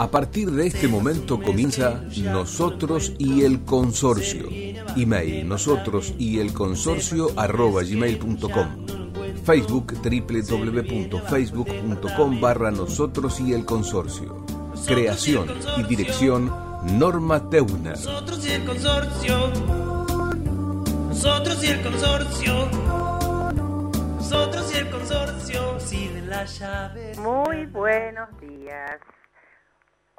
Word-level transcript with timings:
A 0.00 0.10
partir 0.10 0.50
de 0.50 0.66
este 0.66 0.88
momento 0.88 1.38
comienza 1.38 2.02
Nosotros 2.22 3.12
y 3.18 3.42
el 3.42 3.66
Consorcio. 3.66 4.48
Email 4.96 5.46
nosotros 5.46 6.14
y 6.18 6.38
el 6.38 6.54
consorcio 6.54 7.28
arroba 7.36 7.82
gmail.com. 7.82 8.86
Facebook 9.44 9.92
www.facebook.com 10.02 12.40
barra 12.40 12.70
nosotros 12.70 13.40
y 13.40 13.52
el 13.52 13.66
consorcio. 13.66 14.42
Creación 14.86 15.48
y 15.76 15.82
dirección 15.82 16.50
Norma 16.98 17.50
Teuner. 17.50 17.98
Nosotros 17.98 18.46
y 18.46 18.52
el 18.52 18.64
consorcio. 18.64 19.52
Nosotros 21.10 21.62
y 21.62 21.66
el 21.66 21.82
consorcio. 21.82 22.70
Nosotros 24.16 24.74
y 24.74 24.78
el 24.78 24.88
consorcio. 24.88 25.78
Si 25.78 26.08
de 26.08 26.22
la 26.22 26.46
llave. 26.46 27.12
Muy 27.18 27.66
buenos 27.66 28.30
días. 28.40 28.98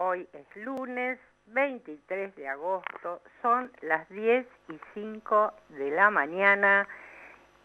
Hoy 0.03 0.27
es 0.33 0.65
lunes 0.65 1.19
23 1.45 2.35
de 2.35 2.47
agosto, 2.47 3.21
son 3.43 3.71
las 3.81 4.09
10 4.09 4.47
y 4.69 4.79
5 4.95 5.53
de 5.69 5.91
la 5.91 6.09
mañana 6.09 6.87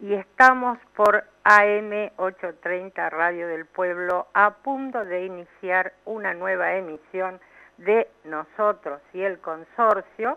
y 0.01 0.13
estamos 0.13 0.79
por 0.95 1.25
AM 1.45 2.11
830 2.19 3.09
Radio 3.09 3.49
del 3.49 3.65
Pueblo 3.65 4.27
a 4.35 4.51
punto 4.51 5.03
de 5.07 5.25
iniciar 5.25 5.95
una 6.05 6.35
nueva 6.35 6.75
emisión 6.75 7.41
de 7.79 8.07
Nosotros 8.25 9.01
y 9.15 9.23
el 9.23 9.39
Consorcio 9.39 10.37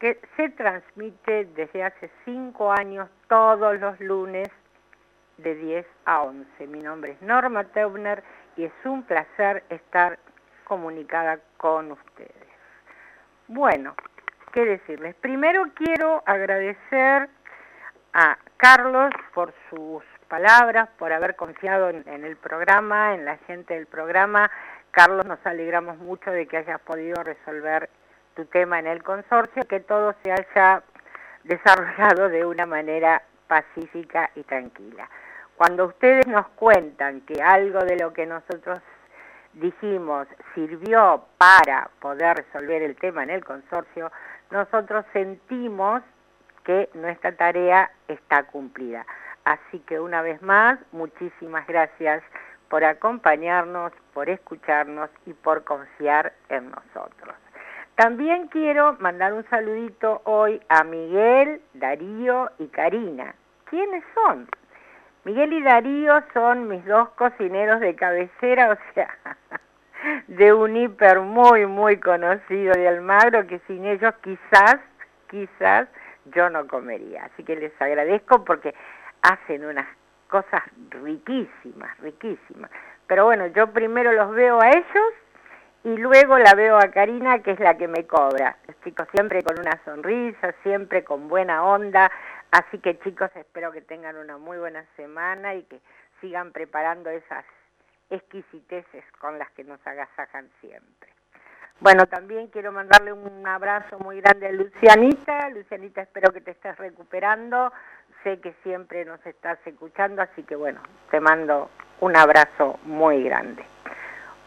que 0.00 0.20
se 0.36 0.48
transmite 0.48 1.44
desde 1.54 1.84
hace 1.84 2.10
cinco 2.24 2.72
años 2.72 3.08
todos 3.28 3.78
los 3.78 4.00
lunes 4.00 4.48
de 5.38 5.54
10 5.54 5.86
a 6.06 6.22
11. 6.22 6.66
Mi 6.66 6.80
nombre 6.80 7.12
es 7.12 7.22
Norma 7.22 7.62
Teubner 7.62 8.24
y 8.56 8.64
es 8.64 8.72
un 8.84 9.04
placer 9.04 9.62
estar 9.70 10.18
comunicada 10.70 11.40
con 11.56 11.90
ustedes. 11.90 12.46
Bueno, 13.48 13.96
¿qué 14.52 14.64
decirles? 14.64 15.16
Primero 15.16 15.64
quiero 15.74 16.22
agradecer 16.24 17.28
a 18.12 18.38
Carlos 18.56 19.10
por 19.34 19.52
sus 19.68 20.04
palabras, 20.28 20.88
por 20.96 21.12
haber 21.12 21.34
confiado 21.34 21.88
en, 21.90 22.08
en, 22.08 22.24
el 22.24 22.36
programa, 22.36 23.14
en 23.14 23.24
la 23.24 23.36
gente 23.48 23.74
del 23.74 23.88
programa. 23.88 24.48
Carlos, 24.92 25.26
nos 25.26 25.44
alegramos 25.44 25.98
mucho 25.98 26.30
de 26.30 26.46
que 26.46 26.58
hayas 26.58 26.80
podido 26.82 27.20
resolver 27.24 27.90
tu 28.36 28.44
tema 28.44 28.78
en 28.78 28.86
el 28.86 29.02
consorcio, 29.02 29.64
que 29.68 29.80
todo 29.80 30.14
se 30.22 30.30
haya 30.30 30.84
desarrollado 31.42 32.28
de 32.28 32.46
una 32.46 32.64
manera 32.64 33.22
pacífica 33.48 34.30
y 34.36 34.44
tranquila. 34.44 35.10
Cuando 35.56 35.86
ustedes 35.86 36.28
nos 36.28 36.46
cuentan 36.50 37.22
que 37.22 37.42
algo 37.42 37.80
de 37.80 37.96
lo 37.96 38.12
que 38.12 38.24
nosotros 38.24 38.78
dijimos 39.54 40.28
sirvió 40.54 41.24
para 41.38 41.90
poder 42.00 42.36
resolver 42.38 42.82
el 42.82 42.96
tema 42.96 43.22
en 43.22 43.30
el 43.30 43.44
consorcio, 43.44 44.10
nosotros 44.50 45.04
sentimos 45.12 46.02
que 46.64 46.88
nuestra 46.94 47.32
tarea 47.36 47.90
está 48.08 48.44
cumplida. 48.44 49.06
Así 49.44 49.80
que 49.80 49.98
una 49.98 50.22
vez 50.22 50.40
más, 50.42 50.78
muchísimas 50.92 51.66
gracias 51.66 52.22
por 52.68 52.84
acompañarnos, 52.84 53.92
por 54.14 54.28
escucharnos 54.28 55.10
y 55.26 55.32
por 55.32 55.64
confiar 55.64 56.32
en 56.48 56.70
nosotros. 56.70 57.34
También 57.96 58.46
quiero 58.48 58.96
mandar 59.00 59.32
un 59.34 59.44
saludito 59.50 60.22
hoy 60.24 60.60
a 60.68 60.84
Miguel, 60.84 61.60
Darío 61.74 62.50
y 62.58 62.68
Karina. 62.68 63.34
¿Quiénes 63.64 64.04
son? 64.14 64.48
Miguel 65.24 65.52
y 65.52 65.62
Darío 65.62 66.22
son 66.32 66.68
mis 66.68 66.84
dos 66.86 67.10
cocineros 67.10 67.80
de 67.80 67.94
cabecera, 67.94 68.70
o 68.70 68.94
sea, 68.94 69.14
de 70.28 70.52
un 70.52 70.76
hiper 70.76 71.20
muy, 71.20 71.66
muy 71.66 71.98
conocido 71.98 72.72
de 72.72 72.88
Almagro, 72.88 73.46
que 73.46 73.60
sin 73.66 73.84
ellos 73.84 74.14
quizás, 74.22 74.76
quizás 75.28 75.88
yo 76.26 76.48
no 76.48 76.66
comería. 76.66 77.24
Así 77.24 77.44
que 77.44 77.56
les 77.56 77.72
agradezco 77.80 78.44
porque 78.44 78.74
hacen 79.22 79.64
unas 79.66 79.86
cosas 80.28 80.62
riquísimas, 80.90 81.98
riquísimas. 81.98 82.70
Pero 83.06 83.24
bueno, 83.26 83.46
yo 83.48 83.66
primero 83.72 84.12
los 84.12 84.30
veo 84.30 84.60
a 84.60 84.70
ellos 84.70 85.12
y 85.84 85.96
luego 85.96 86.38
la 86.38 86.54
veo 86.54 86.78
a 86.78 86.88
Karina, 86.88 87.40
que 87.40 87.52
es 87.52 87.60
la 87.60 87.76
que 87.76 87.88
me 87.88 88.06
cobra. 88.06 88.56
Los 88.66 88.80
chicos 88.82 89.08
siempre 89.12 89.42
con 89.42 89.58
una 89.58 89.78
sonrisa, 89.84 90.54
siempre 90.62 91.04
con 91.04 91.28
buena 91.28 91.64
onda. 91.64 92.10
Así 92.50 92.78
que 92.78 92.98
chicos, 93.00 93.30
espero 93.34 93.70
que 93.72 93.80
tengan 93.80 94.16
una 94.16 94.38
muy 94.38 94.58
buena 94.58 94.84
semana 94.96 95.54
y 95.54 95.62
que 95.64 95.80
sigan 96.20 96.52
preparando 96.52 97.10
esas 97.10 97.44
exquisiteces 98.10 99.04
con 99.18 99.38
las 99.38 99.50
que 99.52 99.64
nos 99.64 99.84
agasajan 99.86 100.50
siempre. 100.60 101.10
Bueno, 101.80 102.06
también 102.06 102.48
quiero 102.48 102.72
mandarle 102.72 103.12
un 103.12 103.46
abrazo 103.46 103.98
muy 104.00 104.20
grande 104.20 104.48
a 104.48 104.52
Lucianita. 104.52 105.48
Lucianita, 105.48 106.02
espero 106.02 106.30
que 106.32 106.42
te 106.42 106.50
estés 106.50 106.76
recuperando. 106.76 107.72
Sé 108.22 108.38
que 108.40 108.52
siempre 108.62 109.06
nos 109.06 109.24
estás 109.24 109.58
escuchando, 109.64 110.20
así 110.20 110.42
que 110.42 110.56
bueno, 110.56 110.80
te 111.10 111.20
mando 111.20 111.70
un 112.00 112.16
abrazo 112.16 112.78
muy 112.82 113.22
grande. 113.24 113.64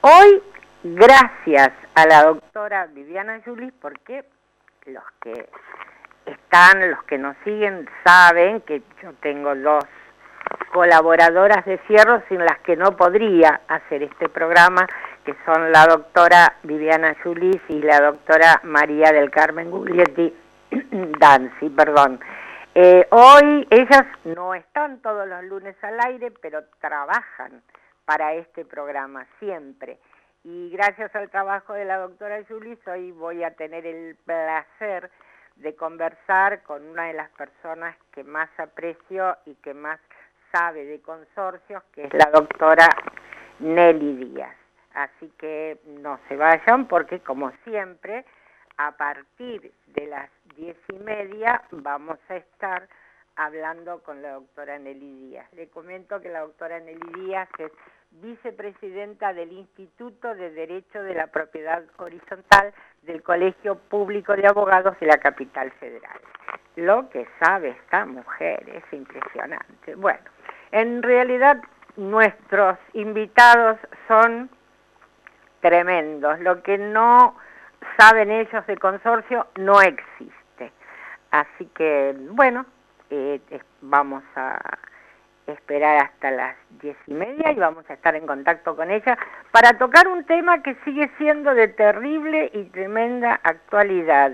Hoy, 0.02 0.44
gracias 0.84 1.72
a 1.96 2.06
la 2.06 2.24
doctora 2.24 2.86
Viviana 2.88 3.42
Julis, 3.44 3.74
porque 3.82 4.26
los 4.86 5.04
que 5.22 5.50
están, 6.34 6.92
los 6.92 7.04
que 7.04 7.18
nos 7.18 7.36
siguen, 7.44 7.90
saben 8.04 8.62
que 8.62 8.82
yo 9.02 9.14
tengo 9.22 9.56
dos 9.56 9.84
colaboradoras 10.72 11.66
de 11.66 11.78
Fierro 11.80 12.22
sin 12.28 12.40
las 12.40 12.60
que 12.60 12.76
no 12.76 12.96
podría 12.98 13.62
hacer 13.68 14.04
este 14.04 14.30
programa, 14.30 14.88
que 15.24 15.36
son 15.46 15.72
la 15.72 15.86
doctora 15.86 16.56
Viviana 16.64 17.16
Julis 17.24 17.62
y 17.70 17.82
la 17.82 18.02
doctora 18.02 18.60
María 18.64 19.12
del 19.12 19.32
Carmen 19.32 19.72
Guglietti 19.72 20.34
Danzi, 21.20 21.70
perdón. 21.70 22.20
Eh, 22.76 23.08
hoy 23.12 23.68
ellas 23.70 24.04
no 24.24 24.56
están 24.56 25.00
todos 25.02 25.28
los 25.28 25.44
lunes 25.44 25.76
al 25.84 26.00
aire, 26.08 26.32
pero 26.42 26.64
trabajan 26.82 27.62
para 28.06 28.34
este 28.34 28.66
programa 28.66 29.26
siempre. 29.40 30.00
Y 30.44 30.72
gracias 30.72 31.16
al 31.16 31.30
trabajo 31.30 31.74
de 31.74 31.86
la 31.86 31.98
doctora 31.98 32.40
Julis, 32.50 32.80
hoy 32.88 33.12
voy 33.12 33.44
a 33.44 33.52
tener 33.52 33.86
el 33.86 34.18
placer 34.26 35.10
de 35.56 35.76
conversar 35.76 36.64
con 36.64 36.86
una 36.86 37.06
de 37.06 37.14
las 37.14 37.30
personas 37.32 37.96
que 38.12 38.24
más 38.24 38.50
aprecio 38.58 39.38
y 39.46 39.56
que 39.56 39.74
más 39.74 40.00
sabe 40.52 40.86
de 40.86 41.02
consorcios, 41.02 41.84
que 41.94 42.06
es 42.06 42.14
la 42.14 42.30
doctora 42.32 42.88
Nelly 43.60 44.26
Díaz. 44.26 44.56
Así 44.94 45.32
que 45.40 45.80
no 45.86 46.20
se 46.28 46.36
vayan 46.36 46.88
porque, 46.88 47.20
como 47.20 47.52
siempre, 47.64 48.26
a 48.78 48.92
partir 48.92 49.72
de 49.88 50.08
las 50.08 50.30
diez 50.56 50.78
y 50.90 51.00
media 51.00 51.64
vamos 51.72 52.20
a 52.30 52.36
estar 52.36 52.88
hablando 53.36 54.04
con 54.04 54.22
la 54.22 54.34
doctora 54.34 54.78
Nelly 54.78 55.28
Díaz. 55.28 55.52
Le 55.54 55.68
comento 55.70 56.22
que 56.22 56.30
la 56.30 56.42
doctora 56.42 56.80
Nelly 56.80 57.12
Díaz 57.16 57.50
es 57.58 57.72
vicepresidenta 58.22 59.34
del 59.34 59.52
Instituto 59.52 60.34
de 60.36 60.52
Derecho 60.52 61.02
de 61.02 61.16
la 61.16 61.28
Propiedad 61.28 61.84
Horizontal 61.98 62.74
del 63.02 63.22
Colegio 63.24 63.76
Público 63.76 64.36
de 64.36 64.48
Abogados 64.48 65.00
de 65.00 65.08
la 65.08 65.18
Capital 65.18 65.72
Federal. 65.74 66.20
Lo 66.76 67.10
que 67.10 67.28
sabe 67.40 67.70
esta 67.70 68.06
mujer 68.06 68.64
es 68.70 68.84
impresionante. 68.92 69.96
Bueno, 69.96 70.24
en 70.72 71.04
realidad 71.04 71.62
nuestros 71.98 72.78
invitados 72.94 73.78
son 74.08 74.50
tremendos. 75.62 76.40
Lo 76.40 76.62
que 76.64 76.78
no 76.78 77.36
saben 77.98 78.32
ellos 78.32 78.66
del 78.68 78.80
consorcio 78.80 79.48
no 79.58 79.82
existe. 79.82 80.72
Así 81.32 81.66
que, 81.76 82.16
bueno, 82.32 82.66
eh, 83.10 83.40
vamos 83.82 84.24
a 84.36 84.60
esperar 85.48 86.06
hasta 86.06 86.32
las 86.32 86.56
diez 86.82 86.98
y 87.08 87.14
media 87.14 87.52
y 87.52 87.56
vamos 87.56 87.90
a 87.90 87.94
estar 87.94 88.16
en 88.16 88.26
contacto 88.26 88.76
con 88.76 88.92
ella 88.92 89.18
para 89.52 89.78
tocar 89.78 90.08
un 90.08 90.24
tema 90.26 90.62
que 90.64 90.76
sigue 90.86 91.10
siendo 91.18 91.54
de 91.54 91.68
terrible 91.68 92.50
y 92.54 92.64
tremenda 92.66 93.40
actualidad 93.44 94.32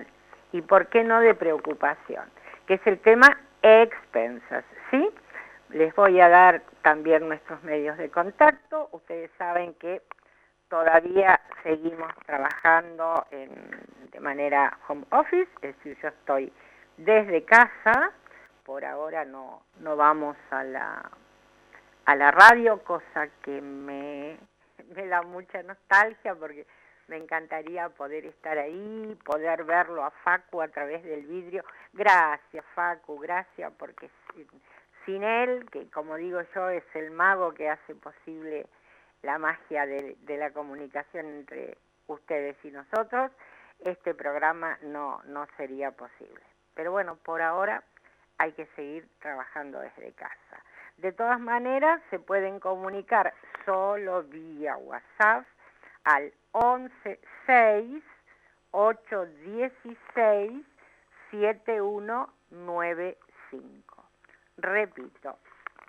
y 0.51 0.61
por 0.61 0.87
qué 0.87 1.03
no 1.03 1.19
de 1.19 1.33
preocupación, 1.35 2.25
que 2.67 2.75
es 2.75 2.87
el 2.87 2.99
tema 2.99 3.27
expensas, 3.61 4.63
¿sí? 4.91 5.09
Les 5.69 5.93
voy 5.95 6.19
a 6.19 6.29
dar 6.29 6.61
también 6.81 7.27
nuestros 7.27 7.61
medios 7.63 7.97
de 7.97 8.09
contacto. 8.09 8.89
Ustedes 8.91 9.29
saben 9.37 9.73
que 9.75 10.01
todavía 10.69 11.39
seguimos 11.63 12.11
trabajando 12.25 13.25
en, 13.31 13.49
de 14.11 14.19
manera 14.19 14.77
home 14.87 15.05
office, 15.11 15.49
es 15.61 15.75
decir, 15.75 15.97
yo 16.01 16.07
estoy 16.07 16.51
desde 16.97 17.43
casa, 17.43 18.11
por 18.69 18.85
ahora 18.85 19.25
no, 19.25 19.63
no 19.79 19.95
vamos 19.95 20.37
a 20.51 20.63
la, 20.63 21.09
a 22.05 22.15
la 22.15 22.29
radio, 22.29 22.83
cosa 22.83 23.27
que 23.41 23.59
me, 23.61 24.37
me 24.95 25.07
da 25.07 25.23
mucha 25.23 25.63
nostalgia 25.63 26.35
porque 26.35 26.67
me 27.07 27.17
encantaría 27.17 27.89
poder 27.89 28.27
estar 28.27 28.59
ahí, 28.59 29.17
poder 29.25 29.63
verlo 29.63 30.03
a 30.03 30.11
Facu 30.11 30.61
a 30.61 30.67
través 30.67 31.03
del 31.03 31.25
vidrio. 31.25 31.63
Gracias 31.93 32.63
Facu, 32.75 33.17
gracias 33.17 33.73
porque 33.79 34.11
sin 35.03 35.23
él, 35.23 35.67
que 35.71 35.89
como 35.89 36.17
digo 36.17 36.39
yo 36.53 36.69
es 36.69 36.83
el 36.93 37.09
mago 37.09 37.55
que 37.55 37.69
hace 37.69 37.95
posible 37.95 38.67
la 39.23 39.39
magia 39.39 39.87
de, 39.87 40.15
de 40.21 40.37
la 40.37 40.51
comunicación 40.51 41.25
entre, 41.25 41.75
ustedes 42.05 42.55
y 42.63 42.69
nosotros, 42.69 43.31
este 43.79 44.13
programa 44.13 44.77
no, 44.83 45.23
no 45.23 45.47
sería 45.57 45.89
posible. 45.89 46.43
Pero 46.75 46.91
bueno, 46.91 47.17
por 47.17 47.41
ahora 47.41 47.83
hay 48.39 48.51
que 48.53 48.65
seguir 48.75 49.07
trabajando 49.19 49.79
desde 49.79 50.11
casa. 50.13 50.63
De 50.97 51.11
todas 51.11 51.39
maneras, 51.39 52.01
se 52.09 52.17
pueden 52.19 52.59
comunicar 52.59 53.31
solo 53.65 54.23
vía 54.23 54.75
WhatsApp 54.77 55.45
al 56.05 56.33
116 56.53 58.03
816 58.71 60.65
7195. 61.31 64.05
Repito, 64.57 65.37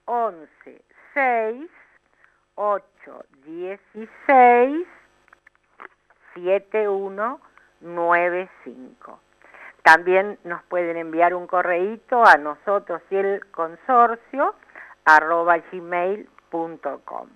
11 0.04 0.84
6 1.14 1.70
8 2.56 3.24
16 3.44 4.86
7195. 6.34 9.20
También 9.82 10.38
nos 10.44 10.62
pueden 10.64 10.96
enviar 10.96 11.34
un 11.34 11.46
correíto 11.46 12.24
a 12.24 12.36
nosotros 12.36 13.00
y 13.10 13.16
el 13.16 13.46
consorcio 13.50 14.54
arroba 15.04 15.58
gmail.com. 15.72 17.28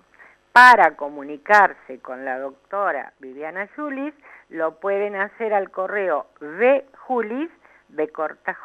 Para 0.51 0.95
comunicarse 0.95 1.99
con 1.99 2.23
la 2.23 2.39
doctora 2.39 3.11
Viviana 3.19 3.67
Julis, 3.75 4.13
lo 4.49 4.79
pueden 4.79 5.15
hacer 5.15 5.53
al 5.53 5.69
correo 5.69 6.27
vjulis, 6.39 7.49
de 7.89 8.09
corta 8.09 8.55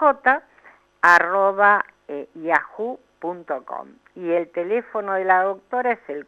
arroba 1.02 1.84
eh, 2.08 2.28
yahoo.com. 2.34 3.88
Y 4.14 4.30
el 4.30 4.50
teléfono 4.50 5.14
de 5.14 5.24
la 5.24 5.42
doctora 5.42 5.92
es 5.92 6.08
el 6.08 6.26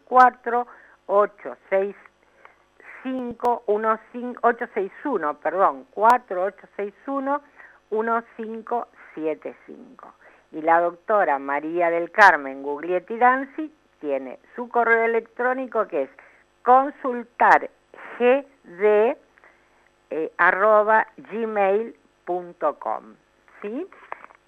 4865 3.03 4.41
861, 4.43 5.41
perdón, 5.41 5.87
4861 5.91 7.43
1575 7.91 10.15
y 10.53 10.63
la 10.63 10.81
doctora 10.81 11.39
María 11.39 11.91
del 11.91 12.11
Carmen 12.11 12.63
Guglietti 12.63 13.19
Danzi 13.19 13.73
tiene 14.01 14.39
su 14.55 14.69
correo 14.69 15.05
electrónico 15.05 15.87
que 15.87 16.03
es 16.03 16.11
consultargd 16.63 17.71
eh. 18.21 19.17
¿Sí? 23.63 23.87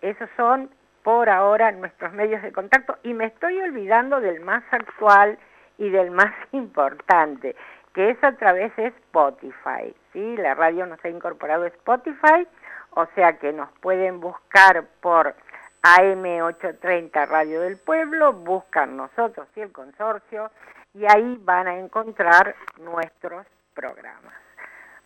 Esos 0.02 0.28
son 0.36 0.68
por 1.02 1.30
ahora 1.30 1.72
nuestros 1.72 2.12
medios 2.12 2.42
de 2.42 2.52
contacto 2.52 2.98
y 3.02 3.14
me 3.14 3.26
estoy 3.26 3.60
olvidando 3.60 4.20
del 4.20 4.40
más 4.40 4.62
actual 4.70 5.38
y 5.78 5.88
del 5.88 6.10
más 6.10 6.32
importante, 6.52 7.56
que 7.94 8.11
es 8.11 8.23
a 8.23 8.32
través 8.32 8.75
de 8.76 8.88
Spotify. 8.88 9.94
¿sí? 10.12 10.37
La 10.37 10.55
radio 10.55 10.85
nos 10.85 11.02
ha 11.05 11.08
incorporado 11.08 11.64
Spotify, 11.64 12.46
o 12.91 13.06
sea 13.14 13.38
que 13.38 13.52
nos 13.52 13.70
pueden 13.79 14.20
buscar 14.20 14.85
por 15.00 15.35
AM830 15.82 17.29
Radio 17.29 17.61
del 17.61 17.79
Pueblo, 17.79 18.32
buscan 18.32 18.96
nosotros 18.96 19.49
y 19.55 19.61
el 19.61 19.73
consorcio 19.73 20.50
y 20.93 21.05
ahí 21.06 21.38
van 21.43 21.69
a 21.69 21.79
encontrar 21.79 22.55
nuestros 22.79 23.46
programas. 23.75 24.35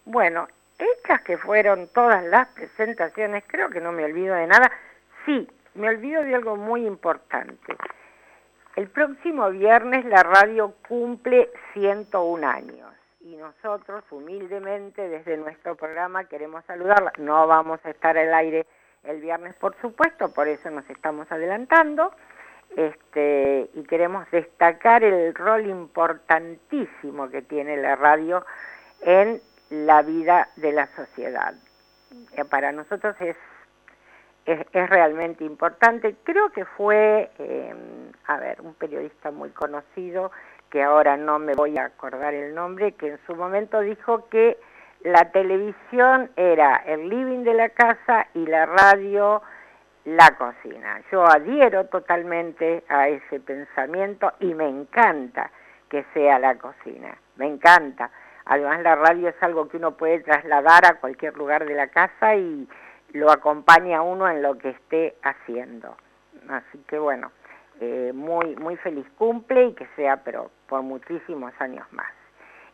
Bueno, 0.05 0.49
hechas 0.79 1.21
que 1.23 1.37
fueron 1.37 1.89
todas 1.89 2.25
las 2.25 2.49
presentaciones, 2.49 3.45
creo 3.47 3.69
que 3.71 3.81
no 3.81 3.93
me 3.93 4.05
olvido 4.05 4.35
de 4.35 4.47
nada. 4.47 4.71
Sí, 5.27 5.49
me 5.75 5.89
olvido 5.89 6.23
de 6.23 6.35
algo 6.35 6.57
muy 6.57 6.87
importante. 6.87 7.77
El 8.79 8.91
próximo 8.91 9.51
viernes 9.51 10.05
la 10.05 10.23
radio 10.23 10.73
cumple 10.87 11.51
101 11.73 12.49
años 12.49 12.95
y 13.21 13.35
nosotros 13.35 14.05
humildemente 14.13 15.09
desde 15.09 15.37
nuestro 15.37 15.75
programa 15.75 16.29
queremos 16.29 16.65
saludarla. 16.65 17.13
No 17.19 17.49
vamos 17.49 17.81
a 17.83 17.91
estar 17.91 18.17
al 18.17 18.33
aire 18.33 18.67
el 19.03 19.21
viernes, 19.21 19.57
por 19.57 19.75
supuesto, 19.81 20.33
por 20.33 20.47
eso 20.47 20.71
nos 20.71 20.89
estamos 20.91 21.27
adelantando. 21.33 22.13
Este, 22.77 23.69
y 23.75 23.83
queremos 23.83 24.31
destacar 24.31 25.03
el 25.03 25.35
rol 25.35 25.67
importantísimo 25.67 27.31
que 27.31 27.43
tiene 27.43 27.79
la 27.79 27.97
radio 27.97 28.47
en 29.01 29.43
la 29.71 30.03
vida 30.03 30.51
de 30.55 30.71
la 30.71 30.87
sociedad. 30.95 31.53
Eh, 32.37 32.45
para 32.45 32.71
nosotros 32.71 33.17
es, 33.19 33.37
es, 34.49 34.91
realmente 34.91 35.45
importante. 35.45 36.17
Creo 36.25 36.51
que 36.51 36.65
fue, 36.65 37.31
eh, 37.39 37.75
a 38.27 38.39
ver, 38.39 38.61
un 38.63 38.75
periodista 38.75 39.31
muy 39.31 39.51
conocido, 39.51 40.31
que 40.71 40.83
ahora 40.83 41.17
no 41.17 41.39
me 41.39 41.55
voy 41.55 41.77
a 41.79 41.87
acordar 41.87 42.35
el 42.35 42.55
nombre, 42.55 42.93
que 42.93 43.09
en 43.09 43.19
su 43.27 43.35
momento 43.35 43.81
dijo 43.81 44.29
que 44.29 44.59
la 45.03 45.31
televisión 45.31 46.31
era 46.37 46.77
el 46.87 47.09
living 47.09 47.45
de 47.45 47.55
la 47.55 47.69
casa 47.69 48.27
y 48.35 48.47
la 48.47 48.67
radio 48.67 49.43
la 50.05 50.31
cocina. 50.37 51.03
Yo 51.13 51.27
adhiero 51.27 51.87
totalmente 51.87 52.83
a 52.89 53.09
ese 53.09 53.41
pensamiento 53.41 54.33
y 54.41 54.55
me 54.55 54.67
encanta 54.67 55.51
que 55.91 56.05
sea 56.15 56.39
la 56.39 56.57
cocina, 56.57 57.17
me 57.37 57.47
encanta. 57.47 58.11
Además 58.47 58.81
la 58.81 58.97
radio 58.97 59.29
es 59.29 59.43
algo 59.43 59.69
que 59.69 59.77
uno 59.77 59.97
puede 59.97 60.21
trasladar 60.21 60.87
a 60.87 60.95
cualquier 60.95 61.37
lugar 61.37 61.67
de 61.67 61.75
la 61.75 61.89
casa 61.89 62.35
y 62.35 62.67
lo 63.13 63.31
acompaña 63.31 63.99
a 63.99 64.03
uno 64.03 64.29
en 64.29 64.43
lo 64.43 64.59
que 64.59 64.71
esté 64.71 65.17
haciendo. 65.23 65.97
Así 66.49 66.79
que 66.87 66.99
bueno, 66.99 67.31
eh, 67.81 68.13
muy, 68.15 68.57
muy 68.57 68.77
feliz 68.77 69.07
cumple 69.17 69.67
y 69.67 69.75
que 69.75 69.87
sea, 69.97 70.23
pero 70.25 70.51
por 70.67 70.83
muchísimos 70.83 71.53
años 71.61 71.87
más. 71.93 72.13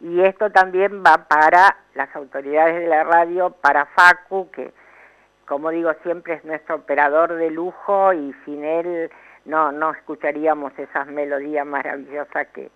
Y 0.00 0.20
esto 0.22 0.50
también 0.50 1.02
va 1.04 1.28
para 1.28 1.76
las 1.94 2.14
autoridades 2.16 2.80
de 2.80 2.86
la 2.88 3.04
radio, 3.04 3.50
para 3.50 3.86
Facu, 3.86 4.50
que 4.50 4.72
como 5.46 5.70
digo 5.70 5.92
siempre 6.02 6.34
es 6.34 6.44
nuestro 6.44 6.76
operador 6.76 7.34
de 7.34 7.50
lujo 7.50 8.12
y 8.12 8.34
sin 8.44 8.64
él 8.64 9.10
no, 9.44 9.72
no 9.72 9.92
escucharíamos 9.92 10.72
esas 10.78 11.06
melodías 11.06 11.66
maravillosas 11.66 12.48
que, 12.48 12.70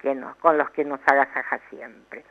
que 0.00 0.14
nos, 0.14 0.36
con 0.36 0.58
los 0.58 0.70
que 0.70 0.84
nos 0.84 1.00
agasaja 1.06 1.60
siempre. 1.70 2.24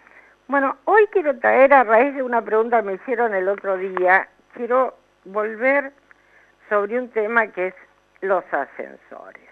Bueno, 0.48 0.78
hoy 0.86 1.06
quiero 1.12 1.38
traer 1.40 1.74
a 1.74 1.84
raíz 1.84 2.16
de 2.16 2.24
una 2.24 2.42
pregunta 2.42 2.78
que 2.78 2.84
me 2.84 2.94
hicieron 2.94 3.34
el 3.34 3.50
otro 3.50 3.76
día, 3.76 4.30
quiero 4.54 4.96
volver 5.26 5.92
sobre 6.70 7.00
un 7.00 7.10
tema 7.10 7.48
que 7.48 7.68
es 7.68 7.76
los 8.22 8.44
ascensores. 8.52 9.44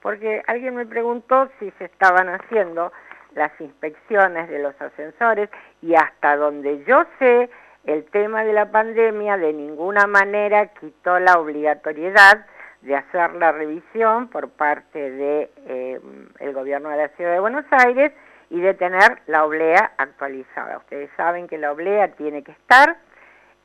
Porque 0.00 0.42
alguien 0.46 0.76
me 0.76 0.86
preguntó 0.86 1.48
si 1.58 1.70
se 1.72 1.84
estaban 1.84 2.28
haciendo 2.28 2.92
las 3.34 3.52
inspecciones 3.60 4.48
de 4.48 4.58
los 4.60 4.80
ascensores 4.80 5.50
y 5.82 5.94
hasta 5.94 6.36
donde 6.36 6.82
yo 6.84 7.04
sé, 7.18 7.50
el 7.84 8.04
tema 8.06 8.44
de 8.44 8.52
la 8.52 8.70
pandemia 8.70 9.36
de 9.36 9.52
ninguna 9.52 10.06
manera 10.06 10.66
quitó 10.66 11.18
la 11.18 11.38
obligatoriedad 11.38 12.46
de 12.82 12.96
hacer 12.96 13.34
la 13.34 13.52
revisión 13.52 14.28
por 14.28 14.50
parte 14.50 15.10
de, 15.10 15.50
eh, 15.66 16.00
gobierno 16.52 16.88
de 16.90 16.96
la 16.96 17.08
Ciudad 17.10 17.32
de 17.32 17.40
Buenos 17.40 17.64
Aires 17.70 18.12
y 18.48 18.60
de 18.60 18.74
tener 18.74 19.20
la 19.26 19.44
oblea 19.44 19.92
actualizada. 19.96 20.78
Ustedes 20.78 21.10
saben 21.16 21.46
que 21.46 21.58
la 21.58 21.72
oblea 21.72 22.08
tiene 22.12 22.42
que 22.42 22.52
estar 22.52 22.96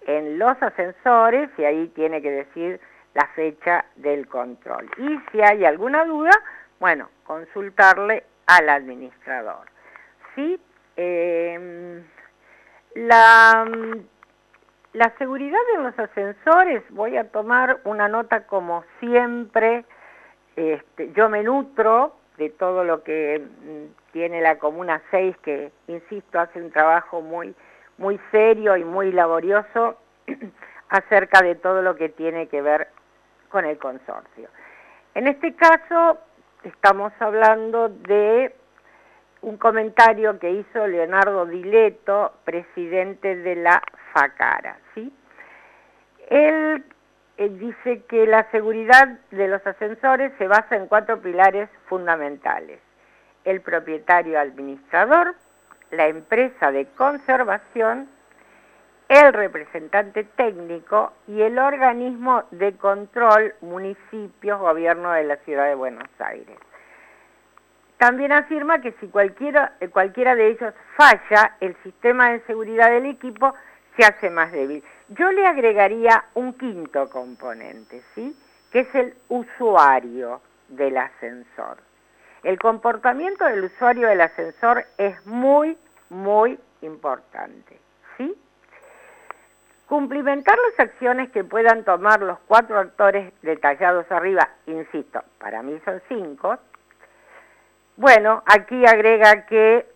en 0.05 0.39
los 0.39 0.61
ascensores 0.61 1.49
y 1.57 1.63
ahí 1.63 1.87
tiene 1.89 2.21
que 2.21 2.31
decir 2.31 2.79
la 3.13 3.27
fecha 3.35 3.85
del 3.95 4.27
control. 4.27 4.89
Y 4.97 5.19
si 5.31 5.41
hay 5.41 5.65
alguna 5.65 6.05
duda, 6.05 6.31
bueno, 6.79 7.09
consultarle 7.23 8.23
al 8.47 8.69
administrador. 8.69 9.67
¿Sí? 10.35 10.59
Em, 10.97 12.03
la, 12.93 13.65
la 14.93 15.13
seguridad 15.17 15.59
de 15.75 15.83
los 15.83 15.97
ascensores, 15.99 16.83
voy 16.89 17.17
a 17.17 17.29
tomar 17.29 17.79
una 17.85 18.07
nota 18.07 18.45
como 18.47 18.83
siempre, 18.99 19.85
este, 20.55 21.11
yo 21.13 21.29
me 21.29 21.43
nutro 21.43 22.15
de 22.37 22.49
todo 22.49 22.83
lo 22.83 23.03
que 23.03 23.39
mm, 23.39 24.11
tiene 24.11 24.41
la 24.41 24.57
Comuna 24.59 25.01
6, 25.11 25.37
que, 25.37 25.71
insisto, 25.87 26.39
hace 26.39 26.61
un 26.61 26.71
trabajo 26.71 27.21
muy, 27.21 27.55
muy 27.97 28.19
serio 28.31 28.77
y 28.77 28.83
muy 28.83 29.11
laborioso 29.11 29.97
acerca 30.89 31.41
de 31.41 31.55
todo 31.55 31.81
lo 31.81 31.95
que 31.95 32.09
tiene 32.09 32.47
que 32.47 32.61
ver 32.61 32.89
con 33.49 33.65
el 33.65 33.77
consorcio. 33.77 34.49
En 35.13 35.27
este 35.27 35.55
caso, 35.55 36.19
estamos 36.63 37.13
hablando 37.19 37.89
de 37.89 38.53
un 39.41 39.57
comentario 39.57 40.39
que 40.39 40.51
hizo 40.51 40.87
Leonardo 40.87 41.45
Dileto, 41.45 42.33
presidente 42.43 43.35
de 43.35 43.55
la 43.55 43.81
FACARA. 44.13 44.77
¿sí? 44.93 45.13
Él, 46.29 46.83
eh, 47.37 47.49
dice 47.49 48.03
que 48.09 48.25
la 48.25 48.49
seguridad 48.51 49.19
de 49.31 49.47
los 49.47 49.65
ascensores 49.65 50.33
se 50.37 50.47
basa 50.47 50.75
en 50.75 50.87
cuatro 50.87 51.21
pilares 51.21 51.69
fundamentales. 51.87 52.79
El 53.43 53.61
propietario 53.61 54.39
administrador, 54.39 55.35
la 55.91 56.07
empresa 56.07 56.71
de 56.71 56.85
conservación, 56.95 58.09
el 59.07 59.33
representante 59.33 60.23
técnico 60.23 61.13
y 61.27 61.41
el 61.41 61.59
organismo 61.59 62.43
de 62.51 62.75
control 62.75 63.53
municipios, 63.61 64.59
gobierno 64.59 65.11
de 65.11 65.23
la 65.23 65.37
ciudad 65.37 65.67
de 65.67 65.75
Buenos 65.75 66.09
Aires. 66.19 66.57
también 67.97 68.33
afirma 68.33 68.81
que 68.81 68.91
si 68.99 69.07
cualquiera, 69.07 69.73
eh, 69.79 69.87
cualquiera 69.87 70.35
de 70.35 70.49
ellos 70.49 70.73
falla, 70.97 71.55
el 71.61 71.75
sistema 71.81 72.31
de 72.31 72.41
seguridad 72.41 72.89
del 72.89 73.05
equipo 73.05 73.53
se 73.95 74.05
hace 74.05 74.29
más 74.29 74.51
débil. 74.51 74.83
Yo 75.09 75.31
le 75.31 75.47
agregaría 75.47 76.25
un 76.33 76.53
quinto 76.53 77.09
componente, 77.09 78.01
¿sí? 78.13 78.35
Que 78.71 78.81
es 78.81 78.95
el 78.95 79.15
usuario 79.29 80.41
del 80.67 80.97
ascensor. 80.97 81.77
El 82.45 82.59
comportamiento 82.59 83.43
del 83.43 83.63
usuario 83.63 84.07
del 84.07 84.21
ascensor 84.21 84.85
es 84.99 85.25
muy, 85.25 85.75
muy 86.09 86.59
importante, 86.81 87.79
¿sí? 88.17 88.35
Cumplimentar 89.87 90.55
las 90.69 90.87
acciones 90.87 91.31
que 91.31 91.43
puedan 91.43 91.83
tomar 91.83 92.21
los 92.21 92.37
cuatro 92.45 92.77
actores 92.77 93.33
detallados 93.41 94.05
arriba, 94.11 94.47
insisto, 94.67 95.23
para 95.39 95.63
mí 95.63 95.81
son 95.85 95.99
cinco. 96.07 96.59
Bueno, 97.97 98.43
aquí 98.45 98.85
agrega 98.85 99.47
que 99.47 99.87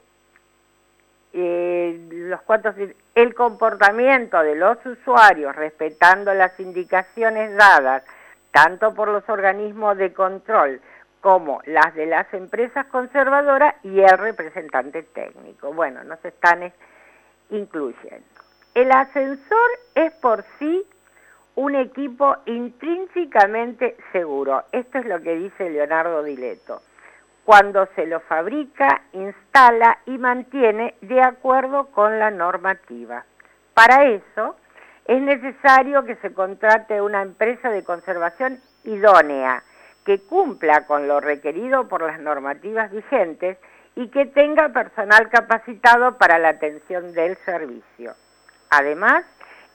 eh, 1.34 2.08
los 2.10 2.42
cuatro, 2.42 2.74
el 3.14 3.36
comportamiento 3.36 4.42
de 4.42 4.56
los 4.56 4.84
usuarios 4.88 5.56
respetando 5.56 6.34
las 6.34 6.60
indicaciones 6.60 7.56
dadas 7.56 8.04
tanto 8.52 8.96
por 8.96 9.10
los 9.10 9.30
organismos 9.30 9.98
de 9.98 10.12
control 10.14 10.82
como 11.22 11.62
las 11.66 11.94
de 11.96 12.06
las 12.06 12.34
empresas 12.34 12.86
conservadoras 12.88 13.76
y 13.84 14.00
el 14.00 14.18
representante 14.18 15.04
técnico. 15.04 15.74
Bueno, 15.74 16.04
nos 16.04 16.24
están 16.24 16.72
incluyendo. 17.50 18.26
El 18.74 18.92
ascensor 18.92 19.70
es 19.96 20.14
por 20.14 20.46
sí 20.58 20.86
un 21.56 21.76
equipo 21.76 22.38
intrínsecamente 22.46 23.98
seguro. 24.12 24.64
Esto 24.72 25.00
es 25.00 25.06
lo 25.06 25.22
que 25.22 25.36
dice 25.36 25.70
Leonardo 25.70 26.24
Dileto. 26.24 26.82
Cuando 27.44 27.88
se 27.96 28.06
lo 28.06 28.20
fabrica, 28.22 29.02
instala 29.12 29.98
y 30.06 30.18
mantiene 30.18 30.96
de 31.02 31.22
acuerdo 31.22 31.88
con 31.88 32.20
la 32.20 32.32
normativa. 32.32 33.26
Para 33.74 34.06
eso 34.06 34.56
es 35.06 35.22
necesario 35.22 36.06
que 36.06 36.16
se 36.18 36.32
contrate 36.34 37.02
una 37.02 37.24
empresa 37.24 37.72
de 37.72 37.84
conservación 37.84 38.62
idónea, 38.84 39.64
que 40.10 40.22
cumpla 40.22 40.88
con 40.88 41.08
lo 41.08 41.20
requerido 41.20 41.88
por 41.88 42.02
las 42.02 42.20
normativas 42.20 42.90
vigentes 42.90 43.60
y 43.96 44.08
que 44.08 44.26
tenga 44.26 44.70
personal 44.70 45.30
capacitado 45.30 46.18
para 46.18 46.40
la 46.40 46.50
atención 46.50 47.14
del 47.14 47.38
servicio. 47.46 48.16
Además, 48.72 49.24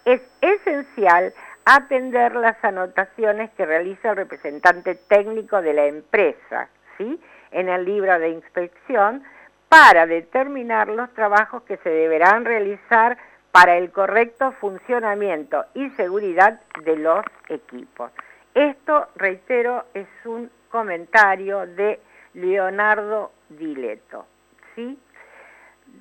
es 0.05 0.21
esencial 0.41 1.33
atender 1.65 2.35
las 2.35 2.57
anotaciones 2.65 3.53
que 3.53 3.65
realiza 3.65 4.11
el 4.11 4.17
representante 4.17 4.97
técnico 4.97 5.63
de 5.63 5.73
la 5.73 5.87
empresa, 5.87 6.69
¿sí? 6.99 7.21
En 7.53 7.69
el 7.69 7.85
libro 7.85 8.19
de 8.19 8.31
inspección 8.31 9.23
para 9.69 10.05
determinar 10.05 10.89
los 10.89 11.15
trabajos 11.15 11.63
que 11.63 11.77
se 11.77 11.91
deberán 11.91 12.45
realizar 12.45 13.19
para 13.53 13.77
el 13.77 13.93
correcto 13.93 14.51
funcionamiento 14.61 15.65
y 15.75 15.91
seguridad 15.91 16.61
de 16.83 16.97
los 16.97 17.25
equipos. 17.49 18.11
Esto, 18.55 19.09
reitero, 19.17 19.85
es 19.95 20.07
un 20.25 20.49
comentario 20.71 21.67
de 21.67 22.01
Leonardo 22.35 23.33
Dileto. 23.49 24.27
¿sí? 24.75 24.97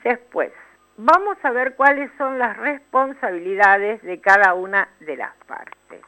Después, 0.04 0.52
vamos 0.98 1.38
a 1.44 1.52
ver 1.52 1.76
cuáles 1.76 2.12
son 2.18 2.38
las 2.38 2.56
responsabilidades 2.58 4.04
de 4.04 4.22
cada 4.22 4.54
una 4.54 4.88
de 5.00 5.18
las 5.18 5.36
partes. 5.48 6.02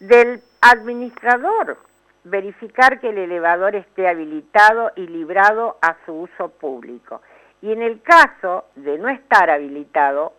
Del 0.00 0.42
administrador, 0.60 1.78
verificar 2.24 2.98
que 2.98 3.10
el 3.10 3.18
elevador 3.18 3.76
esté 3.76 4.08
habilitado 4.08 4.90
y 4.96 5.06
librado 5.06 5.78
a 5.82 5.96
su 6.04 6.12
uso 6.22 6.48
público. 6.48 7.22
Y 7.62 7.72
en 7.72 7.82
el 7.82 8.02
caso 8.02 8.64
de 8.74 8.98
no 8.98 9.08
estar 9.08 9.50
habilitado, 9.50 10.32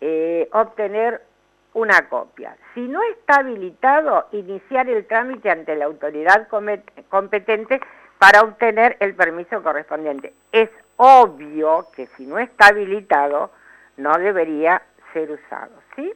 eh, 0.00 0.48
obtener 0.52 1.22
una 1.74 2.08
copia. 2.08 2.56
Si 2.74 2.80
no 2.80 3.00
está 3.02 3.36
habilitado, 3.36 4.26
iniciar 4.32 4.88
el 4.88 5.06
trámite 5.06 5.50
ante 5.50 5.76
la 5.76 5.86
autoridad 5.86 6.48
competente 7.08 7.80
para 8.18 8.42
obtener 8.42 8.96
el 9.00 9.14
permiso 9.14 9.62
correspondiente. 9.62 10.32
Es 10.52 10.70
obvio 10.96 11.88
que 11.94 12.06
si 12.16 12.26
no 12.26 12.38
está 12.38 12.68
habilitado, 12.68 13.50
no 13.96 14.16
debería 14.18 14.82
ser 15.12 15.30
usado, 15.30 15.72
¿sí? 15.96 16.12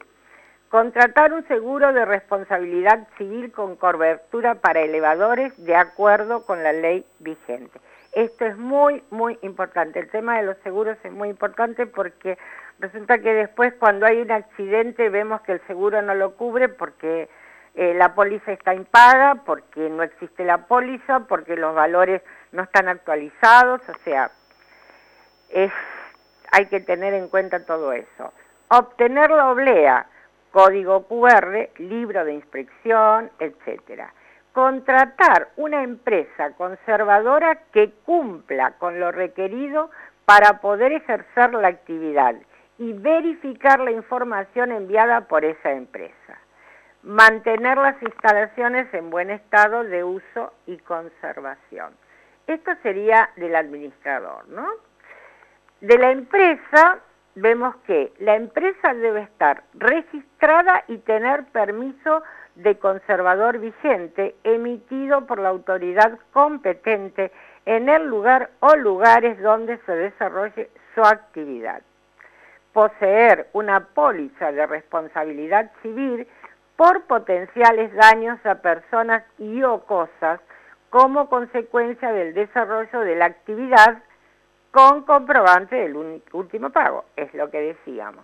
Contratar 0.69 1.33
un 1.33 1.47
seguro 1.47 1.93
de 1.93 2.05
responsabilidad 2.05 3.07
civil 3.17 3.51
con 3.51 3.75
cobertura 3.77 4.55
para 4.55 4.81
elevadores 4.81 5.53
de 5.63 5.75
acuerdo 5.75 6.45
con 6.45 6.63
la 6.63 6.73
ley 6.73 7.05
vigente. 7.19 7.79
Esto 8.17 8.47
es 8.47 8.57
muy, 8.57 9.03
muy 9.11 9.37
importante. 9.43 9.99
El 9.99 10.09
tema 10.09 10.37
de 10.37 10.43
los 10.43 10.57
seguros 10.63 10.97
es 11.03 11.11
muy 11.11 11.29
importante 11.29 11.85
porque 11.85 12.39
resulta 12.79 13.19
que 13.19 13.31
después 13.31 13.75
cuando 13.75 14.07
hay 14.07 14.21
un 14.21 14.31
accidente 14.31 15.09
vemos 15.09 15.41
que 15.41 15.51
el 15.51 15.61
seguro 15.67 16.01
no 16.01 16.15
lo 16.15 16.33
cubre 16.33 16.67
porque 16.67 17.29
eh, 17.75 17.93
la 17.93 18.15
póliza 18.15 18.53
está 18.53 18.73
impaga, 18.73 19.43
porque 19.45 19.87
no 19.91 20.01
existe 20.01 20.45
la 20.45 20.65
póliza, 20.65 21.27
porque 21.27 21.55
los 21.55 21.75
valores 21.75 22.23
no 22.53 22.63
están 22.63 22.87
actualizados, 22.87 23.87
o 23.87 23.93
sea, 24.03 24.31
es, 25.49 25.71
hay 26.51 26.65
que 26.65 26.79
tener 26.79 27.13
en 27.13 27.27
cuenta 27.27 27.67
todo 27.67 27.93
eso. 27.93 28.33
Obtener 28.69 29.29
la 29.29 29.51
oblea, 29.51 30.07
código 30.49 31.07
QR, 31.07 31.69
libro 31.77 32.25
de 32.25 32.33
inspección, 32.33 33.29
etcétera. 33.37 34.11
Contratar 34.57 35.49
una 35.55 35.83
empresa 35.83 36.49
conservadora 36.53 37.59
que 37.71 37.91
cumpla 38.07 38.71
con 38.79 38.99
lo 38.99 39.11
requerido 39.11 39.91
para 40.25 40.61
poder 40.61 40.93
ejercer 40.93 41.53
la 41.53 41.67
actividad 41.67 42.33
y 42.79 42.91
verificar 42.93 43.79
la 43.79 43.91
información 43.91 44.71
enviada 44.71 45.27
por 45.27 45.45
esa 45.45 45.73
empresa. 45.73 46.39
Mantener 47.03 47.77
las 47.77 48.01
instalaciones 48.01 48.91
en 48.95 49.11
buen 49.11 49.29
estado 49.29 49.83
de 49.83 50.03
uso 50.03 50.51
y 50.65 50.79
conservación. 50.79 51.93
Esto 52.47 52.71
sería 52.81 53.29
del 53.35 53.55
administrador, 53.55 54.49
¿no? 54.49 54.67
De 55.81 55.99
la 55.99 56.09
empresa 56.09 56.97
vemos 57.35 57.75
que 57.85 58.11
la 58.17 58.35
empresa 58.35 58.95
debe 58.95 59.21
estar 59.21 59.61
registrada 59.75 60.83
y 60.87 60.97
tener 60.97 61.45
permiso 61.51 62.23
de 62.57 62.77
conservador 62.77 63.59
vigente 63.59 64.35
emitido 64.43 65.25
por 65.25 65.39
la 65.39 65.49
autoridad 65.49 66.17
competente 66.33 67.31
en 67.65 67.89
el 67.89 68.05
lugar 68.05 68.51
o 68.59 68.75
lugares 68.75 69.41
donde 69.41 69.77
se 69.85 69.91
desarrolle 69.93 70.69
su 70.93 71.01
actividad 71.01 71.81
poseer 72.77 73.47
una 73.53 73.87
póliza 73.87 74.51
de 74.51 74.67
responsabilidad 74.67 75.71
civil 75.81 76.27
por 76.75 77.05
potenciales 77.05 77.91
daños 77.95 78.37
a 78.45 78.61
personas 78.61 79.23
y 79.39 79.63
o 79.63 79.79
cosas 79.79 80.39
como 80.91 81.27
consecuencia 81.27 82.11
del 82.11 82.35
desarrollo 82.35 82.99
de 82.99 83.15
la 83.15 83.25
actividad 83.25 84.03
con 84.69 85.05
comprobante 85.05 85.75
del 85.75 86.21
último 86.33 86.69
pago, 86.69 87.05
es 87.15 87.33
lo 87.33 87.49
que 87.49 87.61
decíamos. 87.61 88.23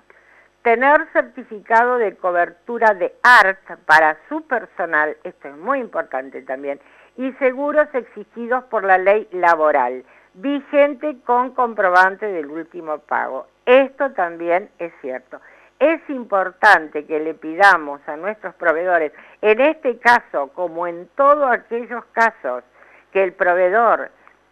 Tener 0.63 1.07
certificado 1.11 1.97
de 1.97 2.15
cobertura 2.15 2.93
de 2.93 3.13
ART 3.21 3.83
para 3.85 4.17
su 4.29 4.47
personal, 4.47 5.17
esto 5.25 5.49
es 5.49 5.57
muy 5.57 5.79
importante 5.79 6.41
también, 6.41 6.79
y 7.17 7.33
seguros 7.33 7.87
exigidos 7.93 8.63
por 8.65 8.85
la 8.85 8.97
ley 8.97 9.27
laboral, 9.33 10.05
vigente 10.35 11.17
con 11.25 11.53
comprobante 11.53 12.27
del 12.27 12.45
último 12.45 12.99
pago. 12.99 13.47
Esto 13.65 14.11
también 14.13 14.69
es 14.79 14.93
cierto. 15.01 15.41
Es 15.79 15.99
importante 16.09 17.05
que 17.05 17.19
le 17.19 17.33
pidamos 17.33 17.99
a 18.07 18.15
nuestros 18.15 18.55
proveedores, 18.55 19.11
en 19.41 19.59
este 19.59 19.99
caso 19.99 20.47
como 20.53 20.87
en 20.87 21.09
todos 21.17 21.51
aquellos 21.51 22.05
casos, 22.13 22.63
que 23.11 23.21
el 23.21 23.33
proveedor 23.33 24.11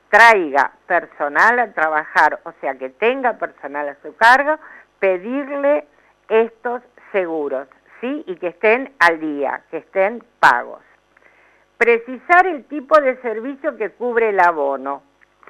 traiga 0.10 0.74
personal 0.88 1.58
a 1.58 1.72
trabajar, 1.72 2.42
o 2.44 2.52
sea, 2.60 2.76
que 2.76 2.90
tenga 2.90 3.38
personal 3.38 3.88
a 3.88 3.96
su 4.04 4.14
cargo, 4.18 4.58
pedirle 5.00 5.88
estos 6.32 6.82
seguros, 7.12 7.68
¿sí? 8.00 8.24
Y 8.26 8.38
que 8.38 8.48
estén 8.48 8.94
al 9.00 9.20
día, 9.20 9.64
que 9.70 9.78
estén 9.78 10.24
pagos. 10.40 10.82
Precisar 11.78 12.48
el 12.48 12.64
tipo 12.66 13.00
de 13.02 13.18
servicio 13.18 13.76
que 13.76 13.90
cubre 13.90 14.30
el 14.30 14.40
abono, 14.40 15.04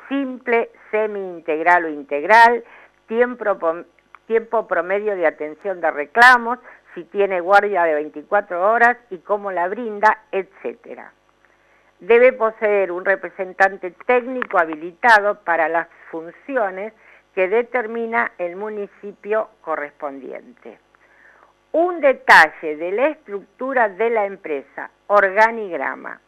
simple, 0.10 0.72
semi-integral 0.90 1.86
o 1.86 1.90
integral, 1.90 2.64
tiempo, 3.08 4.68
promedio 4.68 5.16
de 5.16 5.28
atención 5.28 5.82
de 5.82 5.92
reclamos, 5.92 6.58
si 6.96 7.04
tiene 7.06 7.42
guardia 7.42 7.84
de 7.84 7.94
24 7.96 8.72
horas 8.72 8.98
y 9.10 9.20
cómo 9.20 9.52
la 9.52 9.68
brinda, 9.68 10.24
etcétera. 10.32 11.14
Debe 12.00 12.34
poseer 12.34 12.92
un 12.92 13.06
representante 13.06 13.92
técnico 14.08 14.58
habilitado 14.58 15.36
para 15.44 15.70
las 15.70 15.88
funciones 16.10 16.94
que 17.34 17.48
determina 17.48 18.32
el 18.38 18.56
municipio 18.56 19.50
correspondiente. 19.62 20.78
Un 21.72 22.02
detalle 22.02 22.76
de 22.76 22.92
la 22.92 23.08
estructura 23.08 23.90
de 23.90 24.10
la 24.10 24.26
empresa, 24.26 24.92
organigrama. 25.08 26.20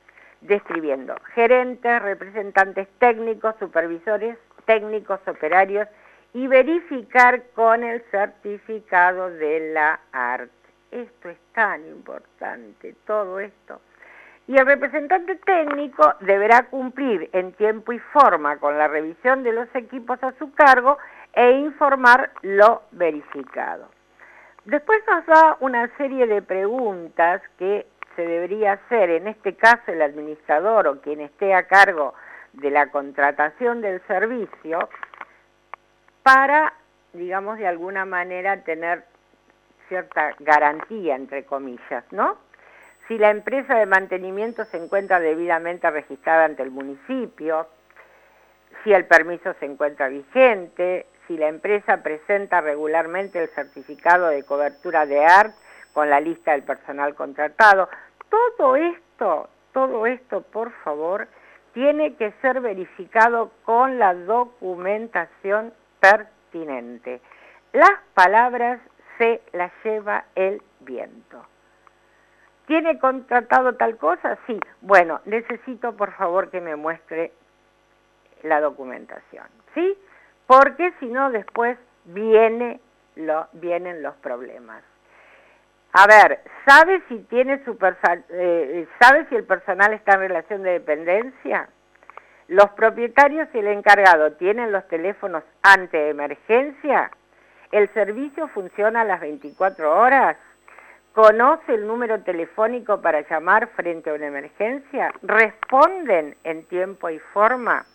describiendo 0.41 1.15
gerentes, 1.33 2.01
representantes 2.01 2.89
técnicos, 3.00 3.55
supervisores 3.60 4.38
técnicos, 4.65 5.19
operarios 5.25 5.88
y 6.33 6.48
verificar 6.48 7.43
con 7.55 7.83
el 7.83 8.01
certificado 8.12 9.29
de 9.29 9.72
la 9.72 10.00
ART. 10.12 10.51
Esto 10.91 11.29
es 11.29 11.38
tan 11.53 11.88
importante, 11.88 12.93
todo 13.05 13.39
esto. 13.39 13.79
Y 14.48 14.58
el 14.58 14.66
representante 14.66 15.36
técnico 15.36 16.16
deberá 16.20 16.64
cumplir 16.64 17.30
en 17.32 17.54
tiempo 17.54 17.94
y 17.94 18.00
forma 18.00 18.58
con 18.58 18.78
la 18.78 18.88
revisión 18.88 19.44
de 19.44 19.54
los 19.54 19.74
equipos 19.74 20.22
a 20.22 20.34
su 20.34 20.54
cargo 20.54 20.98
e 21.34 21.52
informar 21.52 22.32
lo 22.42 22.84
verificado. 22.92 23.90
Después 24.66 25.00
nos 25.08 25.26
da 25.26 25.58
una 25.62 25.88
serie 25.98 26.28
de 26.28 26.42
preguntas 26.42 27.42
que 27.58 27.86
se 28.16 28.26
debería 28.26 28.74
hacer, 28.74 29.10
en 29.10 29.28
este 29.28 29.56
caso 29.56 29.84
el 29.88 30.02
administrador 30.02 30.88
o 30.88 31.02
quien 31.02 31.22
esté 31.22 31.54
a 31.54 31.68
cargo 31.68 32.14
de 32.54 32.70
la 32.70 32.88
contratación 32.88 33.82
del 33.82 34.02
servicio, 34.08 34.90
para, 36.22 36.74
digamos, 37.14 37.58
de 37.58 37.68
alguna 37.68 38.06
manera 38.06 38.64
tener 38.64 39.04
cierta 39.88 40.34
garantía, 40.40 41.16
entre 41.16 41.44
comillas, 41.46 42.04
¿no? 42.12 42.38
Si 43.07 43.17
la 43.17 43.31
empresa 43.31 43.75
de 43.75 43.86
mantenimiento 43.86 44.63
se 44.65 44.77
encuentra 44.77 45.19
debidamente 45.19 45.89
registrada 45.89 46.45
ante 46.45 46.63
el 46.63 46.72
municipio, 46.72 47.67
si 48.83 48.93
el 48.93 49.05
permiso 49.05 49.53
se 49.60 49.65
encuentra 49.65 50.07
vigente, 50.07 51.05
si 51.27 51.38
la 51.38 51.48
empresa 51.48 52.01
presenta 52.03 52.62
regularmente 52.62 53.41
el 53.41 53.50
certificado 53.50 54.27
de 54.27 54.43
cobertura 54.43 55.05
de 55.05 55.25
ART 55.25 55.55
con 55.93 56.10
la 56.10 56.19
lista 56.19 56.51
del 56.51 56.63
personal 56.63 57.13
contratado. 57.15 57.89
Todo 58.29 58.75
esto, 58.75 59.50
todo 59.74 60.05
esto, 60.05 60.41
por 60.41 60.72
favor, 60.83 61.27
tiene 61.74 62.15
que 62.15 62.31
ser 62.41 62.62
verificado 62.62 63.51
con 63.63 64.00
la 64.00 64.13
documentación 64.13 65.74
pertinente. 66.00 67.22
Las 67.74 68.00
palabras 68.13 68.79
se 69.17 69.41
las 69.51 69.72
lleva 69.83 70.25
el 70.36 70.62
viento. 70.81 71.52
¿Tiene 72.65 72.98
contratado 73.00 73.74
tal 73.75 73.98
cosa? 73.98 74.38
Sí. 74.48 74.60
Bueno, 74.82 75.22
necesito 75.25 75.96
por 75.96 76.13
favor 76.13 76.50
que 76.50 76.62
me 76.62 76.75
muestre 76.75 77.32
la 78.43 78.62
documentación. 78.62 79.46
¿Sí? 79.74 79.98
Porque 80.48 80.93
si 81.00 81.08
no 81.08 81.29
después 81.32 81.77
viene 82.05 82.79
lo, 83.15 83.48
vienen 83.53 84.01
los 84.01 84.15
problemas. 84.15 84.84
A 85.93 86.08
ver, 86.08 86.39
¿sabe 86.65 87.03
si 87.08 87.20
tiene 87.25 87.63
su 87.63 87.77
eh, 88.29 88.88
sabe 89.00 89.27
si 89.29 89.36
el 89.36 89.43
personal 89.43 89.93
está 89.93 90.13
en 90.15 90.22
relación 90.22 90.63
de 90.63 90.72
dependencia? 90.72 91.70
Los 92.48 92.72
propietarios 92.72 93.48
y 93.53 93.60
el 93.60 93.67
encargado 93.67 94.34
tienen 94.34 94.72
los 94.72 94.88
teléfonos 94.88 95.43
ante 95.62 96.10
emergencia. 96.10 97.12
El 97.72 97.91
servicio 97.93 98.48
funciona 98.50 99.01
a 99.01 99.05
las 99.05 99.22
24 99.22 100.00
horas. 100.00 100.38
¿Conoce 101.13 101.75
el 101.75 101.86
número 101.86 102.22
telefónico 102.24 103.00
para 103.00 103.22
llamar 103.22 103.67
frente 103.75 104.10
a 104.10 104.15
una 104.15 104.27
emergencia? 104.27 105.13
¿Responden 105.22 106.36
en 106.43 106.65
tiempo 106.65 107.10
y 107.10 107.20
forma? 107.20 107.86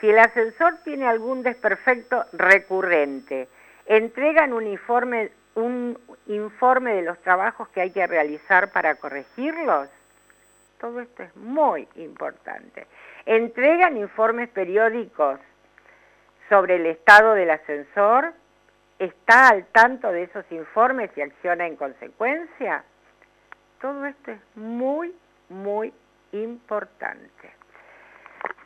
Si 0.00 0.10
el 0.10 0.18
ascensor 0.18 0.78
tiene 0.82 1.06
algún 1.06 1.44
desperfecto 1.44 2.24
recurrente, 2.32 3.48
entregan 3.86 4.52
un 4.52 4.66
informe 4.66 5.30
un 5.54 5.98
informe 6.26 6.94
de 6.94 7.02
los 7.02 7.18
trabajos 7.22 7.68
que 7.68 7.80
hay 7.80 7.90
que 7.90 8.06
realizar 8.06 8.70
para 8.72 8.94
corregirlos. 8.96 9.88
Todo 10.80 11.00
esto 11.00 11.22
es 11.22 11.36
muy 11.36 11.86
importante. 11.96 12.86
Entregan 13.26 13.96
informes 13.96 14.48
periódicos 14.48 15.38
sobre 16.48 16.76
el 16.76 16.86
estado 16.86 17.34
del 17.34 17.50
ascensor. 17.50 18.32
¿Está 19.00 19.48
al 19.48 19.64
tanto 19.68 20.12
de 20.12 20.24
esos 20.24 20.44
informes 20.52 21.10
y 21.16 21.22
acciona 21.22 21.66
en 21.66 21.74
consecuencia? 21.76 22.84
Todo 23.80 24.04
esto 24.04 24.32
es 24.32 24.40
muy, 24.56 25.16
muy 25.48 25.94
importante. 26.32 27.50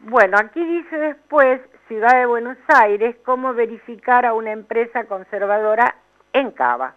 Bueno, 0.00 0.36
aquí 0.36 0.62
dice 0.64 0.98
después 0.98 1.60
Ciudad 1.86 2.18
de 2.18 2.26
Buenos 2.26 2.58
Aires 2.66 3.14
cómo 3.24 3.54
verificar 3.54 4.26
a 4.26 4.34
una 4.34 4.50
empresa 4.50 5.04
conservadora 5.04 5.94
en 6.32 6.50
Cava. 6.50 6.94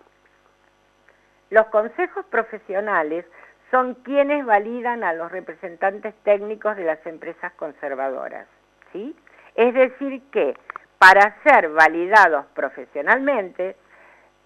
Los 1.52 1.68
consejos 1.68 2.26
profesionales 2.32 3.24
son 3.70 3.94
quienes 3.94 4.48
validan 4.48 5.04
a 5.04 5.14
los 5.14 5.32
representantes 5.32 6.16
técnicos 6.24 6.76
de 6.76 6.86
las 6.86 7.06
empresas 7.06 7.54
conservadoras, 7.54 8.48
¿sí? 8.92 9.16
Es 9.54 9.76
decir 9.76 10.24
que 10.32 10.56
para 10.98 11.36
ser 11.44 11.70
validados 11.70 12.46
profesionalmente, 12.54 13.76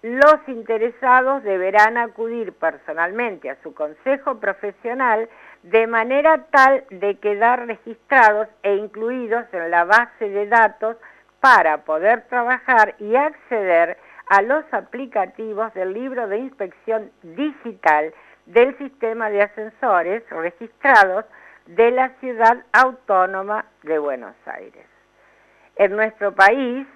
los 0.02 0.36
interesados 0.48 1.44
deberán 1.44 1.96
acudir 1.96 2.52
personalmente 2.54 3.48
a 3.50 3.56
su 3.62 3.72
consejo 3.72 4.40
profesional 4.40 5.28
de 5.62 5.86
manera 5.86 6.46
tal 6.50 6.84
de 6.90 7.18
quedar 7.18 7.66
registrados 7.66 8.48
e 8.64 8.74
incluidos 8.74 9.44
en 9.52 9.70
la 9.70 9.84
base 9.84 10.28
de 10.28 10.48
datos 10.48 10.96
para 11.40 11.84
poder 11.84 12.22
trabajar 12.28 12.96
y 12.98 13.14
acceder 13.14 13.96
a 14.28 14.42
los 14.42 14.64
aplicativos 14.72 15.72
del 15.74 15.92
libro 15.92 16.26
de 16.26 16.38
inspección 16.38 17.12
digital 17.22 18.12
del 18.46 18.76
sistema 18.78 19.30
de 19.30 19.42
ascensores 19.42 20.28
registrados 20.30 21.24
de 21.66 21.92
la 21.92 22.08
ciudad 22.18 22.64
autónoma 22.72 23.66
de 23.84 23.98
Buenos 23.98 24.34
Aires. 24.46 24.91
En 25.82 25.96
nuestro 25.96 26.32
país, 26.32 26.86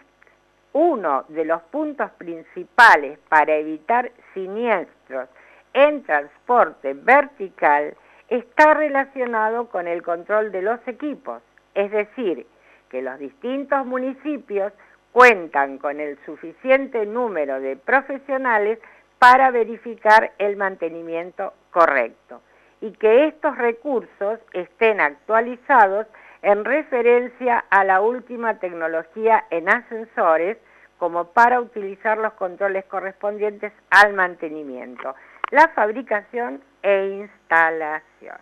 uno 0.72 1.24
de 1.26 1.44
los 1.44 1.60
puntos 1.72 2.08
principales 2.12 3.18
para 3.28 3.56
evitar 3.56 4.12
siniestros 4.32 5.28
en 5.72 6.04
transporte 6.04 6.94
vertical 6.94 7.96
está 8.28 8.74
relacionado 8.74 9.68
con 9.70 9.88
el 9.88 10.04
control 10.04 10.52
de 10.52 10.62
los 10.62 10.78
equipos, 10.86 11.42
es 11.74 11.90
decir, 11.90 12.46
que 12.88 13.02
los 13.02 13.18
distintos 13.18 13.84
municipios 13.84 14.72
cuentan 15.10 15.78
con 15.78 15.98
el 15.98 16.16
suficiente 16.24 17.06
número 17.06 17.58
de 17.58 17.74
profesionales 17.74 18.78
para 19.18 19.50
verificar 19.50 20.30
el 20.38 20.54
mantenimiento 20.54 21.54
correcto 21.72 22.40
y 22.80 22.92
que 22.92 23.26
estos 23.26 23.58
recursos 23.58 24.38
estén 24.52 25.00
actualizados 25.00 26.06
en 26.42 26.64
referencia 26.64 27.64
a 27.70 27.84
la 27.84 28.00
última 28.00 28.58
tecnología 28.58 29.44
en 29.50 29.68
ascensores 29.68 30.58
como 30.98 31.32
para 31.32 31.60
utilizar 31.60 32.18
los 32.18 32.32
controles 32.34 32.84
correspondientes 32.86 33.72
al 33.90 34.14
mantenimiento, 34.14 35.14
la 35.50 35.68
fabricación 35.68 36.62
e 36.82 37.06
instalación. 37.20 38.38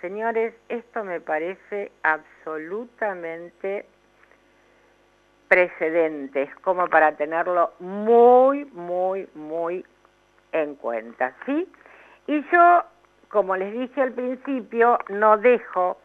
Señores, 0.00 0.54
esto 0.68 1.04
me 1.04 1.20
parece 1.20 1.90
absolutamente 2.02 3.86
precedentes 5.48 6.54
como 6.56 6.88
para 6.88 7.12
tenerlo 7.12 7.72
muy, 7.78 8.64
muy, 8.66 9.28
muy 9.34 9.84
en 10.52 10.74
cuenta, 10.74 11.34
¿sí? 11.46 11.68
Y 12.26 12.42
yo, 12.50 12.84
como 13.28 13.56
les 13.56 13.72
dije 13.72 14.02
al 14.02 14.12
principio, 14.12 14.98
no 15.08 15.38
dejo 15.38 15.98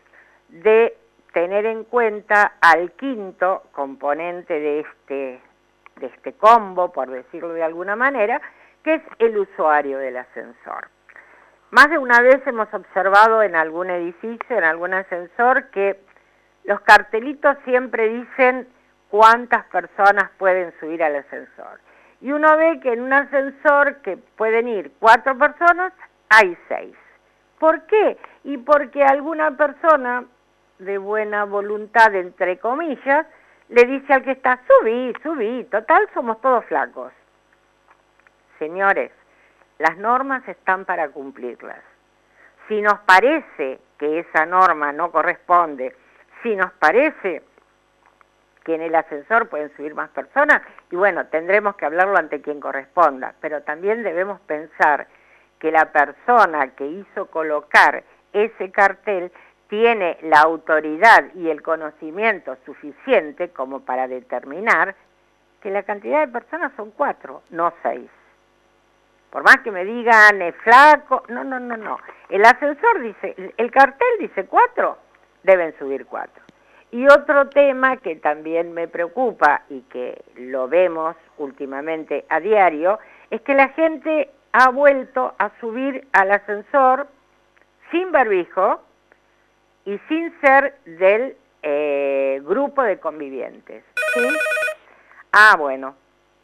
de 0.50 0.96
tener 1.34 1.66
en 1.66 1.84
cuenta 1.84 2.54
al 2.62 2.92
quinto 2.94 3.64
componente 3.72 4.54
de 4.60 4.80
este, 4.82 5.42
de 5.98 6.08
este 6.08 6.34
combo, 6.34 6.92
por 6.92 7.10
decirlo 7.10 7.54
de 7.54 7.64
alguna 7.64 7.96
manera, 7.96 8.42
que 8.84 8.96
es 8.96 9.02
el 9.20 9.38
usuario 9.38 9.98
del 9.98 10.18
ascensor. 10.18 10.90
Más 11.72 11.90
de 11.90 11.98
una 11.98 12.22
vez 12.22 12.46
hemos 12.48 12.74
observado 12.74 13.44
en 13.44 13.56
algún 13.56 13.90
edificio, 13.90 14.58
en 14.58 14.64
algún 14.64 14.94
ascensor, 14.94 15.70
que 15.70 16.00
los 16.66 16.82
cartelitos 16.82 17.58
siempre 17.64 18.10
dicen 18.10 18.68
cuántas 19.10 19.66
personas 19.66 20.32
pueden 20.38 20.74
subir 20.80 21.02
al 21.02 21.16
ascensor. 21.16 21.80
Y 22.20 22.32
uno 22.32 22.56
ve 22.58 22.80
que 22.82 22.94
en 22.94 23.02
un 23.02 23.14
ascensor 23.14 24.02
que 24.02 24.18
pueden 24.18 24.68
ir 24.68 24.92
cuatro 25.00 25.38
personas, 25.38 25.94
hay 26.30 26.58
seis. 26.68 26.96
¿Por 27.58 27.84
qué? 27.84 28.18
Y 28.44 28.58
porque 28.58 29.04
alguna 29.04 29.56
persona 29.56 30.26
de 30.82 30.98
buena 30.98 31.46
voluntad, 31.46 32.14
entre 32.16 32.58
comillas, 32.60 33.26
le 33.70 33.84
dice 33.86 34.14
al 34.14 34.24
que 34.24 34.32
está, 34.32 34.60
subí, 34.68 35.14
subí, 35.24 35.64
total 35.66 36.08
somos 36.14 36.42
todos 36.42 36.66
flacos. 36.66 37.14
Señores, 38.60 39.12
las 39.80 39.98
normas 39.98 40.48
están 40.48 40.86
para 40.86 41.10
cumplirlas. 41.10 41.80
Si 42.68 42.82
nos 42.82 43.00
parece 43.00 43.80
que 43.98 44.20
esa 44.20 44.46
norma 44.46 44.92
no 44.92 45.12
corresponde, 45.12 45.96
si 46.44 46.56
nos 46.56 46.72
parece 46.74 47.44
que 48.64 48.76
en 48.76 48.82
el 48.82 48.96
ascensor 48.96 49.50
pueden 49.50 49.76
subir 49.76 49.96
más 49.96 50.10
personas 50.10 50.62
y 50.92 50.96
bueno, 50.96 51.26
tendremos 51.28 51.76
que 51.76 51.86
hablarlo 51.86 52.18
ante 52.18 52.42
quien 52.42 52.60
corresponda, 52.60 53.34
pero 53.42 53.64
también 53.64 54.04
debemos 54.04 54.40
pensar 54.42 55.08
que 55.60 55.72
la 55.72 55.92
persona 55.92 56.76
que 56.76 56.86
hizo 56.86 57.28
colocar 57.28 58.04
ese 58.34 58.72
cartel 58.72 59.32
tiene 59.72 60.18
la 60.24 60.42
autoridad 60.42 61.34
y 61.34 61.50
el 61.50 61.62
conocimiento 61.62 62.58
suficiente 62.66 63.52
como 63.52 63.80
para 63.80 64.06
determinar 64.10 64.94
que 65.62 65.72
la 65.72 65.84
cantidad 65.84 66.28
de 66.28 66.34
personas 66.34 66.74
son 66.76 66.92
cuatro, 66.92 67.42
no 67.52 67.72
seis. 67.82 68.10
Por 69.30 69.44
más 69.44 69.60
que 69.64 69.72
me 69.72 69.86
digan 69.86 70.42
es 70.42 70.54
flaco, 70.58 71.24
no, 71.30 71.46
no, 71.46 71.58
no, 71.58 71.78
no. 71.78 71.98
El 72.28 72.44
ascensor 72.44 73.00
dice, 73.00 73.54
el 73.56 73.72
cartel 73.72 74.10
dice 74.20 74.46
cuatro, 74.46 74.98
deben 75.44 75.74
subir 75.80 76.06
cuatro. 76.06 76.44
Y 76.92 77.08
otro 77.08 77.48
tema 77.48 77.96
que 77.96 78.18
también 78.18 78.74
me 78.74 78.90
preocupa 78.90 79.62
y 79.70 79.84
que 79.84 80.22
lo 80.36 80.68
vemos 80.68 81.16
últimamente 81.38 82.26
a 82.28 82.42
diario, 82.42 83.00
es 83.30 83.40
que 83.40 83.54
la 83.54 83.70
gente 83.70 84.32
ha 84.52 84.70
vuelto 84.70 85.34
a 85.38 85.50
subir 85.62 86.06
al 86.12 86.30
ascensor 86.30 87.08
sin 87.90 88.12
barbijo 88.12 88.82
y 89.86 89.98
sin 90.08 90.40
ser 90.42 90.78
del 90.86 91.36
eh, 91.64 92.42
grupo 92.44 92.84
de 92.84 93.00
convivientes. 93.00 93.84
¿sí? 94.14 94.28
Ah, 95.32 95.56
bueno, 95.58 95.96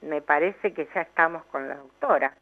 me 0.02 0.22
parece 0.22 0.74
que 0.74 0.88
ya 0.94 1.02
estamos 1.02 1.44
con 1.46 1.68
la 1.68 1.76
doctora. 1.76 2.34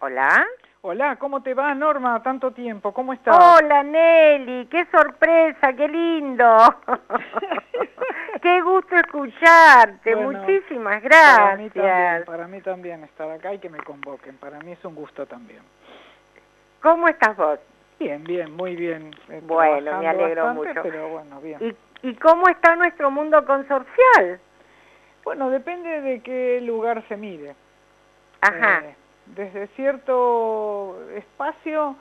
Hola. 0.00 0.46
Hola, 0.80 1.16
¿cómo 1.16 1.42
te 1.42 1.54
va 1.54 1.74
Norma? 1.74 2.22
Tanto 2.22 2.52
tiempo, 2.52 2.94
¿cómo 2.94 3.12
estás? 3.12 3.36
Hola 3.36 3.82
Nelly, 3.82 4.66
qué 4.66 4.86
sorpresa, 4.86 5.72
qué 5.72 5.88
lindo. 5.88 6.46
qué 8.42 8.60
gusto 8.60 8.94
escucharte, 8.94 10.14
Bueno, 10.14 10.38
muchísimas 10.38 11.02
Para 11.02 11.56
mí, 11.56 11.68
también, 11.70 11.94
gracias. 11.94 12.26
para 12.26 12.46
mí 12.46 12.60
también 12.60 13.04
estar 13.04 13.28
acá 13.28 13.52
y 13.54 13.58
que 13.58 13.68
me 13.68 13.78
convoquen, 13.78 14.36
para 14.36 14.60
mí 14.60 14.70
es 14.70 14.84
un 14.84 14.94
gusto 14.94 15.26
también. 15.26 15.62
¿Cómo 16.80 17.08
estás 17.08 17.36
vos? 17.36 17.58
Bien, 17.98 18.22
bien, 18.24 18.54
muy 18.54 18.76
bien. 18.76 19.10
eh, 19.28 19.40
Bueno, 19.44 19.98
me 19.98 20.08
alegro 20.08 20.44
bastante, 20.44 20.68
mucho. 20.68 20.82
Pero 20.82 21.08
bueno, 21.08 21.40
bien. 21.40 21.58
¿Y, 22.02 22.08
¿Y 22.08 22.14
cómo 22.14 22.48
está 22.48 22.76
nuestro 22.76 23.10
mundo 23.10 23.44
consorcial? 23.44 24.40
Bueno, 25.24 25.50
depende 25.50 26.00
de 26.00 26.20
qué 26.20 26.60
lugar 26.60 27.02
se 27.08 27.16
mire. 27.16 27.54
Ajá, 28.40 28.82
Eh, 28.84 28.94
desde 29.26 29.66
cierto 29.68 30.96
espacio 31.16 31.96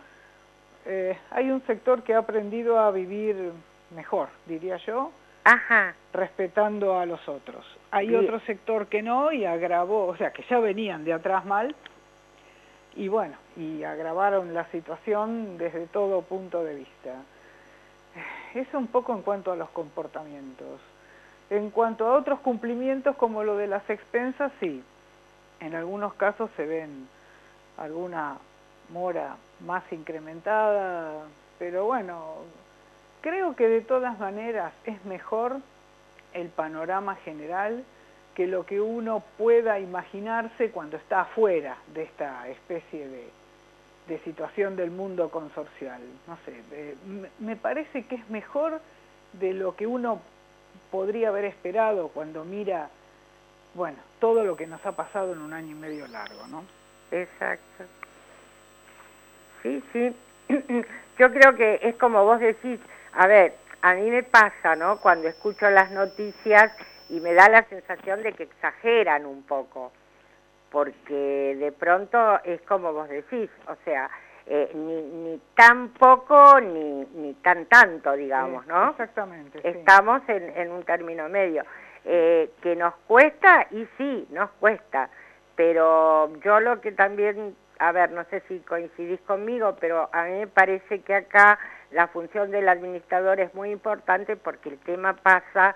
eh, 0.86 1.17
hay 1.31 1.49
un 1.49 1.62
sector 1.65 2.03
que 2.03 2.13
ha 2.13 2.19
aprendido 2.19 2.79
a 2.79 2.91
vivir 2.91 3.51
mejor, 3.93 4.29
diría 4.45 4.77
yo, 4.77 5.12
ajá, 5.43 5.93
respetando 6.13 6.97
a 6.99 7.05
los 7.05 7.27
otros. 7.27 7.65
Hay 7.91 8.13
otro 8.15 8.39
sector 8.41 8.88
que 8.88 9.01
no 9.01 9.31
y 9.31 9.45
agravó, 9.45 10.05
o 10.07 10.15
sea, 10.15 10.31
que 10.31 10.43
ya 10.49 10.60
venían 10.60 11.03
de 11.03 11.13
atrás 11.13 11.43
mal 11.43 11.75
y 12.97 13.07
bueno, 13.10 13.36
y 13.55 13.83
agravaron 13.83 14.55
la 14.55 14.65
situación 14.71 15.57
desde 15.60 15.86
todo 15.86 16.23
punto 16.23 16.63
de 16.63 16.75
vista. 16.75 17.13
Eso 18.55 18.79
un 18.79 18.88
poco 18.88 19.13
en 19.13 19.21
cuanto 19.21 19.51
a 19.51 19.55
los 19.55 19.69
comportamientos. 19.69 20.81
En 21.51 21.69
cuanto 21.69 22.07
a 22.07 22.17
otros 22.17 22.39
cumplimientos 22.39 23.15
como 23.15 23.43
lo 23.43 23.55
de 23.55 23.67
las 23.67 23.88
expensas, 23.89 24.51
sí. 24.60 24.83
En 25.60 25.75
algunos 25.75 26.15
casos 26.15 26.49
se 26.57 26.65
ven 26.65 27.07
alguna 27.77 28.38
mora 28.89 29.36
más 29.60 29.83
incrementada, 29.91 31.25
pero 31.60 31.86
bueno, 31.86 32.38
creo 33.21 33.55
que 33.55 33.67
de 33.67 33.81
todas 33.81 34.17
maneras 34.17 34.73
es 34.86 35.05
mejor 35.05 35.57
el 36.33 36.49
panorama 36.49 37.15
general 37.17 37.83
que 38.38 38.45
lo 38.45 38.67
que 38.67 38.80
uno 38.80 39.23
pueda 39.36 39.80
imaginarse 39.80 40.69
cuando 40.69 40.95
está 40.97 41.21
afuera 41.21 41.76
de 41.95 42.04
esta 42.04 42.47
especie 42.50 43.08
de, 43.08 43.28
de 44.08 44.19
situación 44.19 44.76
del 44.76 44.91
mundo 44.91 45.32
consorcial. 45.32 46.00
No 46.28 46.38
sé, 46.45 46.95
me 47.39 47.56
parece 47.56 48.04
que 48.04 48.13
es 48.13 48.30
mejor 48.30 48.80
de 49.34 49.54
lo 49.56 49.76
que 49.76 49.88
uno 49.88 50.21
podría 50.91 51.30
haber 51.30 51.45
esperado 51.45 52.10
cuando 52.10 52.45
mira, 52.45 52.89
bueno, 53.73 53.97
todo 54.19 54.43
lo 54.43 54.56
que 54.56 54.67
nos 54.67 54.86
ha 54.86 54.91
pasado 54.91 55.34
en 55.34 55.39
un 55.39 55.54
año 55.54 55.71
y 55.71 55.80
medio 55.80 56.06
largo, 56.06 56.45
¿no? 56.45 56.63
exacto. 57.10 57.86
Sí, 59.63 59.84
sí. 59.91 60.15
Yo 61.17 61.34
creo 61.34 61.56
que 61.56 61.80
es 61.82 61.95
como 61.95 62.23
vos 62.23 62.39
decís, 62.39 62.80
a 63.13 63.26
ver, 63.26 63.56
a 63.82 63.95
mí 63.95 64.12
me 64.12 64.21
pasa, 64.21 64.76
¿no? 64.76 65.00
Cuando 65.00 65.28
escucho 65.28 65.67
las 65.71 65.89
noticias 65.89 66.71
y 67.09 67.19
me 67.19 67.33
da 67.33 67.49
la 67.49 67.63
sensación 67.63 68.23
de 68.23 68.33
que 68.33 68.43
exageran 68.43 69.25
un 69.25 69.43
poco, 69.43 69.91
porque 70.71 71.55
de 71.59 71.71
pronto 71.71 72.39
es 72.43 72.61
como 72.61 72.93
vos 72.93 73.07
decís, 73.09 73.49
o 73.67 73.75
sea, 73.85 74.09
eh, 74.45 74.71
ni, 74.73 75.01
ni 75.01 75.41
tan 75.55 75.89
poco 75.89 76.59
ni, 76.61 77.05
ni 77.15 77.33
tan 77.35 77.65
tanto, 77.65 78.13
digamos, 78.13 78.65
¿no? 78.67 78.91
Exactamente. 78.91 79.61
sí. 79.61 79.67
Estamos 79.67 80.21
en, 80.29 80.55
en 80.57 80.71
un 80.71 80.83
término 80.83 81.27
medio. 81.29 81.63
Eh, 82.09 82.51
que 82.61 82.73
nos 82.77 82.95
cuesta, 83.05 83.67
y 83.69 83.85
sí, 83.97 84.25
nos 84.29 84.49
cuesta, 84.61 85.09
pero 85.57 86.31
yo 86.41 86.61
lo 86.61 86.79
que 86.79 86.93
también, 86.93 87.53
a 87.79 87.91
ver, 87.91 88.11
no 88.11 88.23
sé 88.29 88.41
si 88.47 88.59
coincidís 88.59 89.19
conmigo, 89.21 89.75
pero 89.77 90.09
a 90.13 90.23
mí 90.23 90.39
me 90.39 90.47
parece 90.47 91.01
que 91.01 91.13
acá 91.13 91.59
la 91.91 92.07
función 92.07 92.49
del 92.51 92.69
administrador 92.69 93.41
es 93.41 93.53
muy 93.53 93.71
importante 93.71 94.37
porque 94.37 94.69
el 94.69 94.79
tema 94.79 95.17
pasa 95.17 95.75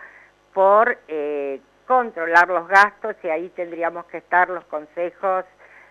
por 0.53 0.97
eh, 1.07 1.59
controlar 1.87 2.47
los 2.47 2.67
gastos 2.67 3.15
y 3.23 3.29
ahí 3.29 3.49
tendríamos 3.49 4.05
que 4.05 4.17
estar 4.17 4.49
los 4.49 4.63
consejos 4.65 5.45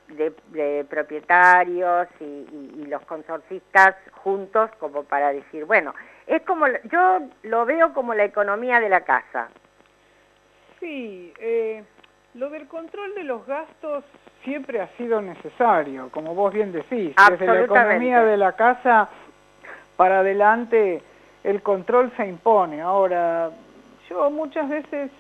de, 0.09 0.33
de 0.49 0.85
propietarios 0.89 2.09
y, 2.21 2.25
y- 2.25 2.73
y 2.83 2.87
los 2.87 3.03
consorcistas 3.03 3.95
juntos 4.23 4.71
como 4.81 5.05
para 5.05 5.33
decir, 5.33 5.65
bueno, 5.67 5.95
es 6.27 6.43
como, 6.43 6.67
yo 6.91 7.21
lo 7.45 7.65
veo 7.65 7.93
como 7.93 8.15
la 8.15 8.25
economía 8.25 8.81
de 8.81 8.89
la 8.89 9.03
casa. 9.03 9.49
Sí, 10.79 11.33
eh, 11.39 11.85
lo 12.35 12.49
del 12.51 12.67
control 12.67 13.15
de 13.15 13.25
los 13.25 13.47
gastos 13.47 14.05
siempre 14.45 14.81
ha 14.81 14.87
sido 14.97 15.21
necesario, 15.21 16.09
como 16.11 16.35
vos 16.35 16.53
bien 16.53 16.73
decís. 16.73 17.15
Desde 17.31 17.47
la 17.47 17.53
economía 17.65 18.23
de 18.25 18.37
la 18.37 18.53
casa 18.53 19.09
para 19.97 20.21
adelante 20.21 21.03
el 21.45 21.63
control 21.63 22.11
se 22.17 22.27
impone. 22.27 22.81
Ahora, 22.81 23.51
yo 24.11 24.31
muchas 24.31 24.69
veces 24.69 25.11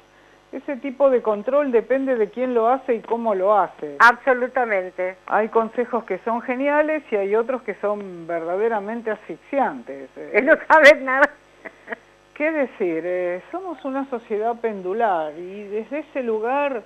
ese 0.52 0.76
tipo 0.76 1.10
de 1.10 1.22
control 1.22 1.70
depende 1.70 2.16
de 2.16 2.28
quién 2.28 2.54
lo 2.54 2.68
hace 2.68 2.96
y 2.96 3.00
cómo 3.00 3.34
lo 3.34 3.56
hace. 3.56 3.96
Absolutamente. 4.00 5.16
Hay 5.26 5.48
consejos 5.48 6.04
que 6.04 6.18
son 6.18 6.42
geniales 6.42 7.04
y 7.10 7.16
hay 7.16 7.36
otros 7.36 7.62
que 7.62 7.74
son 7.74 8.26
verdaderamente 8.26 9.10
asfixiantes. 9.12 10.10
Eh, 10.16 10.42
no 10.42 10.54
saber 10.66 11.02
nada. 11.02 11.30
¿Qué 12.34 12.50
decir? 12.50 13.02
Eh, 13.04 13.42
somos 13.52 13.84
una 13.84 14.08
sociedad 14.10 14.56
pendular 14.56 15.32
y 15.38 15.64
desde 15.64 16.00
ese 16.00 16.22
lugar 16.22 16.82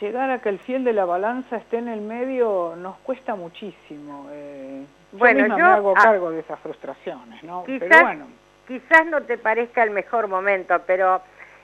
llegar 0.00 0.30
a 0.30 0.38
que 0.38 0.48
el 0.48 0.58
fiel 0.60 0.84
de 0.84 0.92
la 0.92 1.04
balanza 1.04 1.56
esté 1.56 1.78
en 1.78 1.88
el 1.88 2.00
medio 2.00 2.74
nos 2.76 2.96
cuesta 2.98 3.34
muchísimo. 3.34 4.28
Eh, 4.30 4.86
Bueno, 5.12 5.40
yo 5.40 5.44
misma 5.44 5.58
yo, 5.58 5.64
me 5.64 5.70
hago 5.70 5.94
ah, 5.96 6.02
cargo 6.02 6.30
de 6.30 6.40
esas 6.40 6.58
frustraciones, 6.60 7.42
¿no? 7.42 7.64
Quizás, 7.64 7.88
Pero 7.88 8.02
bueno, 8.02 8.26
quizás 8.68 9.06
no 9.06 9.22
te 9.22 9.38
parezca 9.38 9.82
el 9.82 9.90
mejor 9.90 10.28
momento, 10.28 10.80
pero 10.86 11.20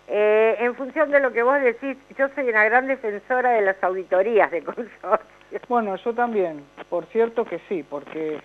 eh, 0.09 0.57
en 0.59 0.75
función 0.75 1.11
de 1.11 1.21
lo 1.21 1.33
que 1.33 1.43
vos 1.43 1.61
decís, 1.61 1.97
yo 2.19 2.29
soy 2.35 2.49
una 2.49 2.65
gran 2.65 2.87
defensora 2.89 3.51
de 3.51 3.61
las 3.61 3.83
auditorías 3.85 4.51
de 4.51 4.63
consorcios. 4.65 5.21
bueno, 5.69 5.95
yo 5.97 6.13
también, 6.15 6.65
por 6.89 7.05
cierto 7.07 7.45
que 7.45 7.61
sí, 7.69 7.85
porque 7.89 8.41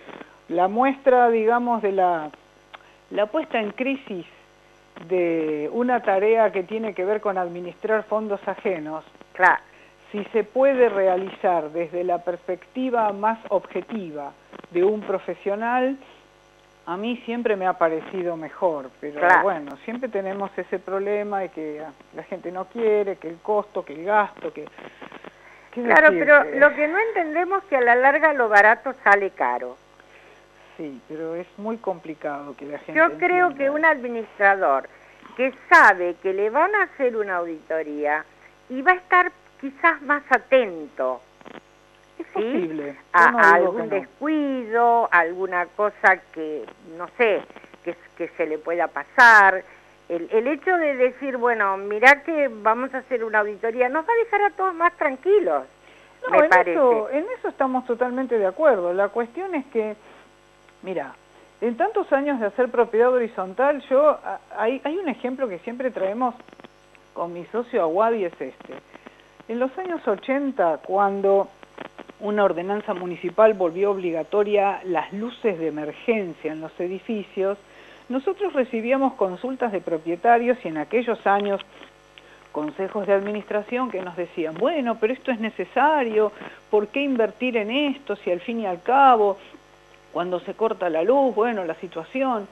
la 0.48 0.68
muestra, 0.68 1.28
digamos, 1.30 1.82
de 1.82 1.92
la, 1.92 2.30
la 3.10 3.26
puesta 3.26 3.58
en 3.58 3.70
crisis 3.72 4.26
de 5.08 5.70
una 5.72 6.02
tarea 6.02 6.52
que 6.52 6.62
tiene 6.62 6.92
que 6.94 7.04
ver 7.04 7.20
con 7.20 7.38
administrar 7.38 8.04
fondos 8.04 8.46
ajenos, 8.46 9.04
Claro. 9.32 9.62
si 10.12 10.22
se 10.24 10.44
puede 10.44 10.90
realizar 10.90 11.70
desde 11.70 12.04
la 12.04 12.18
perspectiva 12.18 13.10
más 13.12 13.38
objetiva 13.48 14.32
de 14.70 14.84
un 14.84 15.00
profesional, 15.00 15.96
a 16.90 16.96
mí 16.96 17.16
siempre 17.24 17.54
me 17.54 17.68
ha 17.68 17.74
parecido 17.74 18.36
mejor, 18.36 18.90
pero 19.00 19.20
Claro. 19.20 19.42
bueno, 19.44 19.76
siempre 19.84 20.08
tenemos 20.08 20.50
ese 20.58 20.80
problema 20.80 21.38
de 21.40 21.48
que 21.50 21.80
la 22.16 22.22
gente 22.24 22.50
no 22.50 22.64
quiere, 22.64 23.14
que 23.14 23.28
el 23.28 23.36
costo, 23.38 23.84
que 23.84 23.92
el 23.92 24.04
gasto, 24.04 24.52
que... 24.52 24.64
¿qué 25.70 25.82
Claro, 25.84 26.10
decir? 26.10 26.18
pero 26.26 26.42
Eh, 26.42 26.58
lo 26.58 26.74
que 26.74 26.88
no 26.88 26.98
entendemos 26.98 27.62
es 27.62 27.68
que 27.68 27.76
a 27.76 27.80
la 27.80 27.94
larga 27.94 28.32
lo 28.32 28.48
barato 28.48 28.92
sale 29.04 29.30
caro. 29.30 29.76
Sí, 30.76 31.00
pero 31.08 31.36
es 31.36 31.46
muy 31.58 31.76
complicado 31.76 32.56
que 32.56 32.64
la 32.66 32.78
gente 32.78 32.98
Yo 32.98 33.06
creo 33.18 33.50
entienda. 33.50 33.56
que 33.56 33.70
un 33.70 33.84
administrador 33.84 34.88
que 35.36 35.54
sabe 35.72 36.16
que 36.20 36.32
le 36.32 36.50
van 36.50 36.74
a 36.74 36.82
hacer 36.84 37.16
una 37.16 37.36
auditoría 37.36 38.24
y 38.68 38.82
va 38.82 38.92
a 38.92 38.96
estar 38.96 39.30
quizás 39.60 40.02
más 40.02 40.24
atento 40.28 41.20
Es 42.20 42.26
¿sí? 42.26 42.32
posible. 42.32 42.96
a, 43.12 43.30
no 43.30 43.38
algún 43.38 43.78
no. 43.78 43.86
descuido, 43.86 45.08
alguna 45.10 45.66
cosa 45.66 46.18
que, 46.32 46.64
no 46.96 47.08
sé, 47.16 47.42
que, 47.84 47.96
que 48.16 48.28
se 48.28 48.46
le 48.46 48.58
pueda 48.58 48.88
pasar. 48.88 49.64
El, 50.08 50.28
el 50.32 50.46
hecho 50.48 50.76
de 50.76 50.96
decir, 50.96 51.36
bueno, 51.36 51.76
mirá 51.76 52.22
que 52.22 52.48
vamos 52.48 52.92
a 52.94 52.98
hacer 52.98 53.24
una 53.24 53.40
auditoría, 53.40 53.88
nos 53.88 54.06
va 54.06 54.12
a 54.12 54.24
dejar 54.24 54.42
a 54.42 54.50
todos 54.50 54.74
más 54.74 54.92
tranquilos, 54.96 55.64
No, 56.24 56.30
me 56.30 56.38
en 56.44 56.50
parece. 56.50 56.72
Eso, 56.72 57.10
en 57.10 57.24
eso 57.38 57.48
estamos 57.48 57.86
totalmente 57.86 58.38
de 58.38 58.46
acuerdo. 58.46 58.92
La 58.92 59.08
cuestión 59.08 59.54
es 59.54 59.64
que, 59.66 59.96
mira, 60.82 61.14
en 61.60 61.76
tantos 61.76 62.12
años 62.12 62.40
de 62.40 62.46
hacer 62.46 62.68
propiedad 62.70 63.12
horizontal, 63.12 63.80
yo 63.88 64.18
hay, 64.56 64.80
hay 64.84 64.98
un 64.98 65.08
ejemplo 65.08 65.48
que 65.48 65.58
siempre 65.60 65.90
traemos 65.90 66.34
con 67.12 67.32
mi 67.32 67.44
socio 67.46 67.82
Aguad 67.82 68.12
y 68.12 68.24
es 68.24 68.32
este. 68.40 68.74
En 69.48 69.58
los 69.58 69.76
años 69.78 70.06
80, 70.06 70.78
cuando 70.78 71.48
una 72.20 72.44
ordenanza 72.44 72.94
municipal 72.94 73.54
volvió 73.54 73.90
obligatoria 73.90 74.80
las 74.84 75.12
luces 75.12 75.58
de 75.58 75.68
emergencia 75.68 76.52
en 76.52 76.60
los 76.60 76.78
edificios, 76.78 77.58
nosotros 78.08 78.52
recibíamos 78.52 79.14
consultas 79.14 79.72
de 79.72 79.80
propietarios 79.80 80.58
y 80.64 80.68
en 80.68 80.78
aquellos 80.78 81.26
años 81.26 81.60
consejos 82.52 83.06
de 83.06 83.12
administración 83.12 83.90
que 83.90 84.02
nos 84.02 84.16
decían, 84.16 84.54
bueno, 84.54 84.98
pero 85.00 85.12
esto 85.12 85.30
es 85.30 85.38
necesario, 85.38 86.32
¿por 86.70 86.88
qué 86.88 87.02
invertir 87.02 87.56
en 87.56 87.70
esto 87.70 88.16
si 88.16 88.30
al 88.30 88.40
fin 88.40 88.60
y 88.60 88.66
al 88.66 88.82
cabo, 88.82 89.38
cuando 90.12 90.40
se 90.40 90.54
corta 90.54 90.90
la 90.90 91.02
luz, 91.02 91.34
bueno, 91.34 91.64
la 91.64 91.74
situación... 91.74 92.48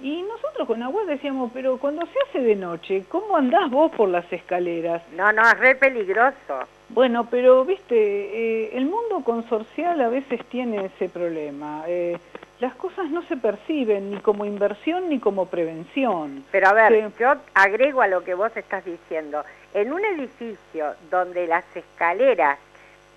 Y 0.00 0.22
nosotros 0.22 0.66
con 0.66 0.82
Agua 0.82 1.04
decíamos, 1.04 1.52
pero 1.54 1.76
cuando 1.78 2.04
se 2.06 2.18
hace 2.26 2.40
de 2.40 2.56
noche, 2.56 3.04
¿cómo 3.08 3.36
andás 3.36 3.70
vos 3.70 3.92
por 3.92 4.08
las 4.08 4.30
escaleras? 4.32 5.00
No, 5.12 5.30
no, 5.32 5.48
es 5.48 5.58
re 5.60 5.76
peligroso. 5.76 6.66
Bueno, 6.92 7.26
pero 7.30 7.64
viste, 7.64 7.94
eh, 7.96 8.76
el 8.76 8.84
mundo 8.84 9.22
consorcial 9.24 10.00
a 10.00 10.08
veces 10.08 10.44
tiene 10.46 10.86
ese 10.86 11.08
problema. 11.08 11.84
Eh, 11.86 12.18
las 12.60 12.74
cosas 12.74 13.08
no 13.10 13.22
se 13.22 13.36
perciben 13.36 14.10
ni 14.10 14.18
como 14.18 14.44
inversión 14.44 15.08
ni 15.08 15.18
como 15.18 15.46
prevención. 15.46 16.44
Pero 16.52 16.68
a 16.68 16.72
ver, 16.74 17.10
yo 17.18 17.34
agrego 17.54 18.02
a 18.02 18.08
lo 18.08 18.22
que 18.22 18.34
vos 18.34 18.54
estás 18.56 18.84
diciendo. 18.84 19.42
En 19.72 19.92
un 19.92 20.04
edificio 20.04 20.94
donde 21.10 21.46
las 21.46 21.64
escaleras 21.74 22.58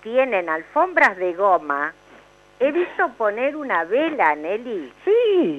tienen 0.02 0.48
alfombras 0.48 1.16
de 1.18 1.34
goma, 1.34 1.92
He 2.58 2.72
visto 2.72 3.08
poner 3.18 3.54
una 3.54 3.84
vela, 3.84 4.34
Nelly. 4.34 4.90
Sí, 5.04 5.12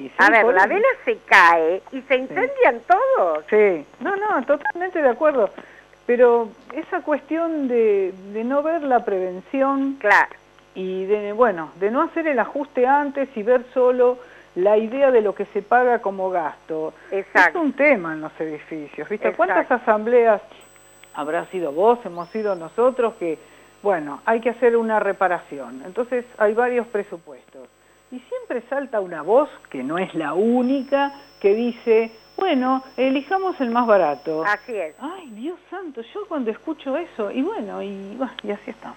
sí. 0.08 0.12
A 0.18 0.30
ver, 0.30 0.44
la 0.46 0.66
vela 0.66 0.88
se 1.04 1.16
cae 1.26 1.80
y 1.92 2.00
se 2.02 2.16
incendian 2.16 2.80
todos. 2.88 3.44
Sí, 3.48 3.86
no, 4.00 4.16
no, 4.16 4.44
totalmente 4.44 5.00
de 5.00 5.08
acuerdo. 5.08 5.48
Pero 6.08 6.48
esa 6.72 7.02
cuestión 7.02 7.68
de, 7.68 8.14
de 8.32 8.42
no 8.42 8.62
ver 8.62 8.82
la 8.82 9.04
prevención. 9.04 9.96
Claro. 10.00 10.34
Y 10.74 11.04
de, 11.04 11.34
bueno, 11.34 11.70
de 11.78 11.90
no 11.90 12.00
hacer 12.00 12.26
el 12.28 12.38
ajuste 12.38 12.86
antes 12.86 13.28
y 13.36 13.42
ver 13.42 13.64
solo 13.74 14.16
la 14.54 14.78
idea 14.78 15.10
de 15.10 15.20
lo 15.20 15.34
que 15.34 15.44
se 15.44 15.60
paga 15.60 15.98
como 15.98 16.30
gasto. 16.30 16.94
Exacto. 17.10 17.58
Es 17.58 17.64
un 17.66 17.72
tema 17.74 18.14
en 18.14 18.22
los 18.22 18.32
edificios, 18.40 19.06
¿viste? 19.06 19.34
¿Cuántas 19.34 19.70
asambleas 19.70 20.40
habrá 21.12 21.44
sido 21.46 21.72
vos, 21.72 21.98
hemos 22.06 22.30
sido 22.30 22.54
nosotros 22.54 23.12
que 23.18 23.38
bueno, 23.82 24.20
hay 24.24 24.40
que 24.40 24.50
hacer 24.50 24.76
una 24.76 24.98
reparación. 25.00 25.82
Entonces 25.84 26.24
hay 26.38 26.54
varios 26.54 26.86
presupuestos. 26.86 27.68
Y 28.10 28.20
siempre 28.20 28.62
salta 28.68 29.00
una 29.00 29.22
voz, 29.22 29.50
que 29.68 29.82
no 29.82 29.98
es 29.98 30.14
la 30.14 30.32
única, 30.32 31.12
que 31.40 31.54
dice, 31.54 32.10
bueno, 32.38 32.84
elijamos 32.96 33.60
el 33.60 33.70
más 33.70 33.86
barato. 33.86 34.44
Así 34.46 34.74
es. 34.74 34.94
Ay, 35.00 35.28
Dios 35.32 35.58
santo, 35.68 36.02
yo 36.14 36.26
cuando 36.28 36.50
escucho 36.50 36.96
eso, 36.96 37.30
y 37.30 37.42
bueno, 37.42 37.82
y, 37.82 38.16
y 38.42 38.50
así 38.50 38.70
está. 38.70 38.94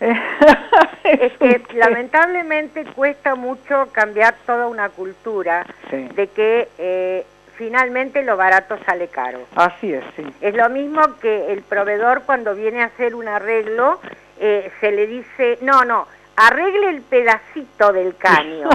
es 1.04 1.32
que 1.38 1.62
lamentablemente 1.74 2.84
cuesta 2.84 3.36
mucho 3.36 3.88
cambiar 3.92 4.34
toda 4.44 4.66
una 4.66 4.88
cultura 4.88 5.64
de 5.90 6.26
que 6.28 6.68
eh, 6.78 7.24
finalmente 7.56 8.22
lo 8.24 8.36
barato 8.36 8.76
sale 8.84 9.08
caro. 9.08 9.40
Así 9.54 9.92
es, 9.92 10.04
sí. 10.16 10.24
Es 10.40 10.54
lo 10.54 10.68
mismo 10.68 11.00
que 11.20 11.52
el 11.52 11.62
proveedor 11.62 12.22
cuando 12.26 12.54
viene 12.54 12.82
a 12.82 12.86
hacer 12.86 13.14
un 13.14 13.28
arreglo, 13.28 14.00
eh, 14.40 14.70
se 14.80 14.90
le 14.90 15.06
dice, 15.06 15.58
no, 15.62 15.84
no, 15.84 16.06
arregle 16.36 16.90
el 16.90 17.02
pedacito 17.02 17.92
del 17.92 18.16
caño. 18.18 18.68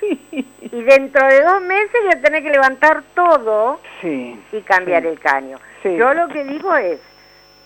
sí. 0.00 0.46
Y 0.60 0.82
dentro 0.82 1.26
de 1.26 1.42
dos 1.42 1.62
meses 1.62 1.96
ya 2.10 2.20
tenés 2.20 2.42
que 2.42 2.50
levantar 2.50 3.02
todo 3.14 3.80
sí, 4.00 4.38
y 4.52 4.60
cambiar 4.62 5.06
el 5.06 5.18
caño. 5.18 5.58
Yo 5.84 6.12
lo 6.14 6.26
que 6.28 6.42
digo 6.44 6.74
es, 6.76 6.98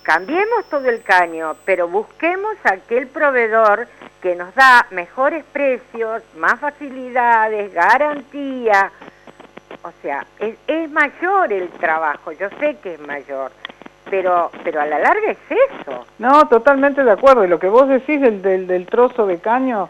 cambiemos 0.03 0.65
todo 0.69 0.87
el 0.87 1.01
caño, 1.01 1.55
pero 1.65 1.87
busquemos 1.87 2.55
aquel 2.63 3.07
proveedor 3.07 3.87
que 4.21 4.35
nos 4.35 4.53
da 4.53 4.85
mejores 4.91 5.43
precios, 5.51 6.21
más 6.37 6.59
facilidades, 6.59 7.73
garantía, 7.73 8.91
o 9.81 9.91
sea, 10.03 10.25
es, 10.39 10.55
es 10.67 10.91
mayor 10.91 11.51
el 11.51 11.69
trabajo, 11.69 12.31
yo 12.31 12.47
sé 12.59 12.77
que 12.83 12.93
es 12.93 12.99
mayor, 12.99 13.51
pero, 14.11 14.51
pero 14.63 14.81
a 14.81 14.85
la 14.85 14.99
larga 14.99 15.31
es 15.31 15.37
eso. 15.49 16.05
No, 16.19 16.47
totalmente 16.49 17.03
de 17.03 17.11
acuerdo. 17.11 17.45
Y 17.45 17.47
lo 17.47 17.59
que 17.59 17.69
vos 17.69 17.87
decís 17.87 18.19
del, 18.21 18.41
del, 18.41 18.67
del 18.67 18.85
trozo 18.85 19.25
de 19.25 19.39
caño, 19.39 19.89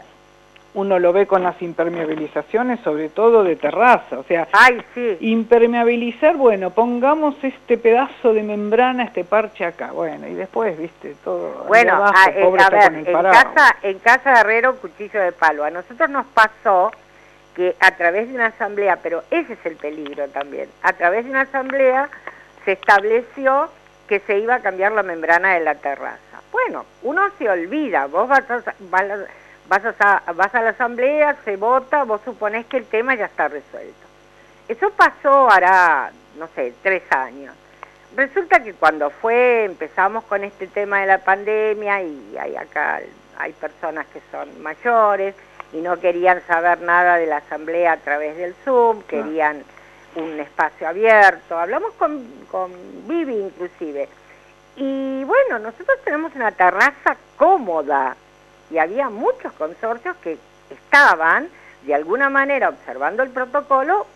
uno 0.74 0.98
lo 1.00 1.12
ve 1.12 1.26
con 1.26 1.42
las 1.42 1.60
impermeabilizaciones, 1.60 2.80
sobre 2.80 3.08
todo 3.08 3.42
de 3.42 3.56
terraza. 3.56 4.18
O 4.18 4.22
sea, 4.22 4.46
Ay, 4.52 4.80
sí. 4.94 5.18
impermeabilizar, 5.20 6.36
bueno, 6.36 6.70
pongamos 6.70 7.34
este 7.42 7.76
pedazo 7.76 8.32
de 8.32 8.44
membrana, 8.44 9.02
este 9.04 9.24
parche 9.24 9.64
acá. 9.64 9.90
Bueno, 9.92 10.28
y 10.28 10.34
después, 10.34 10.78
viste, 10.78 11.16
todo. 11.24 11.64
Bueno, 11.66 11.96
abajo, 11.96 12.14
a, 12.16 12.30
eh, 12.30 12.56
a 12.58 12.70
ver, 12.70 12.94
en 12.94 13.04
casa, 13.04 13.76
en 13.82 13.98
casa 13.98 14.32
de 14.32 14.40
Herrero, 14.40 14.76
cuchillo 14.76 15.20
de 15.20 15.32
palo. 15.32 15.64
A 15.64 15.70
nosotros 15.70 16.08
nos 16.08 16.26
pasó 16.26 16.92
que 17.56 17.74
a 17.80 17.90
través 17.96 18.28
de 18.28 18.36
una 18.36 18.46
asamblea, 18.46 19.00
pero 19.02 19.24
ese 19.30 19.54
es 19.54 19.66
el 19.66 19.76
peligro 19.76 20.28
también, 20.28 20.70
a 20.82 20.92
través 20.94 21.24
de 21.24 21.30
una 21.32 21.42
asamblea 21.42 22.08
se 22.64 22.72
estableció 22.72 23.68
que 24.12 24.20
se 24.20 24.38
iba 24.38 24.56
a 24.56 24.60
cambiar 24.60 24.92
la 24.92 25.02
membrana 25.02 25.54
de 25.54 25.60
la 25.60 25.74
terraza. 25.74 26.42
Bueno, 26.50 26.84
uno 27.02 27.30
se 27.38 27.48
olvida, 27.48 28.04
vos 28.08 28.28
vas 28.28 28.44
a, 28.50 28.62
vas 29.70 29.84
a, 30.00 30.32
vas 30.34 30.54
a 30.54 30.60
la 30.60 30.68
asamblea, 30.68 31.34
se 31.46 31.56
vota, 31.56 32.04
vos 32.04 32.20
suponés 32.22 32.66
que 32.66 32.76
el 32.76 32.84
tema 32.84 33.14
ya 33.14 33.24
está 33.24 33.48
resuelto. 33.48 34.06
Eso 34.68 34.90
pasó 34.90 35.50
hará, 35.50 36.12
no 36.38 36.46
sé, 36.48 36.74
tres 36.82 37.02
años. 37.10 37.54
Resulta 38.14 38.62
que 38.62 38.74
cuando 38.74 39.08
fue, 39.08 39.64
empezamos 39.64 40.24
con 40.24 40.44
este 40.44 40.66
tema 40.66 41.00
de 41.00 41.06
la 41.06 41.16
pandemia 41.16 42.02
y 42.02 42.36
hay 42.38 42.54
acá, 42.56 43.00
hay 43.38 43.52
personas 43.54 44.04
que 44.12 44.20
son 44.30 44.62
mayores, 44.62 45.34
y 45.72 45.78
no 45.78 45.98
querían 46.00 46.42
saber 46.46 46.82
nada 46.82 47.16
de 47.16 47.24
la 47.24 47.38
asamblea 47.38 47.92
a 47.92 47.96
través 47.96 48.36
del 48.36 48.54
Zoom, 48.62 49.04
querían 49.04 49.64
un 50.16 50.40
espacio 50.40 50.88
abierto, 50.88 51.58
hablamos 51.58 51.92
con, 51.94 52.24
con 52.50 52.72
Vivi 53.06 53.34
inclusive. 53.34 54.08
Y 54.76 55.24
bueno, 55.24 55.58
nosotros 55.58 55.98
tenemos 56.04 56.34
una 56.34 56.52
terraza 56.52 57.16
cómoda 57.36 58.16
y 58.70 58.78
había 58.78 59.08
muchos 59.08 59.52
consorcios 59.54 60.16
que 60.18 60.38
estaban 60.70 61.48
de 61.82 61.94
alguna 61.94 62.30
manera 62.30 62.68
observando 62.68 63.22
el 63.22 63.30
protocolo, 63.30 64.06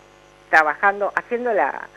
trabajando, 0.49 1.11
haciendo 1.15 1.53
la, 1.53 1.87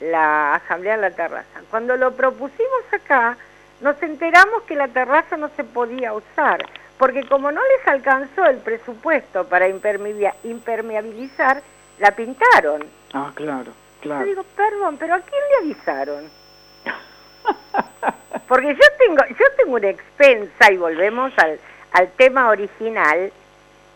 la 0.00 0.54
asamblea 0.54 0.94
en 0.94 1.00
la 1.02 1.10
terraza. 1.10 1.60
Cuando 1.70 1.96
lo 1.96 2.12
propusimos 2.12 2.92
acá, 2.92 3.36
nos 3.80 4.02
enteramos 4.02 4.62
que 4.62 4.76
la 4.76 4.88
terraza 4.88 5.36
no 5.36 5.50
se 5.56 5.64
podía 5.64 6.12
usar 6.12 6.64
porque 7.00 7.26
como 7.26 7.50
no 7.50 7.62
les 7.62 7.88
alcanzó 7.88 8.44
el 8.44 8.58
presupuesto 8.58 9.48
para 9.48 9.68
impermeabilizar, 9.68 11.62
la 12.00 12.10
pintaron. 12.10 12.84
Ah, 13.12 13.30
claro, 13.34 13.72
claro. 14.00 14.24
Yo 14.24 14.30
digo, 14.30 14.42
perdón, 14.56 14.96
pero 14.98 15.14
¿a 15.14 15.20
quién 15.20 15.42
le 15.50 15.56
avisaron? 15.72 16.30
Porque 18.48 18.74
yo 18.74 18.86
tengo, 18.98 19.22
yo 19.28 19.44
tengo 19.56 19.76
una 19.76 19.88
expensa, 19.88 20.72
y 20.72 20.76
volvemos 20.76 21.32
al, 21.38 21.60
al 21.92 22.10
tema 22.12 22.48
original, 22.48 23.32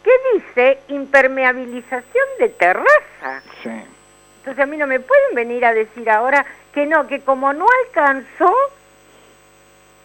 que 0.04 0.10
dice 0.34 0.78
impermeabilización 0.88 2.26
de 2.38 2.48
terraza. 2.50 3.42
Sí. 3.62 3.70
Entonces 4.38 4.62
a 4.62 4.66
mí 4.66 4.76
no 4.76 4.86
me 4.86 5.00
pueden 5.00 5.34
venir 5.34 5.64
a 5.64 5.72
decir 5.72 6.10
ahora 6.10 6.44
que 6.72 6.84
no, 6.84 7.06
que 7.06 7.20
como 7.20 7.52
no 7.54 7.66
alcanzó, 7.86 8.54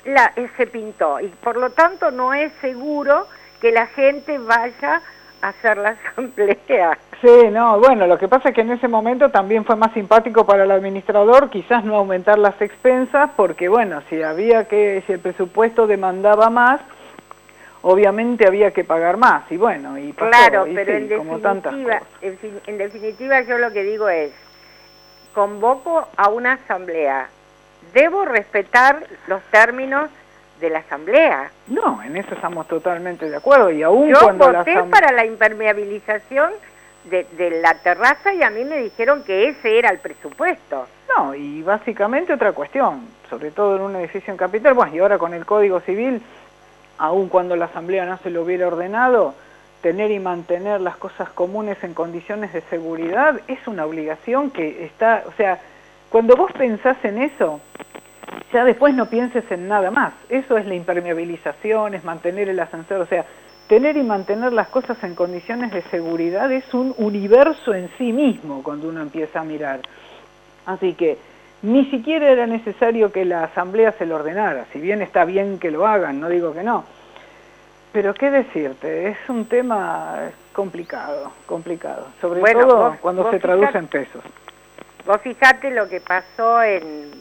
la, 0.05 0.31
eh, 0.37 0.49
se 0.55 0.65
pintó 0.67 1.19
y 1.19 1.27
por 1.27 1.57
lo 1.57 1.71
tanto 1.71 2.09
no 2.11 2.33
es 2.33 2.53
seguro 2.61 3.27
que 3.59 3.73
la 3.73 3.87
gente 3.87 4.37
vaya 4.37 5.01
hacer 5.41 5.77
la 5.77 5.89
asamblea. 6.11 6.97
Sí, 7.21 7.49
no, 7.51 7.79
bueno, 7.79 8.07
lo 8.07 8.17
que 8.17 8.27
pasa 8.27 8.49
es 8.49 8.55
que 8.55 8.61
en 8.61 8.71
ese 8.71 8.87
momento 8.87 9.29
también 9.29 9.65
fue 9.65 9.75
más 9.75 9.91
simpático 9.93 10.45
para 10.45 10.63
el 10.63 10.71
administrador 10.71 11.49
quizás 11.49 11.83
no 11.83 11.95
aumentar 11.95 12.37
las 12.37 12.61
expensas 12.61 13.29
porque 13.35 13.67
bueno, 13.67 14.01
si 14.09 14.21
había 14.21 14.65
que, 14.65 15.03
si 15.05 15.13
el 15.13 15.19
presupuesto 15.19 15.85
demandaba 15.85 16.49
más, 16.49 16.79
obviamente 17.81 18.47
había 18.47 18.71
que 18.71 18.83
pagar 18.83 19.17
más 19.17 19.43
y 19.51 19.57
bueno, 19.57 19.97
y 19.97 20.13
Claro, 20.13 20.65
pero 20.73 20.95
en, 20.95 21.07
definitiva, 21.09 22.01
en 22.21 22.77
definitiva 22.77 23.41
yo 23.41 23.57
lo 23.57 23.71
que 23.71 23.83
digo 23.83 24.07
es, 24.07 24.31
convoco 25.33 26.07
a 26.15 26.29
una 26.29 26.53
asamblea 26.53 27.27
debo 27.93 28.25
respetar 28.25 29.03
los 29.27 29.41
términos 29.51 30.09
de 30.59 30.69
la 30.69 30.79
asamblea. 30.79 31.51
No, 31.67 32.01
en 32.03 32.17
eso 32.17 32.33
estamos 32.33 32.67
totalmente 32.67 33.29
de 33.29 33.35
acuerdo 33.35 33.71
y 33.71 33.83
aún 33.83 34.09
Yo 34.09 34.19
cuando 34.19 34.51
voté 34.51 34.83
para 34.83 35.11
la 35.11 35.25
impermeabilización 35.25 36.51
de, 37.05 37.25
de, 37.37 37.61
la 37.61 37.75
terraza 37.75 38.33
y 38.33 38.43
a 38.43 38.49
mí 38.49 38.65
me 38.65 38.77
dijeron 38.77 39.23
que 39.23 39.49
ese 39.49 39.79
era 39.79 39.89
el 39.89 39.99
presupuesto. 39.99 40.87
No, 41.15 41.33
y 41.33 41.61
básicamente 41.63 42.33
otra 42.33 42.51
cuestión, 42.51 43.07
sobre 43.29 43.51
todo 43.51 43.77
en 43.77 43.81
un 43.81 43.95
edificio 43.95 44.31
en 44.31 44.37
capital, 44.37 44.73
bueno, 44.73 44.93
y 44.93 44.99
ahora 44.99 45.17
con 45.17 45.33
el 45.33 45.45
Código 45.45 45.79
Civil, 45.79 46.21
aún 46.97 47.29
cuando 47.29 47.55
la 47.55 47.65
asamblea 47.65 48.05
no 48.05 48.17
se 48.17 48.29
lo 48.29 48.43
hubiera 48.43 48.67
ordenado, 48.67 49.33
tener 49.81 50.11
y 50.11 50.19
mantener 50.19 50.81
las 50.81 50.97
cosas 50.97 51.29
comunes 51.29 51.81
en 51.83 51.93
condiciones 51.93 52.53
de 52.53 52.61
seguridad 52.63 53.39
es 53.47 53.65
una 53.67 53.85
obligación 53.85 54.51
que 54.51 54.83
está, 54.83 55.23
o 55.27 55.31
sea, 55.33 55.59
cuando 56.09 56.35
vos 56.35 56.51
pensás 56.51 56.97
en 57.03 57.19
eso, 57.19 57.61
ya 58.51 58.63
después 58.63 58.93
no 58.93 59.07
pienses 59.07 59.49
en 59.51 59.67
nada 59.67 59.91
más. 59.91 60.13
Eso 60.29 60.57
es 60.57 60.65
la 60.65 60.75
impermeabilización, 60.75 61.93
es 61.93 62.03
mantener 62.03 62.49
el 62.49 62.59
ascensor, 62.59 63.01
o 63.01 63.05
sea, 63.05 63.25
tener 63.67 63.97
y 63.97 64.03
mantener 64.03 64.51
las 64.51 64.67
cosas 64.69 65.01
en 65.03 65.15
condiciones 65.15 65.71
de 65.71 65.81
seguridad 65.83 66.51
es 66.51 66.73
un 66.73 66.93
universo 66.97 67.73
en 67.73 67.89
sí 67.97 68.11
mismo 68.11 68.63
cuando 68.63 68.89
uno 68.89 69.01
empieza 69.01 69.41
a 69.41 69.43
mirar. 69.43 69.81
Así 70.65 70.93
que 70.93 71.17
ni 71.61 71.85
siquiera 71.85 72.29
era 72.29 72.47
necesario 72.47 73.11
que 73.11 73.25
la 73.25 73.43
asamblea 73.43 73.91
se 73.93 74.05
lo 74.05 74.15
ordenara, 74.15 74.65
si 74.73 74.79
bien 74.79 75.01
está 75.01 75.25
bien 75.25 75.59
que 75.59 75.71
lo 75.71 75.85
hagan, 75.85 76.19
no 76.19 76.29
digo 76.29 76.53
que 76.53 76.63
no. 76.63 76.85
Pero 77.91 78.13
qué 78.13 78.29
decirte, 78.29 79.09
es 79.09 79.17
un 79.27 79.45
tema 79.45 80.29
complicado, 80.53 81.31
complicado, 81.45 82.07
sobre 82.21 82.41
todo 82.53 82.95
cuando 83.01 83.29
se 83.31 83.39
traduce 83.39 83.77
en 83.77 83.87
pesos. 83.87 84.23
Vos 85.05 85.21
fijate 85.21 85.71
lo 85.71 85.89
que 85.89 85.99
pasó 86.01 86.61
en, 86.61 87.11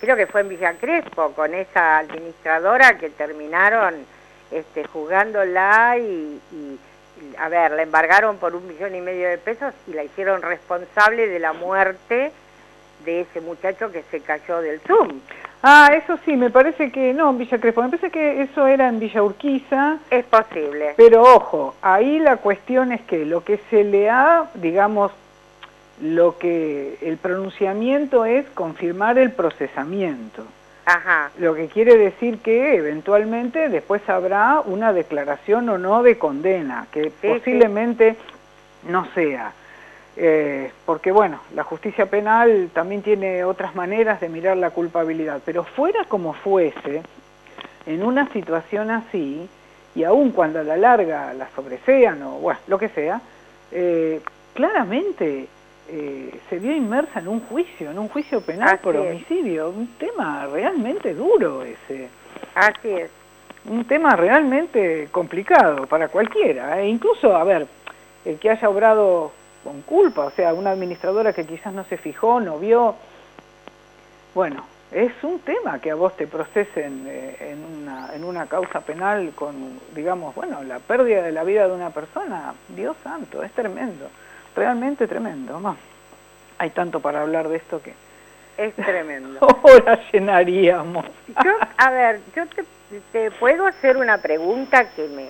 creo 0.00 0.16
que 0.16 0.26
fue 0.26 0.42
en 0.42 0.48
Villa 0.48 0.74
Crespo, 0.74 1.32
con 1.32 1.54
esa 1.54 1.98
administradora 1.98 2.98
que 2.98 3.10
terminaron 3.10 3.94
este, 4.50 4.84
juzgándola 4.84 5.96
y, 5.98 6.40
y, 6.52 6.78
a 7.38 7.48
ver, 7.48 7.72
la 7.72 7.82
embargaron 7.82 8.38
por 8.38 8.54
un 8.54 8.66
millón 8.66 8.94
y 8.94 9.00
medio 9.00 9.28
de 9.28 9.38
pesos 9.38 9.74
y 9.86 9.92
la 9.92 10.04
hicieron 10.04 10.42
responsable 10.42 11.28
de 11.28 11.38
la 11.38 11.52
muerte 11.52 12.32
de 13.04 13.20
ese 13.20 13.40
muchacho 13.40 13.90
que 13.92 14.02
se 14.10 14.20
cayó 14.20 14.60
del 14.60 14.80
Zoom. 14.80 15.20
Ah, 15.62 15.90
eso 15.94 16.18
sí, 16.24 16.36
me 16.36 16.50
parece 16.50 16.92
que 16.92 17.12
no 17.12 17.30
en 17.30 17.38
Villa 17.38 17.58
Crespo, 17.58 17.82
me 17.82 17.88
parece 17.88 18.10
que 18.10 18.42
eso 18.42 18.66
era 18.66 18.88
en 18.88 19.00
Villa 19.00 19.22
Urquiza. 19.22 19.98
Es 20.10 20.24
posible. 20.26 20.94
Pero 20.96 21.22
ojo, 21.22 21.74
ahí 21.82 22.18
la 22.18 22.36
cuestión 22.36 22.92
es 22.92 23.00
que 23.02 23.24
lo 23.24 23.42
que 23.42 23.58
se 23.70 23.82
le 23.82 24.08
ha, 24.08 24.48
digamos, 24.54 25.12
lo 26.00 26.38
que 26.38 26.98
el 27.00 27.16
pronunciamiento 27.16 28.24
es 28.24 28.46
confirmar 28.50 29.18
el 29.18 29.32
procesamiento. 29.32 30.44
Ajá. 30.84 31.30
Lo 31.38 31.54
que 31.54 31.66
quiere 31.66 31.96
decir 31.96 32.38
que 32.38 32.76
eventualmente 32.76 33.68
después 33.68 34.08
habrá 34.08 34.60
una 34.60 34.92
declaración 34.92 35.68
o 35.68 35.78
no 35.78 36.02
de 36.02 36.16
condena, 36.16 36.86
que 36.92 37.10
posiblemente 37.10 38.16
no 38.88 39.06
sea. 39.14 39.52
Eh, 40.16 40.70
porque 40.86 41.10
bueno, 41.12 41.40
la 41.54 41.64
justicia 41.64 42.06
penal 42.06 42.70
también 42.72 43.02
tiene 43.02 43.44
otras 43.44 43.74
maneras 43.74 44.20
de 44.20 44.28
mirar 44.28 44.56
la 44.56 44.70
culpabilidad, 44.70 45.40
pero 45.44 45.64
fuera 45.64 46.04
como 46.04 46.32
fuese, 46.32 47.02
en 47.84 48.02
una 48.02 48.32
situación 48.32 48.90
así, 48.90 49.48
y 49.94 50.04
aun 50.04 50.30
cuando 50.30 50.60
a 50.60 50.62
la 50.62 50.76
larga 50.76 51.34
la 51.34 51.48
sobresean 51.54 52.22
o 52.22 52.30
bueno, 52.38 52.60
lo 52.66 52.78
que 52.78 52.88
sea, 52.90 53.20
eh, 53.72 54.20
claramente 54.54 55.48
eh, 55.88 56.40
se 56.50 56.58
vio 56.58 56.74
inmersa 56.74 57.20
en 57.20 57.28
un 57.28 57.40
juicio, 57.40 57.90
en 57.90 57.98
un 57.98 58.08
juicio 58.08 58.40
penal 58.40 58.78
por 58.80 58.96
homicidio, 58.96 59.70
un 59.70 59.86
tema 59.98 60.46
realmente 60.46 61.14
duro 61.14 61.62
ese. 61.62 62.08
Así 62.54 62.90
es. 62.90 63.10
Un 63.68 63.84
tema 63.84 64.14
realmente 64.16 65.08
complicado 65.10 65.86
para 65.86 66.08
cualquiera, 66.08 66.80
e 66.80 66.88
incluso, 66.88 67.36
a 67.36 67.42
ver, 67.42 67.66
el 68.24 68.38
que 68.38 68.50
haya 68.50 68.68
obrado 68.68 69.32
con 69.64 69.82
culpa, 69.82 70.24
o 70.26 70.30
sea, 70.30 70.54
una 70.54 70.70
administradora 70.70 71.32
que 71.32 71.44
quizás 71.44 71.72
no 71.72 71.84
se 71.84 71.96
fijó, 71.96 72.40
no 72.40 72.58
vio, 72.58 72.94
bueno, 74.34 74.64
es 74.92 75.12
un 75.22 75.40
tema 75.40 75.80
que 75.80 75.90
a 75.90 75.96
vos 75.96 76.16
te 76.16 76.28
procesen 76.28 77.06
eh, 77.08 77.36
en, 77.40 77.64
una, 77.64 78.14
en 78.14 78.22
una 78.22 78.46
causa 78.46 78.80
penal 78.80 79.32
con, 79.34 79.80
digamos, 79.96 80.32
bueno, 80.36 80.62
la 80.62 80.78
pérdida 80.78 81.22
de 81.22 81.32
la 81.32 81.42
vida 81.42 81.66
de 81.66 81.74
una 81.74 81.90
persona, 81.90 82.54
Dios 82.68 82.96
santo, 83.02 83.42
es 83.42 83.50
tremendo 83.50 84.08
realmente 84.56 85.06
tremendo. 85.06 85.60
¿no? 85.60 85.76
Hay 86.58 86.70
tanto 86.70 87.00
para 87.00 87.22
hablar 87.22 87.48
de 87.48 87.56
esto 87.56 87.80
que... 87.82 87.94
Es 88.56 88.74
tremendo. 88.74 89.38
Ahora 89.62 90.00
llenaríamos. 90.10 91.04
Yo, 91.44 91.52
a 91.76 91.90
ver, 91.90 92.20
yo 92.34 92.44
te, 93.12 93.30
puedo 93.32 93.66
hacer 93.66 93.98
una 93.98 94.18
pregunta 94.18 94.88
que 94.96 95.08
me, 95.08 95.28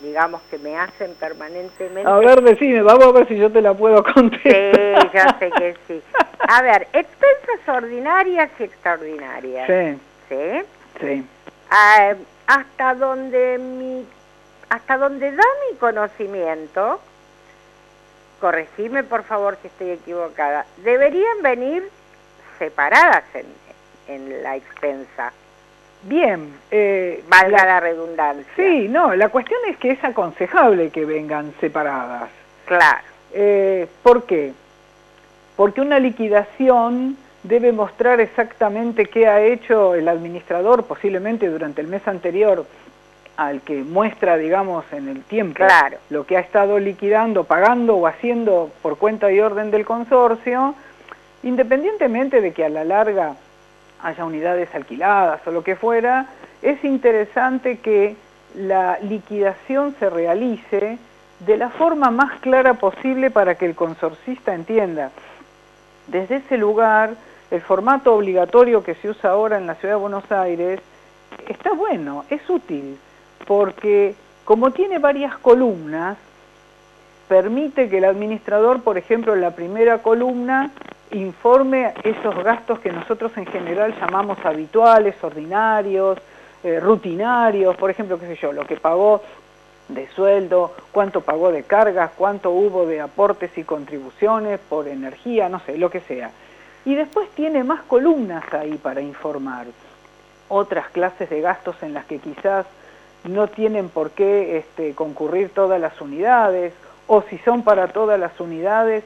digamos, 0.00 0.42
que 0.50 0.58
me 0.58 0.76
hacen 0.76 1.14
permanentemente. 1.14 2.10
A 2.10 2.16
ver, 2.16 2.42
decime, 2.42 2.82
vamos 2.82 3.06
a 3.06 3.12
ver 3.12 3.28
si 3.28 3.36
yo 3.36 3.52
te 3.52 3.62
la 3.62 3.74
puedo 3.74 4.02
contestar. 4.02 5.02
Sí, 5.02 5.08
ya 5.14 5.36
sé 5.38 5.50
que 5.50 5.76
sí. 5.86 6.02
A 6.48 6.62
ver, 6.62 6.88
expensas 6.92 7.68
ordinarias 7.68 8.50
y 8.58 8.62
extraordinarias. 8.64 9.66
Sí. 9.68 10.00
¿Sí? 10.28 10.64
Sí. 11.00 11.26
Ah, 11.70 12.14
hasta 12.48 12.94
donde 12.94 13.58
mi, 13.58 14.04
hasta 14.70 14.96
donde 14.96 15.32
da 15.32 15.44
mi 15.70 15.76
conocimiento, 15.76 17.00
corregime 18.40 19.02
por 19.02 19.24
favor 19.24 19.58
si 19.60 19.68
estoy 19.68 19.90
equivocada, 19.90 20.66
deberían 20.78 21.42
venir 21.42 21.88
separadas 22.58 23.24
en, 23.34 23.46
en 24.08 24.42
la 24.42 24.56
expensa. 24.56 25.32
Bien, 26.02 26.52
eh, 26.70 27.24
valga 27.28 27.64
la, 27.64 27.80
redundancia. 27.80 28.46
Sí, 28.54 28.88
no, 28.88 29.14
la 29.16 29.28
cuestión 29.30 29.58
es 29.68 29.76
que 29.78 29.90
es 29.90 30.04
aconsejable 30.04 30.90
que 30.90 31.04
vengan 31.04 31.52
separadas. 31.60 32.30
Claro. 32.66 33.02
Eh, 33.32 33.86
¿Por 34.02 34.24
qué? 34.24 34.52
Porque 35.56 35.80
una 35.80 35.98
liquidación 35.98 37.16
debe 37.42 37.72
mostrar 37.72 38.20
exactamente 38.20 39.06
qué 39.06 39.26
ha 39.26 39.40
hecho 39.40 39.94
el 39.94 40.08
administrador, 40.08 40.84
posiblemente 40.84 41.48
durante 41.48 41.80
el 41.80 41.88
mes 41.88 42.06
anterior, 42.06 42.64
al 43.38 43.60
que 43.60 43.84
muestra, 43.84 44.36
digamos, 44.36 44.84
en 44.92 45.08
el 45.08 45.22
tiempo 45.22 45.64
lo 46.10 46.26
que 46.26 46.36
ha 46.36 46.40
estado 46.40 46.80
liquidando, 46.80 47.44
pagando 47.44 47.94
o 47.94 48.08
haciendo 48.08 48.68
por 48.82 48.98
cuenta 48.98 49.30
y 49.30 49.38
orden 49.38 49.70
del 49.70 49.84
consorcio, 49.84 50.74
independientemente 51.44 52.40
de 52.40 52.52
que 52.52 52.64
a 52.64 52.68
la 52.68 52.82
larga 52.82 53.36
haya 54.02 54.24
unidades 54.24 54.74
alquiladas 54.74 55.40
o 55.46 55.52
lo 55.52 55.62
que 55.62 55.76
fuera, 55.76 56.26
es 56.62 56.82
interesante 56.82 57.78
que 57.78 58.16
la 58.56 58.98
liquidación 59.02 59.94
se 60.00 60.10
realice 60.10 60.98
de 61.38 61.56
la 61.56 61.70
forma 61.70 62.10
más 62.10 62.40
clara 62.40 62.74
posible 62.74 63.30
para 63.30 63.54
que 63.54 63.66
el 63.66 63.76
consorcista 63.76 64.52
entienda. 64.52 65.12
Desde 66.08 66.36
ese 66.36 66.56
lugar, 66.56 67.14
el 67.52 67.60
formato 67.60 68.16
obligatorio 68.16 68.82
que 68.82 68.96
se 68.96 69.10
usa 69.10 69.30
ahora 69.30 69.58
en 69.58 69.68
la 69.68 69.76
Ciudad 69.76 69.94
de 69.94 70.00
Buenos 70.00 70.32
Aires 70.32 70.80
está 71.46 71.72
bueno, 71.72 72.24
es 72.30 72.40
útil, 72.50 72.98
porque 73.48 74.14
como 74.44 74.72
tiene 74.72 74.98
varias 74.98 75.38
columnas, 75.38 76.18
permite 77.28 77.88
que 77.88 77.96
el 77.96 78.04
administrador, 78.04 78.82
por 78.82 78.98
ejemplo, 78.98 79.34
en 79.34 79.40
la 79.40 79.52
primera 79.52 80.02
columna, 80.02 80.70
informe 81.12 81.94
esos 82.04 82.36
gastos 82.44 82.78
que 82.80 82.92
nosotros 82.92 83.32
en 83.38 83.46
general 83.46 83.94
llamamos 83.98 84.38
habituales, 84.44 85.14
ordinarios, 85.22 86.18
eh, 86.62 86.78
rutinarios, 86.78 87.74
por 87.76 87.88
ejemplo, 87.88 88.20
qué 88.20 88.26
sé 88.26 88.36
yo, 88.36 88.52
lo 88.52 88.66
que 88.66 88.76
pagó 88.76 89.22
de 89.88 90.06
sueldo, 90.08 90.74
cuánto 90.92 91.22
pagó 91.22 91.50
de 91.50 91.62
cargas, 91.62 92.10
cuánto 92.18 92.50
hubo 92.50 92.84
de 92.84 93.00
aportes 93.00 93.56
y 93.56 93.64
contribuciones 93.64 94.60
por 94.68 94.88
energía, 94.88 95.48
no 95.48 95.60
sé, 95.60 95.78
lo 95.78 95.88
que 95.88 96.00
sea. 96.00 96.30
Y 96.84 96.94
después 96.94 97.30
tiene 97.30 97.64
más 97.64 97.80
columnas 97.84 98.44
ahí 98.52 98.76
para 98.76 99.00
informar. 99.00 99.66
Otras 100.50 100.90
clases 100.90 101.30
de 101.30 101.40
gastos 101.40 101.82
en 101.82 101.94
las 101.94 102.04
que 102.04 102.18
quizás 102.18 102.66
no 103.24 103.48
tienen 103.48 103.88
por 103.88 104.10
qué 104.10 104.58
este, 104.58 104.94
concurrir 104.94 105.50
todas 105.50 105.80
las 105.80 106.00
unidades, 106.00 106.72
o 107.06 107.22
si 107.22 107.38
son 107.38 107.62
para 107.62 107.88
todas 107.88 108.18
las 108.18 108.38
unidades, 108.40 109.04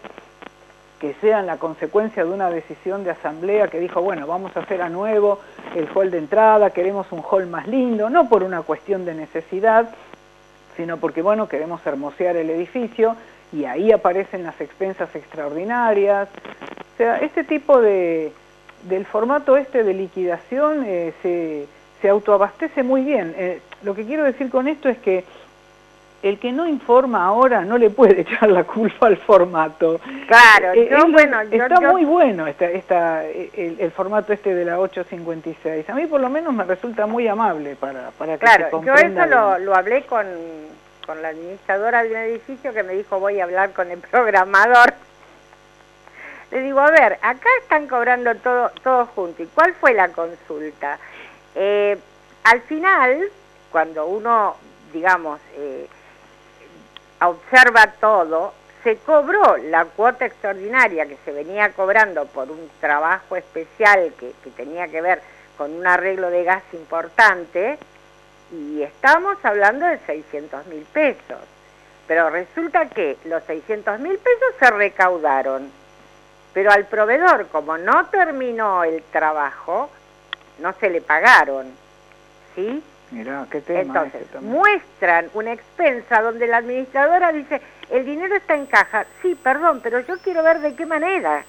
que 1.00 1.14
sean 1.20 1.46
la 1.46 1.56
consecuencia 1.56 2.24
de 2.24 2.30
una 2.30 2.48
decisión 2.48 3.02
de 3.02 3.10
asamblea 3.10 3.68
que 3.68 3.80
dijo, 3.80 4.00
bueno, 4.00 4.26
vamos 4.26 4.56
a 4.56 4.60
hacer 4.60 4.82
a 4.82 4.88
nuevo 4.88 5.40
el 5.74 5.88
hall 5.92 6.12
de 6.12 6.18
entrada, 6.18 6.70
queremos 6.70 7.10
un 7.10 7.22
hall 7.28 7.48
más 7.48 7.66
lindo, 7.66 8.08
no 8.08 8.28
por 8.28 8.44
una 8.44 8.62
cuestión 8.62 9.04
de 9.04 9.14
necesidad, 9.14 9.90
sino 10.76 10.98
porque, 10.98 11.20
bueno, 11.22 11.48
queremos 11.48 11.84
hermosear 11.84 12.36
el 12.36 12.50
edificio, 12.50 13.16
y 13.52 13.64
ahí 13.64 13.92
aparecen 13.92 14.44
las 14.44 14.60
expensas 14.60 15.14
extraordinarias. 15.14 16.28
O 16.94 16.96
sea, 16.96 17.16
este 17.18 17.44
tipo 17.44 17.80
de, 17.80 18.32
del 18.88 19.04
formato 19.04 19.56
este 19.56 19.84
de 19.84 19.94
liquidación 19.94 20.84
eh, 20.86 21.12
se 21.22 21.66
se 22.02 22.08
autoabastece 22.08 22.82
muy 22.82 23.02
bien. 23.02 23.34
Eh, 23.38 23.62
lo 23.82 23.94
que 23.94 24.04
quiero 24.04 24.24
decir 24.24 24.50
con 24.50 24.68
esto 24.68 24.88
es 24.88 24.98
que 24.98 25.24
el 26.22 26.38
que 26.38 26.52
no 26.52 26.68
informa 26.68 27.24
ahora 27.24 27.64
no 27.64 27.78
le 27.78 27.90
puede 27.90 28.20
echar 28.22 28.50
la 28.50 28.64
culpa 28.64 29.06
al 29.06 29.16
formato. 29.16 30.00
Claro, 30.26 30.72
eh, 30.74 30.90
bueno, 31.10 31.40
está 31.40 31.80
muy 31.80 32.04
bueno 32.04 32.46
esta, 32.46 32.66
esta, 32.66 33.24
el, 33.24 33.90
formato 33.92 34.32
este 34.32 34.54
de 34.54 34.64
la 34.64 34.78
856. 34.78 35.88
A 35.88 35.94
mí 35.94 36.06
por 36.06 36.20
lo 36.20 36.28
menos 36.28 36.52
me 36.52 36.64
resulta 36.64 37.06
muy 37.06 37.26
amable 37.28 37.76
para, 37.76 38.10
para 38.18 38.34
que 38.34 38.44
claro, 38.44 38.82
yo 38.84 38.94
eso 38.94 39.26
lo, 39.26 39.58
lo, 39.58 39.74
hablé 39.74 40.02
con, 40.02 40.26
con 41.06 41.22
la 41.22 41.28
administradora 41.28 42.02
de 42.02 42.10
un 42.10 42.16
edificio 42.16 42.72
que 42.74 42.82
me 42.82 42.94
dijo 42.94 43.20
voy 43.20 43.40
a 43.40 43.44
hablar 43.44 43.72
con 43.72 43.90
el 43.90 43.98
programador. 44.10 44.94
Le 46.50 46.60
digo, 46.60 46.80
a 46.80 46.90
ver, 46.90 47.14
acá 47.22 47.48
están 47.62 47.86
cobrando 47.86 48.34
todo, 48.34 48.70
todo 48.84 49.06
junto. 49.06 49.42
¿Y 49.42 49.46
cuál 49.46 49.72
fue 49.72 49.94
la 49.94 50.08
consulta? 50.08 50.98
Eh, 51.54 51.98
al 52.44 52.60
final, 52.62 53.30
cuando 53.70 54.06
uno, 54.06 54.56
digamos, 54.92 55.40
eh, 55.56 55.86
observa 57.20 57.86
todo, 58.00 58.52
se 58.82 58.96
cobró 58.96 59.56
la 59.56 59.84
cuota 59.84 60.26
extraordinaria 60.26 61.06
que 61.06 61.18
se 61.24 61.32
venía 61.32 61.72
cobrando 61.72 62.26
por 62.26 62.50
un 62.50 62.68
trabajo 62.80 63.36
especial 63.36 64.12
que, 64.18 64.32
que 64.42 64.50
tenía 64.50 64.88
que 64.88 65.00
ver 65.00 65.22
con 65.56 65.72
un 65.72 65.86
arreglo 65.86 66.30
de 66.30 66.42
gas 66.44 66.62
importante 66.72 67.78
y 68.50 68.82
estamos 68.82 69.38
hablando 69.44 69.86
de 69.86 69.98
600 69.98 70.66
mil 70.66 70.84
pesos. 70.92 71.38
Pero 72.06 72.30
resulta 72.30 72.88
que 72.88 73.16
los 73.24 73.42
600 73.44 74.00
mil 74.00 74.18
pesos 74.18 74.54
se 74.58 74.70
recaudaron, 74.70 75.70
pero 76.52 76.70
al 76.70 76.86
proveedor, 76.86 77.46
como 77.48 77.78
no 77.78 78.06
terminó 78.06 78.84
el 78.84 79.02
trabajo, 79.04 79.88
no 80.58 80.72
se 80.80 80.90
le 80.90 81.00
pagaron. 81.00 81.66
¿Sí? 82.54 82.82
Mirá, 83.10 83.46
qué 83.50 83.60
tema 83.60 83.80
Entonces, 83.80 84.26
también. 84.32 84.52
muestran 84.52 85.28
una 85.34 85.52
expensa 85.52 86.22
donde 86.22 86.46
la 86.46 86.58
administradora 86.58 87.30
dice, 87.32 87.60
el 87.90 88.06
dinero 88.06 88.34
está 88.36 88.54
en 88.54 88.66
caja. 88.66 89.04
Sí, 89.20 89.34
perdón, 89.34 89.80
pero 89.82 90.00
yo 90.00 90.18
quiero 90.18 90.42
ver 90.42 90.60
de 90.60 90.74
qué 90.74 90.86
manera. 90.86 91.44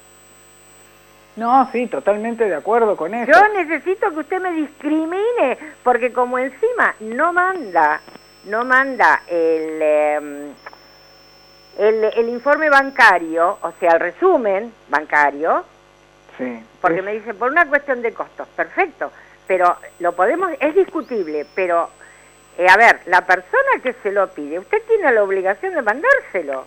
No, 1.36 1.68
sí, 1.72 1.86
totalmente 1.86 2.44
de 2.44 2.54
acuerdo 2.54 2.96
con 2.96 3.12
eso. 3.14 3.32
Yo 3.32 3.48
necesito 3.54 4.10
que 4.10 4.20
usted 4.20 4.40
me 4.40 4.52
discrimine, 4.52 5.58
porque 5.82 6.12
como 6.12 6.38
encima 6.38 6.94
no 7.00 7.32
manda, 7.32 8.00
no 8.44 8.64
manda 8.64 9.22
el, 9.26 9.78
eh, 9.82 10.52
el, 11.78 12.04
el 12.04 12.28
informe 12.28 12.70
bancario, 12.70 13.58
o 13.62 13.72
sea, 13.80 13.92
el 13.94 14.00
resumen 14.00 14.72
bancario, 14.90 15.64
Sí. 16.38 16.62
porque 16.80 16.98
es- 16.98 17.04
me 17.04 17.12
dice, 17.14 17.34
por 17.34 17.50
una 17.50 17.66
cuestión 17.66 18.02
de 18.02 18.12
costos, 18.12 18.46
perfecto, 18.56 19.10
pero 19.46 19.76
lo 20.00 20.12
podemos, 20.12 20.50
es 20.60 20.74
discutible, 20.74 21.46
pero, 21.54 21.88
eh, 22.58 22.66
a 22.68 22.76
ver, 22.76 23.00
la 23.06 23.20
persona 23.26 23.80
que 23.82 23.92
se 24.02 24.10
lo 24.12 24.28
pide, 24.28 24.58
usted 24.58 24.82
tiene 24.88 25.12
la 25.12 25.22
obligación 25.22 25.74
de 25.74 25.82
mandárselo. 25.82 26.66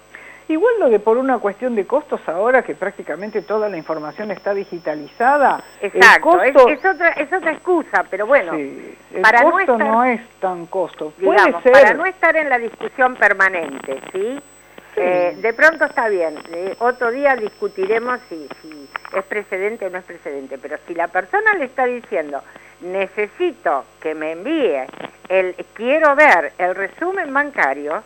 Igual 0.49 0.75
lo 0.79 0.89
de 0.89 0.99
por 0.99 1.17
una 1.17 1.39
cuestión 1.39 1.75
de 1.75 1.85
costos 1.85 2.21
ahora 2.29 2.61
que 2.61 2.73
prácticamente 2.73 3.41
toda 3.41 3.67
la 3.67 3.75
información 3.75 4.31
está 4.31 4.53
digitalizada. 4.53 5.61
Exacto, 5.81 6.41
el 6.41 6.47
es- 6.49 6.53
costo, 6.53 6.69
es, 6.69 6.85
otra, 6.85 7.09
es 7.09 7.33
otra 7.33 7.51
excusa, 7.51 8.05
pero 8.09 8.25
bueno, 8.25 8.53
sí, 8.53 8.95
el 9.13 9.21
para 9.21 9.41
no 9.41 9.51
costo 9.51 9.73
estar- 9.73 9.87
no 9.87 10.03
es 10.05 10.21
tan 10.39 10.65
costo. 10.67 11.11
Puede 11.21 11.61
ser. 11.63 11.71
para 11.73 11.93
no 11.95 12.05
estar 12.05 12.37
en 12.37 12.47
la 12.47 12.59
discusión 12.59 13.15
permanente, 13.17 13.99
¿sí? 14.13 14.39
Eh, 14.99 15.35
de 15.37 15.53
pronto 15.53 15.85
está 15.85 16.09
bien, 16.09 16.39
eh, 16.51 16.75
otro 16.79 17.11
día 17.11 17.35
discutiremos 17.35 18.19
si, 18.29 18.49
si 18.61 18.89
es 19.15 19.23
precedente 19.25 19.85
o 19.85 19.89
no 19.91 19.99
es 19.99 20.03
precedente, 20.03 20.57
pero 20.57 20.77
si 20.87 20.95
la 20.95 21.07
persona 21.07 21.53
le 21.53 21.65
está 21.65 21.85
diciendo, 21.85 22.41
necesito 22.81 23.85
que 24.01 24.15
me 24.15 24.31
envíe 24.31 24.85
el, 25.29 25.53
quiero 25.73 26.15
ver 26.15 26.51
el 26.57 26.73
resumen 26.73 27.31
bancario, 27.31 28.01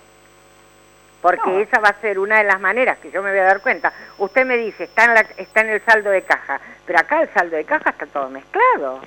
porque 1.22 1.50
No. 1.50 1.60
esa 1.60 1.80
va 1.80 1.90
a 1.90 2.02
ser 2.02 2.20
una 2.20 2.40
de 2.40 2.44
las 2.44 2.60
maneras 2.60 2.98
que 3.00 3.10
yo 3.10 3.22
me 3.24 3.30
voy 3.30 3.40
a 3.40 3.44
dar 3.46 3.62
cuenta. 3.62 3.94
Usted 4.18 4.46
me 4.46 4.58
dice, 4.58 4.84
está 4.86 5.06
en, 5.06 5.14
la, 5.14 5.22
está 5.38 5.62
en 5.62 5.70
el 5.70 5.82
saldo 5.86 6.10
de 6.10 6.24
caja, 6.24 6.60
pero 6.86 7.00
acá 7.00 7.22
el 7.22 7.30
saldo 7.30 7.56
de 7.56 7.64
caja 7.64 7.92
está 7.92 8.06
todo 8.08 8.30
mezclado. 8.30 9.00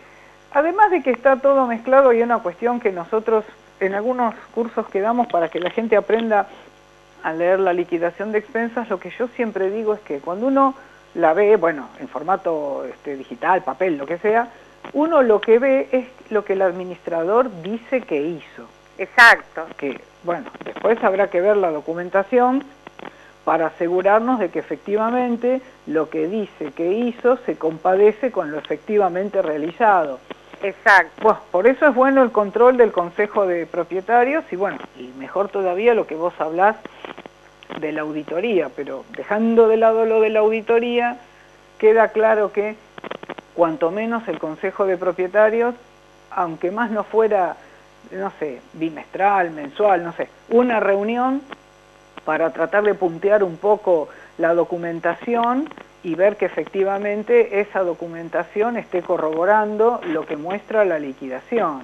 Además 0.53 0.91
de 0.91 1.03
que 1.03 1.11
está 1.11 1.37
todo 1.37 1.67
mezclado, 1.67 2.11
hay 2.11 2.23
una 2.23 2.39
cuestión 2.39 2.81
que 2.81 2.93
nosotros 2.93 3.45
en 3.81 3.93
algunos 3.95 4.35
cursos 4.55 4.87
que 4.89 5.01
damos 5.01 5.27
para 5.27 5.49
que 5.49 5.59
la 5.59 5.69
gente 5.71 5.97
aprenda 5.97 6.47
a 7.25 7.33
leer 7.33 7.59
la 7.59 7.73
liquidación 7.73 8.33
de 8.33 8.39
expensas, 8.39 8.89
lo 8.91 9.01
que 9.01 9.11
yo 9.11 9.29
siempre 9.29 9.71
digo 9.71 9.95
es 9.95 10.01
que 10.01 10.21
cuando 10.21 10.47
uno 10.47 10.75
la 11.15 11.33
ve, 11.33 11.57
bueno, 11.57 11.89
en 11.99 12.07
formato 12.07 12.85
este, 12.85 13.17
digital, 13.17 13.63
papel, 13.63 13.97
lo 13.97 14.05
que 14.05 14.19
sea, 14.19 14.49
uno 14.93 15.23
lo 15.23 15.41
que 15.41 15.59
ve 15.59 15.89
es 15.91 16.07
lo 16.31 16.45
que 16.45 16.53
el 16.53 16.61
administrador 16.61 17.51
dice 17.63 18.03
que 18.03 18.21
hizo. 18.21 18.67
Exacto. 18.99 19.67
Que, 19.79 19.99
bueno, 20.23 20.51
después 20.65 21.03
habrá 21.03 21.29
que 21.31 21.41
ver 21.41 21.57
la 21.57 21.71
documentación 21.71 22.63
para 23.45 23.69
asegurarnos 23.69 24.39
de 24.39 24.51
que 24.51 24.59
efectivamente 24.59 25.63
lo 25.87 26.11
que 26.11 26.29
dice 26.29 26.73
que 26.73 26.93
hizo 26.93 27.39
se 27.47 27.57
compadece 27.57 28.33
con 28.33 28.51
lo 28.51 28.59
efectivamente 28.59 29.41
realizado. 29.41 30.21
Exacto. 30.63 31.23
Bueno, 31.23 31.41
por 31.51 31.67
eso 31.67 31.87
es 31.87 31.95
bueno 31.95 32.23
el 32.23 32.33
control 32.33 32.77
del 32.77 32.93
Consejo 32.93 33.47
de 33.47 33.65
Propietarios 33.65 34.45
y 34.51 34.57
bueno, 34.57 34.79
y 34.99 35.09
mejor 35.19 35.49
todavía 35.49 35.95
lo 35.95 36.07
que 36.07 36.17
vos 36.17 36.35
hablás 36.39 36.77
de 37.81 37.93
la 37.93 38.03
auditoría, 38.03 38.71
pero 38.75 39.05
dejando 39.17 39.69
de 39.69 39.77
lado 39.77 40.05
lo 40.07 40.21
de 40.21 40.31
la 40.31 40.41
auditoría, 40.41 41.19
queda 41.79 42.09
claro 42.09 42.53
que 42.53 42.77
cuanto 43.55 43.91
menos 43.91 44.27
el 44.29 44.39
Consejo 44.39 44.87
de 44.87 44.97
Propietarios, 44.97 45.75
aunque 46.31 46.71
más 46.71 46.91
no 46.91 47.05
fuera, 47.05 47.57
no 48.11 48.33
sé, 48.39 48.61
bimestral, 48.75 49.51
mensual, 49.51 50.05
no 50.05 50.13
sé, 50.13 50.29
una 50.51 50.81
reunión 50.81 51.43
para 52.25 52.51
tratar 52.51 52.85
de 52.85 52.95
puntear 52.95 53.45
un 53.45 53.57
poco 53.57 54.09
la 54.39 54.55
documentación 54.55 55.69
y 56.03 56.15
ver 56.15 56.37
que 56.37 56.47
efectivamente 56.47 57.61
esa 57.61 57.81
documentación 57.81 58.77
esté 58.77 59.03
corroborando 59.03 60.01
lo 60.09 60.27
que 60.27 60.37
muestra 60.37 60.85
la 60.85 60.99
liquidación. 60.99 61.83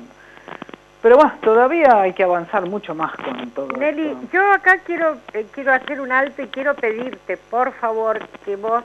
Pero 1.03 1.17
bueno, 1.17 1.33
todavía 1.41 2.03
hay 2.03 2.13
que 2.13 2.25
avanzar 2.25 2.67
mucho 2.67 2.95
más 2.95 3.13
con 3.17 3.51
todo 3.53 3.69
Nelly, 3.79 4.09
esto. 4.09 4.29
yo 4.33 4.53
acá 4.53 4.79
quiero 4.85 5.17
eh, 5.33 5.47
quiero 5.53 5.73
hacer 5.73 6.01
un 6.01 6.13
alto 6.13 6.43
y 6.43 6.49
quiero 6.49 6.75
pedirte, 6.75 7.37
por 7.39 7.73
favor, 7.73 8.21
que 8.45 8.57
vos 8.57 8.85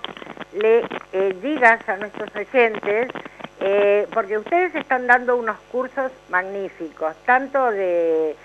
le 0.53 0.85
eh, 1.11 1.35
digas 1.41 1.87
a 1.89 1.97
nuestros 1.97 2.33
oyentes, 2.33 3.09
eh, 3.59 4.07
porque 4.13 4.37
ustedes 4.37 4.73
están 4.75 5.07
dando 5.07 5.35
unos 5.35 5.57
cursos 5.71 6.11
magníficos, 6.29 7.13
tanto 7.25 7.71
de 7.71 8.35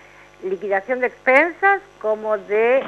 liquidación 0.43 1.01
de 1.01 1.07
expensas 1.07 1.81
como 2.01 2.39
de 2.39 2.83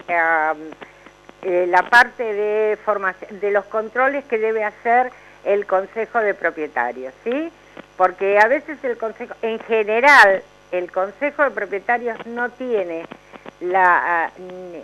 eh, 1.42 1.66
la 1.68 1.82
parte 1.82 2.24
de 2.24 2.76
formación, 2.84 3.38
de 3.40 3.50
los 3.52 3.64
controles 3.66 4.24
que 4.24 4.38
debe 4.38 4.64
hacer 4.64 5.10
el 5.44 5.66
Consejo 5.66 6.18
de 6.20 6.34
Propietarios, 6.34 7.12
¿sí? 7.24 7.52
Porque 7.96 8.38
a 8.38 8.48
veces 8.48 8.82
el 8.84 8.96
Consejo, 8.96 9.34
en 9.42 9.58
general, 9.60 10.42
el 10.72 10.90
Consejo 10.90 11.44
de 11.44 11.50
Propietarios 11.50 12.26
no 12.26 12.50
tiene 12.50 13.06
la, 13.60 14.24
ah, 14.24 14.30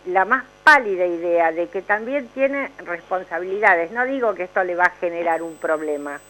la 0.07 0.24
más 0.24 0.45
pálida 0.62 1.07
idea 1.07 1.51
de 1.51 1.68
que 1.68 1.82
también 1.82 2.28
tiene 2.28 2.70
responsabilidades. 2.84 3.91
No 3.91 4.05
digo 4.05 4.34
que 4.34 4.45
esto 4.45 4.62
le 4.62 4.76
va 4.76 4.84
a 4.84 4.91
generar 5.01 5.43
un 5.43 5.57
problema, 5.57 6.20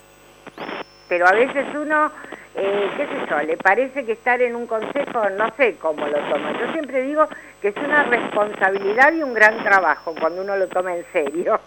pero 1.08 1.26
a 1.26 1.32
veces 1.32 1.66
uno, 1.74 2.10
eh, 2.58 2.90
qué 2.96 3.06
sé 3.06 3.12
yo, 3.30 3.38
le 3.42 3.56
parece 3.56 4.04
que 4.04 4.12
estar 4.12 4.40
en 4.42 4.56
un 4.56 4.66
consejo, 4.66 5.28
no 5.36 5.48
sé 5.56 5.76
cómo 5.80 6.06
lo 6.06 6.18
toma. 6.30 6.52
Yo 6.58 6.72
siempre 6.72 7.02
digo 7.02 7.26
que 7.62 7.68
es 7.68 7.76
una 7.76 8.02
responsabilidad 8.04 9.12
y 9.12 9.22
un 9.22 9.32
gran 9.34 9.56
trabajo 9.58 10.14
cuando 10.20 10.42
uno 10.42 10.56
lo 10.56 10.66
toma 10.68 10.94
en 10.96 11.04
serio. 11.12 11.60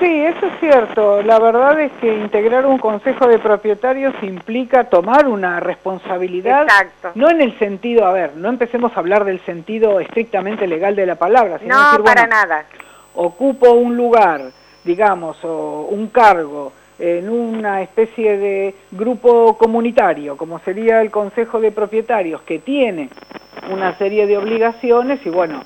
Sí, 0.00 0.24
eso 0.26 0.46
es 0.46 0.52
cierto. 0.60 1.22
La 1.22 1.38
verdad 1.38 1.78
es 1.80 1.92
que 2.00 2.12
integrar 2.12 2.66
un 2.66 2.78
consejo 2.78 3.28
de 3.28 3.38
propietarios 3.38 4.12
implica 4.22 4.84
tomar 4.84 5.26
una 5.28 5.60
responsabilidad, 5.60 6.62
Exacto. 6.64 7.12
no 7.14 7.30
en 7.30 7.40
el 7.40 7.56
sentido, 7.60 8.04
a 8.04 8.12
ver, 8.12 8.32
no 8.36 8.48
empecemos 8.48 8.94
a 8.96 9.00
hablar 9.00 9.24
del 9.24 9.40
sentido 9.46 10.00
estrictamente 10.00 10.66
legal 10.66 10.96
de 10.96 11.06
la 11.06 11.14
palabra, 11.14 11.58
sino 11.60 11.76
No, 11.76 11.84
decir, 11.92 12.04
para 12.04 12.22
bueno, 12.22 12.36
nada. 12.36 12.64
ocupo 13.14 13.70
un 13.70 13.96
lugar, 13.96 14.40
digamos, 14.82 15.38
o 15.44 15.86
un 15.90 16.08
cargo 16.08 16.72
en 16.98 17.28
una 17.28 17.82
especie 17.82 18.38
de 18.38 18.74
grupo 18.92 19.56
comunitario, 19.58 20.36
como 20.36 20.58
sería 20.60 21.00
el 21.00 21.10
Consejo 21.10 21.60
de 21.60 21.72
Propietarios, 21.72 22.42
que 22.42 22.58
tiene 22.58 23.08
una 23.70 23.96
serie 23.96 24.26
de 24.26 24.36
obligaciones 24.36 25.24
y 25.26 25.30
bueno, 25.30 25.62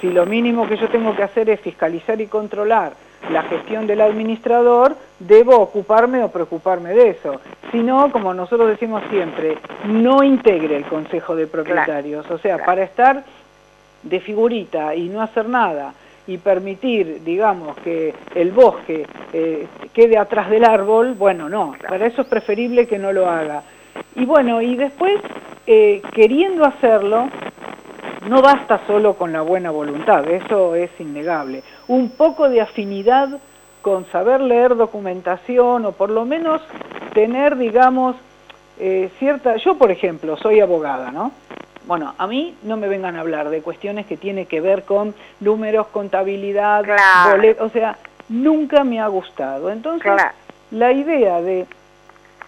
si 0.00 0.10
lo 0.10 0.24
mínimo 0.26 0.66
que 0.66 0.76
yo 0.76 0.88
tengo 0.88 1.14
que 1.14 1.22
hacer 1.22 1.50
es 1.50 1.60
fiscalizar 1.60 2.20
y 2.20 2.26
controlar 2.26 2.92
la 3.30 3.42
gestión 3.42 3.86
del 3.86 4.00
administrador, 4.00 4.96
debo 5.18 5.58
ocuparme 5.58 6.22
o 6.24 6.30
preocuparme 6.30 6.94
de 6.94 7.10
eso. 7.10 7.40
Si 7.70 7.82
no, 7.82 8.10
como 8.10 8.32
nosotros 8.32 8.68
decimos 8.68 9.02
siempre, 9.10 9.58
no 9.86 10.22
integre 10.22 10.76
el 10.76 10.84
Consejo 10.84 11.36
de 11.36 11.46
Propietarios. 11.46 12.28
O 12.30 12.38
sea, 12.38 12.54
claro. 12.54 12.66
para 12.66 12.82
estar 12.82 13.24
de 14.02 14.20
figurita 14.20 14.94
y 14.94 15.08
no 15.08 15.20
hacer 15.20 15.48
nada 15.48 15.92
y 16.26 16.38
permitir, 16.38 17.22
digamos, 17.24 17.76
que 17.78 18.14
el 18.34 18.52
bosque 18.52 19.06
eh, 19.32 19.66
quede 19.92 20.18
atrás 20.18 20.50
del 20.50 20.64
árbol, 20.64 21.14
bueno, 21.14 21.48
no, 21.48 21.74
para 21.88 22.06
eso 22.06 22.22
es 22.22 22.28
preferible 22.28 22.86
que 22.86 22.98
no 22.98 23.12
lo 23.12 23.28
haga. 23.28 23.62
Y 24.14 24.24
bueno, 24.24 24.60
y 24.60 24.76
después, 24.76 25.20
eh, 25.66 26.02
queriendo 26.12 26.64
hacerlo, 26.64 27.28
no 28.28 28.42
basta 28.42 28.80
solo 28.86 29.14
con 29.14 29.32
la 29.32 29.40
buena 29.40 29.70
voluntad, 29.70 30.28
eso 30.28 30.74
es 30.74 30.90
innegable. 30.98 31.62
Un 31.88 32.10
poco 32.10 32.48
de 32.48 32.60
afinidad 32.60 33.40
con 33.82 34.04
saber 34.06 34.40
leer 34.40 34.76
documentación 34.76 35.86
o 35.86 35.92
por 35.92 36.10
lo 36.10 36.24
menos 36.24 36.60
tener, 37.14 37.56
digamos, 37.56 38.16
eh, 38.78 39.10
cierta... 39.18 39.56
Yo, 39.56 39.76
por 39.76 39.90
ejemplo, 39.90 40.36
soy 40.36 40.60
abogada, 40.60 41.10
¿no? 41.10 41.32
Bueno, 41.86 42.14
a 42.18 42.26
mí 42.26 42.54
no 42.62 42.76
me 42.76 42.88
vengan 42.88 43.16
a 43.16 43.20
hablar 43.20 43.48
de 43.50 43.62
cuestiones 43.62 44.06
que 44.06 44.16
tienen 44.16 44.46
que 44.46 44.60
ver 44.60 44.84
con 44.84 45.14
números, 45.40 45.86
contabilidad, 45.88 46.84
Claro. 46.84 47.64
o 47.64 47.68
sea, 47.70 47.96
nunca 48.28 48.84
me 48.84 49.00
ha 49.00 49.06
gustado. 49.08 49.70
Entonces, 49.70 50.02
Claro. 50.12 50.30
la 50.70 50.92
idea 50.92 51.40
de 51.40 51.66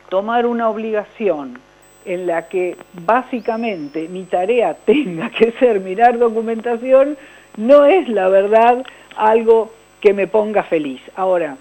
tomar 0.08 0.46
una 0.46 0.68
obligación 0.68 1.58
en 2.04 2.26
la 2.26 2.48
que 2.48 2.76
básicamente 2.92 4.08
mi 4.08 4.24
tarea 4.24 4.74
tenga 4.84 5.30
que 5.30 5.52
ser 5.52 5.80
mirar 5.80 6.18
documentación, 6.18 7.16
no 7.56 7.84
es 7.84 8.08
la 8.08 8.28
verdad 8.28 8.84
algo 9.16 9.70
que 10.00 10.12
me 10.12 10.26
ponga 10.26 10.62
feliz. 10.64 11.00
Ahora, 11.16 11.56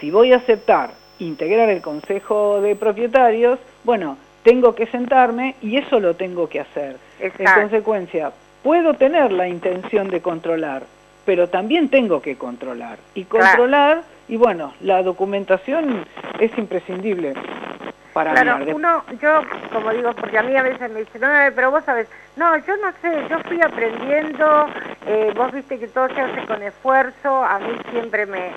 si 0.00 0.10
voy 0.10 0.32
a 0.32 0.36
aceptar 0.36 0.90
integrar 1.18 1.68
el 1.70 1.80
Consejo 1.80 2.60
de 2.60 2.76
Propietarios, 2.76 3.58
bueno, 3.84 4.18
tengo 4.46 4.76
que 4.76 4.86
sentarme 4.86 5.56
y 5.60 5.76
eso 5.76 5.98
lo 5.98 6.14
tengo 6.14 6.48
que 6.48 6.60
hacer. 6.60 6.96
En 7.18 7.32
consecuencia, 7.32 8.30
puedo 8.62 8.94
tener 8.94 9.32
la 9.32 9.48
intención 9.48 10.08
de 10.08 10.22
controlar, 10.22 10.84
pero 11.24 11.48
también 11.48 11.88
tengo 11.88 12.22
que 12.22 12.36
controlar. 12.36 12.96
Y 13.14 13.24
controlar, 13.24 14.02
y 14.28 14.36
bueno, 14.36 14.72
la 14.82 15.02
documentación 15.02 16.06
es 16.38 16.56
imprescindible 16.56 17.34
para 18.12 18.34
claro, 18.34 18.64
uno, 18.72 19.02
yo 19.20 19.42
como 19.72 19.90
digo, 19.90 20.12
porque 20.14 20.38
a 20.38 20.42
mí 20.42 20.56
a 20.56 20.62
veces 20.62 20.92
me 20.92 21.00
dicen, 21.00 21.20
no, 21.20 21.28
pero 21.54 21.72
vos 21.72 21.84
sabes, 21.84 22.06
no, 22.36 22.56
yo 22.58 22.76
no 22.76 22.92
sé, 23.02 23.26
yo 23.28 23.40
fui 23.40 23.60
aprendiendo, 23.60 24.68
eh, 25.06 25.32
vos 25.36 25.52
viste 25.52 25.78
que 25.78 25.88
todo 25.88 26.08
se 26.08 26.20
hace 26.20 26.46
con 26.46 26.62
esfuerzo, 26.62 27.44
a 27.44 27.58
mí 27.58 27.76
siempre 27.90 28.24
me, 28.24 28.52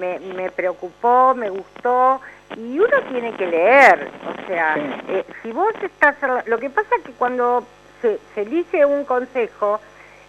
me, 0.00 0.18
me 0.18 0.50
preocupó, 0.50 1.34
me 1.34 1.50
gustó, 1.50 2.20
y 2.56 2.78
uno 2.78 3.02
tiene 3.10 3.32
que 3.34 3.46
leer, 3.46 4.08
o 4.26 4.46
sea, 4.46 4.76
eh, 5.08 5.24
si 5.42 5.52
vos 5.52 5.72
estás, 5.82 6.16
lo 6.46 6.58
que 6.58 6.70
pasa 6.70 6.88
es 6.96 7.04
que 7.04 7.12
cuando 7.12 7.64
se, 8.02 8.18
se 8.34 8.42
elige 8.42 8.84
un 8.84 9.04
consejo, 9.04 9.80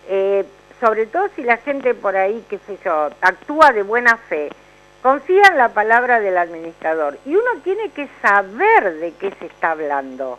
eh, 0.08 0.46
sobre 0.80 1.08
todo 1.08 1.30
si 1.36 1.44
la 1.44 1.58
gente 1.58 1.94
por 1.94 2.16
ahí, 2.16 2.44
qué 2.50 2.60
sé 2.68 2.78
yo, 2.84 3.10
actúa 3.22 3.72
de 3.72 3.84
buena 3.84 4.18
fe, 4.18 4.50
confía 5.02 5.44
en 5.50 5.58
la 5.58 5.70
palabra 5.70 6.20
del 6.20 6.38
administrador 6.38 7.18
y 7.26 7.36
uno 7.36 7.50
tiene 7.64 7.90
que 7.90 8.08
saber 8.22 8.96
de 8.96 9.14
qué 9.14 9.32
se 9.40 9.46
está 9.48 9.72
hablando. 9.72 10.38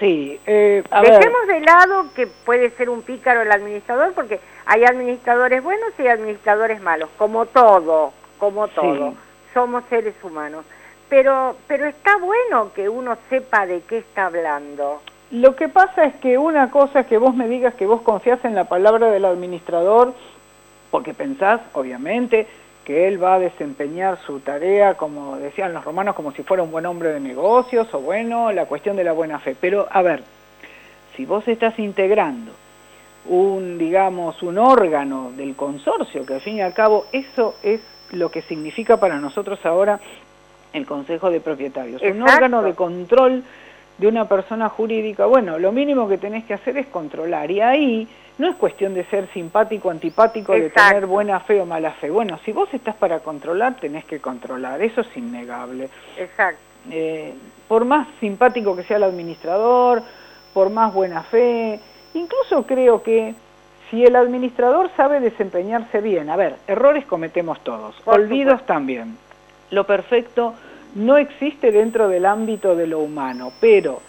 Sí, 0.00 0.40
eh, 0.46 0.82
Dejemos 1.02 1.46
de 1.46 1.60
lado 1.60 2.06
que 2.14 2.26
puede 2.26 2.70
ser 2.70 2.90
un 2.90 3.02
pícaro 3.02 3.42
el 3.42 3.52
administrador 3.52 4.12
porque 4.14 4.40
hay 4.66 4.84
administradores 4.84 5.62
buenos 5.62 5.92
y 5.98 6.02
hay 6.02 6.08
administradores 6.08 6.80
malos, 6.82 7.08
como 7.16 7.46
todo, 7.46 8.12
como 8.42 8.66
todo. 8.66 9.14
Somos 9.54 9.84
seres 9.88 10.16
humanos. 10.20 10.64
Pero, 11.08 11.54
pero 11.68 11.86
está 11.86 12.16
bueno 12.16 12.72
que 12.74 12.88
uno 12.88 13.16
sepa 13.30 13.66
de 13.66 13.82
qué 13.82 13.98
está 13.98 14.26
hablando. 14.26 15.00
Lo 15.30 15.54
que 15.54 15.68
pasa 15.68 16.06
es 16.06 16.16
que 16.16 16.38
una 16.38 16.68
cosa 16.68 17.00
es 17.00 17.06
que 17.06 17.18
vos 17.18 17.36
me 17.36 17.46
digas 17.46 17.74
que 17.74 17.86
vos 17.86 18.02
confías 18.02 18.44
en 18.44 18.56
la 18.56 18.64
palabra 18.64 19.12
del 19.12 19.26
administrador, 19.26 20.12
porque 20.90 21.14
pensás, 21.14 21.60
obviamente, 21.74 22.48
que 22.84 23.06
él 23.06 23.22
va 23.22 23.34
a 23.34 23.38
desempeñar 23.38 24.18
su 24.26 24.40
tarea, 24.40 24.94
como 24.94 25.36
decían 25.36 25.72
los 25.72 25.84
romanos, 25.84 26.16
como 26.16 26.32
si 26.32 26.42
fuera 26.42 26.64
un 26.64 26.72
buen 26.72 26.86
hombre 26.86 27.10
de 27.10 27.20
negocios, 27.20 27.94
o 27.94 28.00
bueno, 28.00 28.50
la 28.50 28.66
cuestión 28.66 28.96
de 28.96 29.04
la 29.04 29.12
buena 29.12 29.38
fe. 29.38 29.54
Pero, 29.60 29.86
a 29.88 30.02
ver, 30.02 30.24
si 31.14 31.26
vos 31.26 31.46
estás 31.46 31.78
integrando 31.78 32.50
un, 33.26 33.78
digamos, 33.78 34.42
un 34.42 34.58
órgano 34.58 35.30
del 35.36 35.54
consorcio, 35.54 36.26
que 36.26 36.34
al 36.34 36.40
fin 36.40 36.56
y 36.56 36.60
al 36.60 36.74
cabo 36.74 37.06
eso 37.12 37.54
es 37.62 37.80
lo 38.12 38.30
que 38.30 38.42
significa 38.42 38.98
para 38.98 39.18
nosotros 39.18 39.64
ahora 39.64 40.00
el 40.72 40.86
Consejo 40.86 41.30
de 41.30 41.40
Propietarios, 41.40 42.00
un 42.02 42.22
órgano 42.22 42.62
de 42.62 42.74
control 42.74 43.42
de 43.98 44.06
una 44.06 44.26
persona 44.26 44.68
jurídica, 44.68 45.26
bueno, 45.26 45.58
lo 45.58 45.70
mínimo 45.70 46.08
que 46.08 46.18
tenés 46.18 46.44
que 46.44 46.54
hacer 46.54 46.78
es 46.78 46.86
controlar, 46.86 47.50
y 47.50 47.60
ahí 47.60 48.08
no 48.38 48.48
es 48.48 48.56
cuestión 48.56 48.94
de 48.94 49.04
ser 49.04 49.28
simpático, 49.32 49.90
antipático, 49.90 50.52
de 50.52 50.70
tener 50.70 51.06
buena 51.06 51.40
fe 51.40 51.60
o 51.60 51.66
mala 51.66 51.92
fe. 51.92 52.10
Bueno, 52.10 52.38
si 52.44 52.52
vos 52.52 52.72
estás 52.72 52.96
para 52.96 53.20
controlar, 53.20 53.76
tenés 53.76 54.04
que 54.04 54.18
controlar, 54.18 54.80
eso 54.82 55.02
es 55.02 55.16
innegable. 55.16 55.90
Exacto. 56.16 56.60
Eh, 56.90 57.34
por 57.68 57.84
más 57.84 58.08
simpático 58.18 58.74
que 58.74 58.82
sea 58.82 58.96
el 58.96 59.04
administrador, 59.04 60.02
por 60.52 60.70
más 60.70 60.92
buena 60.92 61.22
fe, 61.22 61.78
incluso 62.14 62.66
creo 62.66 63.02
que 63.02 63.34
si 63.92 64.06
el 64.06 64.16
administrador 64.16 64.90
sabe 64.96 65.20
desempeñarse 65.20 66.00
bien, 66.00 66.30
a 66.30 66.36
ver, 66.36 66.56
errores 66.66 67.04
cometemos 67.04 67.60
todos, 67.60 67.94
olvidos 68.06 68.64
también. 68.64 69.18
Lo 69.70 69.84
perfecto 69.84 70.54
no 70.94 71.18
existe 71.18 71.70
dentro 71.70 72.08
del 72.08 72.24
ámbito 72.24 72.74
de 72.74 72.86
lo 72.86 73.00
humano, 73.00 73.52
pero 73.60 74.00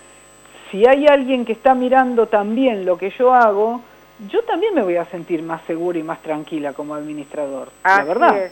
si 0.72 0.88
hay 0.88 1.06
alguien 1.06 1.44
que 1.44 1.52
está 1.52 1.76
mirando 1.76 2.28
también 2.28 2.86
lo 2.86 2.98
que 2.98 3.10
yo 3.10 3.34
hago, 3.34 3.82
yo 4.30 4.42
también 4.44 4.74
me 4.74 4.84
voy 4.84 4.96
a 4.96 5.06
sentir 5.06 5.44
más 5.44 5.62
segura 5.64 6.00
y 6.00 6.04
más 6.04 6.22
tranquila 6.22 6.72
como 6.72 6.96
administrador, 6.96 7.68
la 7.84 8.06
verdad. 8.06 8.52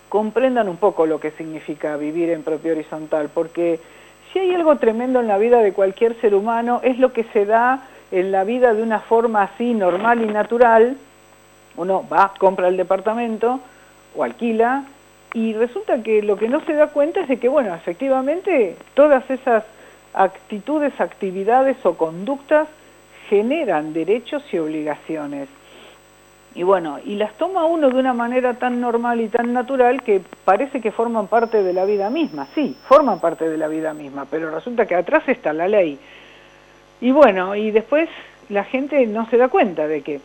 comprendan 0.10 0.70
un 0.70 0.78
poco 0.78 1.06
lo 1.06 1.20
que 1.20 1.32
significa 1.32 1.98
vivir 1.98 2.30
en 2.30 2.44
propio 2.44 2.72
horizontal, 2.72 3.30
porque 3.34 3.80
si 4.32 4.40
hay 4.40 4.54
algo 4.54 4.78
tremendo 4.78 5.20
en 5.20 5.28
la 5.28 5.38
vida 5.38 5.60
de 5.60 5.74
cualquier 5.74 6.20
ser 6.22 6.36
humano, 6.36 6.82
es 6.84 7.00
lo 7.00 7.14
que 7.14 7.24
se 7.26 7.46
da 7.46 7.88
en 8.12 8.32
la 8.32 8.44
vida 8.44 8.74
de 8.74 8.84
una 8.84 9.00
forma 9.00 9.44
así 9.44 9.74
normal 9.74 10.22
y 10.22 10.28
natural. 10.28 10.98
Uno 11.76 12.06
va, 12.12 12.34
compra 12.38 12.68
el 12.68 12.78
departamento 12.78 13.60
o 14.16 14.24
alquila 14.24 14.86
y 15.34 15.54
resulta 15.54 16.02
que 16.02 16.22
lo 16.24 16.38
que 16.38 16.48
no 16.48 16.62
se 16.62 16.74
da 16.74 16.88
cuenta 16.88 17.22
es 17.22 17.28
de 17.28 17.38
que, 17.38 17.50
bueno, 17.50 17.76
efectivamente 17.76 18.76
todas 18.94 19.30
esas 19.30 19.64
actitudes, 20.14 21.00
actividades 21.00 21.78
o 21.86 21.96
conductas 21.96 22.68
generan 23.30 23.94
derechos 23.94 24.44
y 24.52 24.58
obligaciones. 24.58 25.50
Y 26.58 26.64
bueno, 26.64 26.98
y 27.06 27.14
las 27.14 27.34
toma 27.34 27.66
uno 27.66 27.92
de 27.92 28.00
una 28.00 28.14
manera 28.14 28.56
tan 28.56 28.82
normal 28.82 29.22
y 29.22 29.28
tan 29.28 29.54
natural 29.54 30.02
que 30.02 30.24
parece 30.44 30.82
que 30.82 30.92
forman 30.92 31.28
parte 31.28 31.62
de 31.62 31.72
la 31.72 31.86
vida 31.86 32.10
misma. 32.10 32.48
Sí, 32.56 32.76
forman 32.88 33.20
parte 33.20 33.48
de 33.48 33.60
la 33.60 33.68
vida 33.68 33.94
misma, 33.94 34.26
pero 34.26 34.50
resulta 34.50 34.88
que 34.88 34.96
atrás 34.96 35.22
está 35.28 35.54
la 35.54 35.68
ley. 35.68 36.00
Y 37.00 37.12
bueno, 37.12 37.56
y 37.56 37.70
después 37.70 38.10
la 38.50 38.64
gente 38.64 39.06
no 39.06 39.30
se 39.30 39.38
da 39.38 39.50
cuenta 39.50 39.88
de 39.88 40.02
que, 40.02 40.20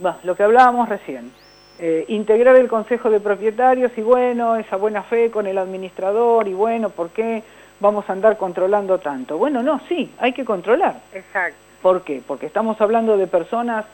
bueno, 0.00 0.16
lo 0.24 0.34
que 0.34 0.44
hablábamos 0.44 0.88
recién, 0.88 1.30
eh, 1.78 2.06
integrar 2.08 2.56
el 2.56 2.66
consejo 2.66 3.10
de 3.10 3.20
propietarios 3.20 3.92
y 3.98 4.00
bueno, 4.00 4.56
esa 4.56 4.76
buena 4.76 5.02
fe 5.02 5.30
con 5.30 5.46
el 5.46 5.58
administrador 5.58 6.48
y 6.48 6.54
bueno, 6.54 6.88
¿por 6.88 7.10
qué 7.10 7.42
vamos 7.80 8.08
a 8.08 8.14
andar 8.14 8.38
controlando 8.38 8.96
tanto? 8.96 9.36
Bueno, 9.36 9.62
no, 9.62 9.78
sí, 9.90 10.10
hay 10.20 10.32
que 10.32 10.46
controlar. 10.46 11.02
Exacto. 11.12 11.58
¿Por 11.82 12.00
qué? 12.00 12.22
Porque 12.26 12.46
estamos 12.46 12.80
hablando 12.80 13.18
de 13.18 13.26
personas 13.26 13.84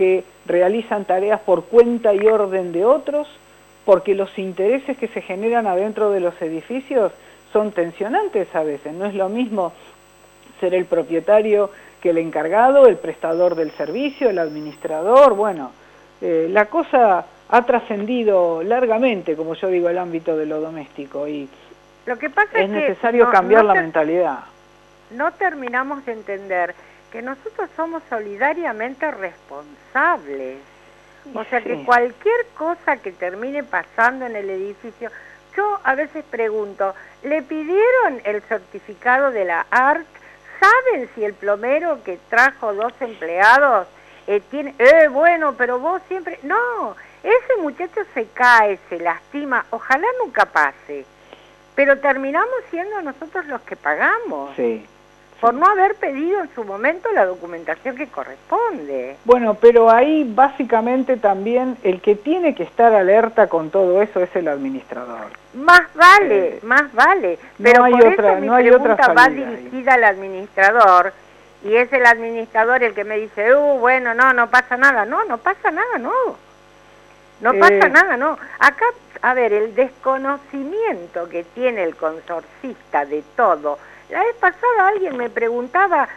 que 0.00 0.24
realizan 0.46 1.04
tareas 1.04 1.40
por 1.40 1.64
cuenta 1.64 2.14
y 2.14 2.26
orden 2.26 2.72
de 2.72 2.86
otros, 2.86 3.28
porque 3.84 4.14
los 4.14 4.38
intereses 4.38 4.96
que 4.96 5.08
se 5.08 5.20
generan 5.20 5.66
adentro 5.66 6.10
de 6.10 6.20
los 6.20 6.40
edificios 6.40 7.12
son 7.52 7.72
tensionantes 7.72 8.48
a 8.54 8.62
veces. 8.62 8.94
No 8.94 9.04
es 9.04 9.14
lo 9.14 9.28
mismo 9.28 9.74
ser 10.58 10.72
el 10.72 10.86
propietario 10.86 11.70
que 12.00 12.10
el 12.10 12.16
encargado, 12.16 12.86
el 12.86 12.96
prestador 12.96 13.56
del 13.56 13.72
servicio, 13.72 14.30
el 14.30 14.38
administrador. 14.38 15.34
Bueno, 15.34 15.70
eh, 16.22 16.48
la 16.50 16.64
cosa 16.64 17.26
ha 17.50 17.62
trascendido 17.66 18.62
largamente, 18.62 19.36
como 19.36 19.52
yo 19.52 19.68
digo, 19.68 19.90
el 19.90 19.98
ámbito 19.98 20.34
de 20.34 20.46
lo 20.46 20.62
doméstico 20.62 21.28
y 21.28 21.46
lo 22.06 22.16
que 22.16 22.30
pasa 22.30 22.58
es, 22.58 22.70
necesario 22.70 23.30
cambiar 23.30 23.66
la 23.66 23.74
mentalidad. 23.74 24.38
No 25.10 25.30
terminamos 25.32 26.06
de 26.06 26.12
entender 26.12 26.74
que 27.10 27.22
nosotros 27.22 27.68
somos 27.76 28.02
solidariamente 28.08 29.10
responsables. 29.10 30.58
O 31.34 31.44
sea 31.44 31.60
que 31.60 31.84
cualquier 31.84 32.46
cosa 32.56 32.96
que 32.96 33.12
termine 33.12 33.62
pasando 33.62 34.26
en 34.26 34.36
el 34.36 34.48
edificio, 34.48 35.10
yo 35.56 35.80
a 35.84 35.94
veces 35.94 36.24
pregunto, 36.30 36.94
¿le 37.22 37.42
pidieron 37.42 38.20
el 38.24 38.40
certificado 38.42 39.30
de 39.30 39.44
la 39.44 39.66
ART? 39.70 40.06
¿Saben 40.58 41.08
si 41.14 41.24
el 41.24 41.34
plomero 41.34 42.02
que 42.04 42.18
trajo 42.28 42.74
dos 42.74 42.92
empleados 43.00 43.86
eh, 44.26 44.40
tiene... 44.50 44.74
Eh, 44.78 45.08
bueno, 45.08 45.54
pero 45.56 45.78
vos 45.78 46.00
siempre... 46.08 46.38
No, 46.42 46.96
ese 47.22 47.56
muchacho 47.60 48.00
se 48.14 48.26
cae, 48.28 48.78
se 48.88 48.98
lastima, 48.98 49.66
ojalá 49.70 50.06
nunca 50.22 50.46
pase, 50.46 51.04
pero 51.74 51.98
terminamos 51.98 52.54
siendo 52.70 53.02
nosotros 53.02 53.46
los 53.46 53.60
que 53.62 53.76
pagamos. 53.76 54.54
Sí. 54.56 54.86
Por 55.40 55.54
no 55.54 55.66
haber 55.66 55.94
pedido 55.94 56.40
en 56.42 56.54
su 56.54 56.64
momento 56.64 57.10
la 57.12 57.24
documentación 57.24 57.96
que 57.96 58.08
corresponde. 58.08 59.16
Bueno, 59.24 59.54
pero 59.54 59.90
ahí 59.90 60.24
básicamente 60.24 61.16
también 61.16 61.78
el 61.82 62.02
que 62.02 62.14
tiene 62.14 62.54
que 62.54 62.62
estar 62.62 62.92
alerta 62.92 63.46
con 63.46 63.70
todo 63.70 64.02
eso 64.02 64.20
es 64.20 64.34
el 64.36 64.48
administrador. 64.48 65.28
Más 65.54 65.82
vale, 65.94 66.48
eh, 66.48 66.60
más 66.62 66.92
vale. 66.92 67.38
Pero 67.62 67.84
por 67.84 68.04
eso 68.04 68.36
mi 68.36 68.48
pregunta 68.48 69.14
va 69.14 69.28
dirigida 69.28 69.94
al 69.94 70.04
administrador 70.04 71.12
y 71.64 71.74
es 71.74 71.92
el 71.92 72.06
administrador 72.06 72.82
el 72.82 72.94
que 72.94 73.04
me 73.04 73.18
dice, 73.18 73.54
uh, 73.54 73.78
bueno, 73.78 74.14
no, 74.14 74.32
no 74.32 74.48
pasa 74.48 74.76
nada. 74.76 75.04
No, 75.04 75.24
no 75.24 75.38
pasa 75.38 75.70
nada, 75.70 75.98
no. 75.98 76.12
No 77.40 77.54
pasa 77.54 77.86
eh. 77.86 77.90
nada, 77.90 78.16
no. 78.16 78.38
Acá, 78.58 78.84
a 79.22 79.34
ver, 79.34 79.52
el 79.52 79.74
desconocimiento 79.74 81.28
que 81.28 81.44
tiene 81.44 81.84
el 81.84 81.96
consorcista 81.96 83.04
de 83.04 83.22
todo. 83.36 83.78
La 84.10 84.20
vez 84.20 84.34
pasada 84.40 84.88
alguien 84.88 85.16
me 85.16 85.30
preguntaba 85.30 86.08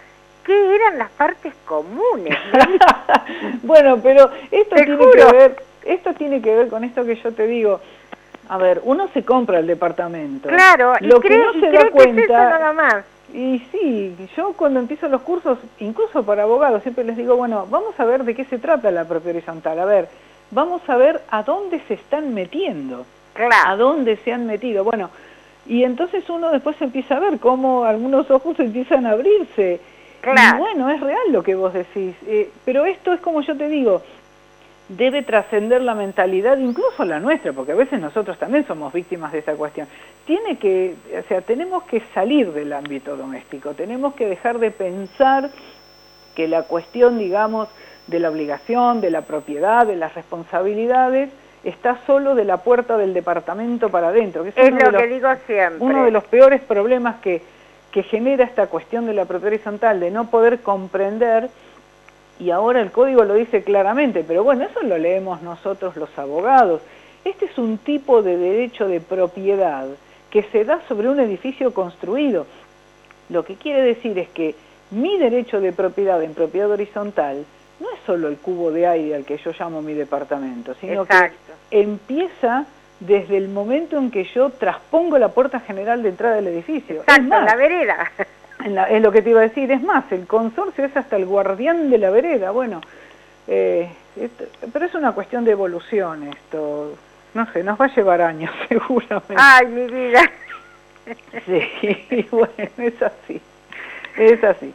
qué 0.44 0.76
eran 0.76 0.98
las 0.98 1.10
partes 1.12 1.54
comunes. 1.66 2.38
bueno, 3.64 4.00
pero 4.02 4.30
esto 4.52 4.76
tiene 4.76 4.98
que 4.98 5.26
ver, 5.32 5.64
esto 5.86 6.14
tiene 6.14 6.42
que 6.42 6.56
ver 6.56 6.68
con 6.70 6.84
esto 6.84 7.06
que 7.06 7.16
yo 7.16 7.32
te 7.34 7.48
digo. 7.48 7.80
A 8.50 8.58
ver, 8.58 8.82
uno 8.84 9.08
se 9.14 9.24
compra 9.24 9.60
el 9.60 9.68
departamento. 9.68 10.50
Claro, 10.50 10.94
lo 11.00 11.18
y 11.18 11.22
que 11.22 11.38
no 11.38 11.54
se 11.54 11.72
da 11.72 11.90
cuenta. 11.92 12.50
nada 12.50 12.74
más. 12.74 13.06
Y 13.34 13.60
sí, 13.72 14.16
yo 14.36 14.54
cuando 14.54 14.80
empiezo 14.80 15.08
los 15.08 15.22
cursos, 15.22 15.58
incluso 15.80 16.24
para 16.24 16.44
abogados, 16.44 16.84
siempre 16.84 17.04
les 17.04 17.18
digo, 17.18 17.36
bueno, 17.36 17.66
vamos 17.70 18.00
a 18.00 18.06
ver 18.06 18.24
de 18.26 18.36
qué 18.36 18.46
se 18.46 18.60
trata 18.60 18.92
la 18.92 19.06
propia 19.06 19.32
horizontal. 19.32 19.80
A 19.80 19.86
ver, 19.86 20.08
vamos 20.52 20.82
a 20.88 20.98
ver 20.98 21.22
a 21.30 21.42
dónde 21.44 21.80
se 21.88 21.96
están 21.96 22.34
metiendo, 22.34 23.06
a 23.66 23.76
dónde 23.76 24.18
se 24.18 24.34
han 24.34 24.46
metido. 24.46 24.84
Bueno, 24.84 25.10
y 25.66 25.84
entonces 25.84 26.30
uno 26.30 26.52
después 26.52 26.82
empieza 26.82 27.18
a 27.18 27.20
ver 27.20 27.40
cómo 27.40 27.86
algunos 27.86 28.30
ojos 28.30 28.60
empiezan 28.60 29.06
a 29.06 29.12
abrirse. 29.12 29.80
Y 30.24 30.58
bueno, 30.58 30.90
es 30.90 31.02
real 31.02 31.32
lo 31.32 31.44
que 31.44 31.56
vos 31.56 31.74
decís. 31.74 32.16
Eh, 32.28 32.50
pero 32.66 32.86
esto 32.86 33.14
es 33.14 33.20
como 33.20 33.42
yo 33.42 33.58
te 33.58 33.68
digo, 33.68 34.02
debe 34.90 35.22
trascender 35.24 35.82
la 35.82 35.96
mentalidad, 35.96 36.58
incluso 36.58 37.06
la 37.06 37.20
nuestra, 37.20 37.54
porque 37.54 37.72
a 37.72 37.76
veces 37.76 38.00
nosotros 38.00 38.38
también 38.38 38.66
somos 38.66 38.92
víctimas 38.94 39.32
de 39.32 39.40
esa 39.40 39.56
cuestión. 39.56 39.88
Tiene 40.26 40.58
que, 40.58 40.96
o 41.18 41.28
sea, 41.28 41.42
tenemos 41.42 41.84
que 41.84 42.02
salir 42.14 42.52
del 42.52 42.74
ámbito 42.74 43.16
doméstico, 43.16 43.74
tenemos 43.74 44.14
que 44.16 44.28
dejar 44.28 44.60
de 44.60 44.72
pensar 44.72 45.50
que 46.36 46.48
la 46.48 46.64
cuestión, 46.64 47.20
digamos, 47.20 47.68
de 48.08 48.20
la 48.20 48.30
obligación, 48.30 49.02
de 49.02 49.12
la 49.12 49.22
propiedad, 49.22 49.86
de 49.88 49.96
las 49.96 50.14
responsabilidades, 50.16 51.30
está 51.64 51.98
solo 52.06 52.36
de 52.36 52.46
la 52.46 52.58
puerta 52.58 52.98
del 52.98 53.14
departamento 53.14 53.90
para 53.90 54.10
adentro. 54.10 54.46
es, 54.46 54.72
lo 54.72 54.98
que 54.98 55.08
digo 55.08 55.30
siempre. 55.46 55.78
Uno 55.80 56.06
de 56.06 56.12
los 56.12 56.24
peores 56.26 56.62
problemas 56.62 57.16
que, 57.22 57.42
que 57.92 58.04
genera 58.04 58.44
esta 58.44 58.68
cuestión 58.68 59.06
de 59.06 59.14
la 59.14 59.26
propiedad 59.26 59.54
horizontal, 59.54 60.00
de 60.00 60.12
no 60.12 60.26
poder 60.26 60.60
comprender, 60.60 61.50
y 62.40 62.50
ahora 62.52 62.82
el 62.82 62.92
código 62.92 63.24
lo 63.24 63.36
dice 63.36 63.64
claramente, 63.64 64.24
pero 64.28 64.44
bueno, 64.44 64.66
eso 64.66 64.82
lo 64.84 64.98
leemos 64.98 65.42
nosotros 65.42 65.96
los 65.96 66.18
abogados. 66.18 66.82
Este 67.24 67.46
es 67.46 67.58
un 67.58 67.78
tipo 67.78 68.22
de 68.22 68.38
derecho 68.38 68.88
de 68.88 69.00
propiedad 69.00 69.88
que 70.30 70.44
se 70.44 70.66
da 70.66 70.82
sobre 70.88 71.10
un 71.10 71.20
edificio 71.20 71.74
construido. 71.74 72.46
Lo 73.30 73.46
que 73.46 73.56
quiere 73.56 73.82
decir 73.82 74.18
es 74.18 74.28
que 74.30 74.56
mi 74.92 75.18
derecho 75.18 75.62
de 75.62 75.72
propiedad 75.72 76.22
en 76.22 76.34
propiedad 76.34 76.72
horizontal 76.72 77.46
no 77.80 77.90
es 77.92 78.00
solo 78.06 78.28
el 78.28 78.38
cubo 78.38 78.72
de 78.72 78.88
aire 78.88 79.16
al 79.16 79.26
que 79.26 79.38
yo 79.38 79.52
llamo 79.58 79.82
mi 79.82 79.94
departamento, 79.94 80.74
sino 80.80 81.06
que 81.06 81.32
empieza 81.72 82.66
desde 83.00 83.38
el 83.38 83.50
momento 83.50 83.98
en 83.98 84.12
que 84.12 84.24
yo 84.24 84.50
traspongo 84.50 85.18
la 85.18 85.30
puerta 85.30 85.60
general 85.60 86.04
de 86.04 86.10
entrada 86.10 86.36
del 86.36 86.48
edificio. 86.48 87.02
Exacto, 87.02 87.42
la 87.42 87.56
vereda. 87.56 88.12
es 88.90 89.02
lo 89.02 89.12
que 89.12 89.22
te 89.22 89.32
iba 89.32 89.40
a 89.40 89.44
decir, 89.44 89.72
es 89.72 89.82
más, 89.82 90.10
el 90.12 90.26
consorcio 90.26 90.86
es 90.86 90.96
hasta 90.96 91.16
el 91.16 91.26
guardián 91.26 91.90
de 91.90 91.98
la 91.98 92.10
vereda, 92.10 92.52
bueno, 92.52 92.82
eh, 93.48 93.90
pero 94.72 94.86
es 94.86 94.96
una 94.96 95.12
cuestión 95.12 95.44
de 95.44 95.52
evolución 95.52 96.24
esto, 96.24 96.96
no 97.34 97.52
sé, 97.52 97.64
nos 97.64 97.80
va 97.80 97.86
a 97.86 97.96
llevar 97.96 98.22
años 98.22 98.52
seguramente. 98.70 99.36
Ay, 99.38 99.68
mi 99.68 99.88
vida. 99.88 100.22
Sí, 101.46 102.28
bueno, 102.32 102.54
es 102.78 103.02
así, 103.02 103.42
es 104.18 104.44
así. 104.44 104.74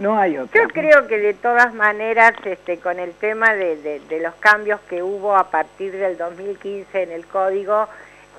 No 0.00 0.18
hay 0.18 0.38
otra. 0.38 0.62
Yo 0.62 0.68
creo 0.68 1.06
que 1.06 1.18
de 1.18 1.34
todas 1.34 1.74
maneras, 1.74 2.32
este, 2.44 2.78
con 2.78 2.98
el 2.98 3.12
tema 3.12 3.54
de, 3.54 4.00
los 4.20 4.34
cambios 4.36 4.80
que 4.88 5.02
hubo 5.02 5.36
a 5.36 5.50
partir 5.50 5.92
del 5.92 6.16
2015 6.16 7.02
en 7.02 7.12
el 7.12 7.26
código, 7.26 7.86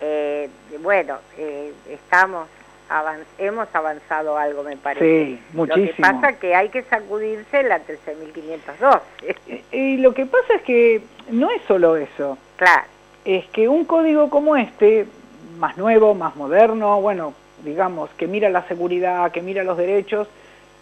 eh, 0.02 0.50
bueno, 0.82 1.20
eh, 1.38 1.72
estamos 1.88 2.48
hemos 3.38 3.74
avanzado 3.74 4.38
algo, 4.38 4.64
me 4.64 4.76
parece. 4.76 5.26
Sí, 5.26 5.40
muchísimo. 5.54 5.86
Lo 5.86 5.96
que 5.96 6.02
pasa 6.02 6.30
es 6.32 6.38
que 6.38 6.56
hay 6.56 6.70
que 6.70 6.82
sacudirse 6.84 7.64
la 7.64 7.80
13.502. 7.80 9.02
Y 9.72 9.98
lo 9.98 10.14
que 10.14 10.26
pasa 10.26 10.56
es 10.56 10.62
que 10.64 11.02
no 11.30 11.50
es 11.52 11.62
solo 11.68 11.96
eso. 11.96 12.38
Claro. 12.58 12.84
Es 13.24 13.46
que 13.50 13.70
un 13.70 13.86
código 13.86 14.30
como 14.30 14.58
este, 14.58 15.06
más 15.58 15.78
nuevo, 15.78 16.14
más 16.16 16.36
moderno, 16.36 17.00
bueno, 17.00 17.34
digamos, 17.64 18.10
que 18.18 18.28
mira 18.28 18.50
la 18.50 18.68
seguridad, 18.68 19.32
que 19.32 19.42
mira 19.42 19.64
los 19.64 19.78
derechos, 19.78 20.28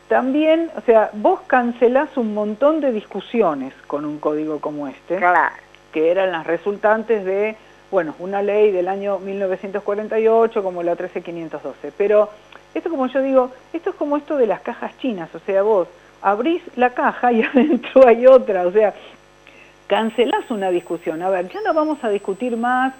también, 0.09 0.71
o 0.75 0.81
sea, 0.81 1.11
vos 1.13 1.41
cancelás 1.45 2.17
un 2.17 2.33
montón 2.33 2.81
de 2.81 2.91
discusiones 2.91 3.73
con 3.85 4.05
un 4.05 4.17
código 4.17 4.59
como 4.59 4.87
este, 4.87 5.17
claro. 5.17 5.55
que 5.93 6.09
eran 6.09 6.31
las 6.31 6.47
resultantes 6.47 7.23
de, 7.23 7.55
bueno, 7.91 8.15
una 8.17 8.41
ley 8.41 8.71
del 8.71 8.87
año 8.87 9.19
1948 9.19 10.63
como 10.63 10.81
la 10.81 10.95
13512. 10.95 11.93
Pero 11.95 12.29
esto 12.73 12.89
como 12.89 13.05
yo 13.05 13.21
digo, 13.21 13.51
esto 13.71 13.91
es 13.91 13.95
como 13.95 14.17
esto 14.17 14.35
de 14.35 14.47
las 14.47 14.61
cajas 14.61 14.97
chinas, 14.97 15.33
o 15.35 15.39
sea, 15.39 15.61
vos 15.61 15.87
abrís 16.23 16.63
la 16.75 16.89
caja 16.89 17.31
y 17.31 17.43
adentro 17.43 18.07
hay 18.07 18.25
otra, 18.25 18.65
o 18.65 18.71
sea, 18.71 18.95
cancelás 19.85 20.49
una 20.49 20.71
discusión. 20.71 21.21
A 21.21 21.29
ver, 21.29 21.49
ya 21.49 21.61
no 21.61 21.71
vamos 21.75 22.03
a 22.03 22.09
discutir 22.09 22.57
más 22.57 22.95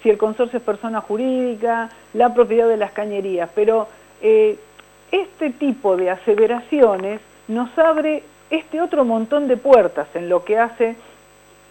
si 0.00 0.10
el 0.10 0.16
consorcio 0.16 0.58
es 0.58 0.64
persona 0.64 1.00
jurídica, 1.00 1.90
la 2.14 2.32
propiedad 2.32 2.68
de 2.68 2.76
las 2.76 2.92
cañerías, 2.92 3.50
pero... 3.52 3.88
Eh, 4.24 4.56
este 5.12 5.50
tipo 5.50 5.96
de 5.96 6.10
aseveraciones 6.10 7.20
nos 7.46 7.78
abre 7.78 8.24
este 8.50 8.80
otro 8.80 9.04
montón 9.04 9.46
de 9.46 9.56
puertas 9.56 10.08
en 10.14 10.28
lo 10.28 10.44
que 10.44 10.58
hace 10.58 10.96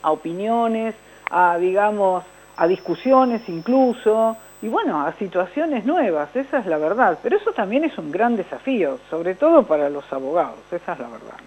a 0.02 0.10
opiniones, 0.12 0.94
a, 1.30 1.58
digamos, 1.58 2.24
a 2.56 2.66
discusiones 2.66 3.48
incluso, 3.48 4.36
y 4.62 4.68
bueno, 4.68 5.04
a 5.04 5.12
situaciones 5.14 5.84
nuevas, 5.84 6.34
esa 6.36 6.58
es 6.58 6.66
la 6.66 6.78
verdad. 6.78 7.18
Pero 7.22 7.36
eso 7.36 7.52
también 7.52 7.84
es 7.84 7.98
un 7.98 8.12
gran 8.12 8.36
desafío, 8.36 8.98
sobre 9.10 9.34
todo 9.34 9.64
para 9.64 9.90
los 9.90 10.10
abogados, 10.12 10.60
esa 10.70 10.92
es 10.92 10.98
la 11.00 11.08
verdad. 11.08 11.38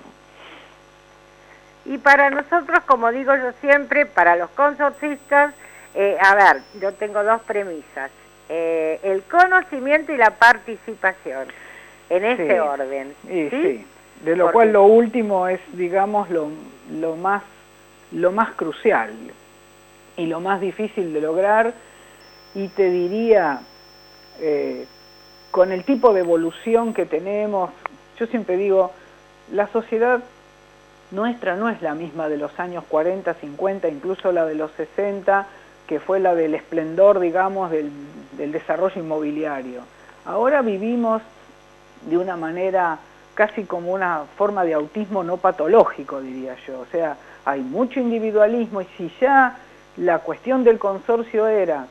Y 1.85 1.97
para 1.97 2.29
nosotros, 2.29 2.79
como 2.85 3.11
digo 3.11 3.33
yo 3.35 3.51
siempre, 3.61 4.05
para 4.05 4.35
los 4.35 4.49
consorcistas, 4.51 5.53
eh, 5.93 6.17
a 6.19 6.35
ver, 6.35 6.61
yo 6.81 6.93
tengo 6.93 7.23
dos 7.23 7.41
premisas, 7.41 8.11
eh, 8.49 8.99
el 9.03 9.23
conocimiento 9.23 10.11
y 10.11 10.17
la 10.17 10.31
participación 10.31 11.47
en 12.09 12.25
ese 12.25 12.59
orden. 12.59 13.15
¿sí? 13.27 13.85
De 14.23 14.35
lo 14.35 14.51
cual 14.51 14.73
lo 14.73 14.85
último 14.85 15.47
es, 15.47 15.59
digamos, 15.73 16.29
lo, 16.29 16.49
lo, 16.91 17.15
más, 17.15 17.43
lo 18.11 18.31
más 18.31 18.51
crucial 18.51 19.11
y 20.17 20.25
lo 20.27 20.39
más 20.39 20.61
difícil 20.61 21.13
de 21.13 21.21
lograr 21.21 21.73
y 22.53 22.69
te 22.69 22.89
diría, 22.89 23.59
eh, 24.39 24.85
con 25.51 25.71
el 25.71 25.83
tipo 25.83 26.13
de 26.13 26.21
evolución 26.21 26.93
que 26.93 27.05
tenemos, 27.05 27.69
yo 28.17 28.25
siempre 28.27 28.55
digo, 28.57 28.91
la 29.51 29.67
sociedad 29.67 30.21
nuestra 31.11 31.55
no 31.55 31.69
es 31.69 31.81
la 31.81 31.93
misma 31.93 32.29
de 32.29 32.37
los 32.37 32.57
años 32.59 32.83
40, 32.87 33.33
50, 33.33 33.87
incluso 33.89 34.31
la 34.31 34.45
de 34.45 34.55
los 34.55 34.71
60, 34.71 35.45
que 35.85 35.99
fue 35.99 36.19
la 36.19 36.33
del 36.33 36.55
esplendor, 36.55 37.19
digamos, 37.19 37.69
del, 37.69 37.91
del 38.37 38.51
desarrollo 38.51 38.99
inmobiliario. 38.99 39.81
Ahora 40.25 40.61
vivimos 40.61 41.21
de 42.01 42.17
una 42.17 42.35
manera 42.37 42.99
casi 43.33 43.65
como 43.65 43.91
una 43.91 44.23
forma 44.37 44.63
de 44.63 44.73
autismo 44.73 45.23
no 45.23 45.37
patológico, 45.37 46.21
diría 46.21 46.55
yo. 46.67 46.79
O 46.79 46.85
sea, 46.85 47.17
hay 47.43 47.61
mucho 47.61 47.99
individualismo 47.99 48.81
y 48.81 48.87
si 48.97 49.11
ya 49.19 49.57
la 49.97 50.19
cuestión 50.19 50.63
del 50.63 50.79
consorcio 50.79 51.47
era 51.47 51.87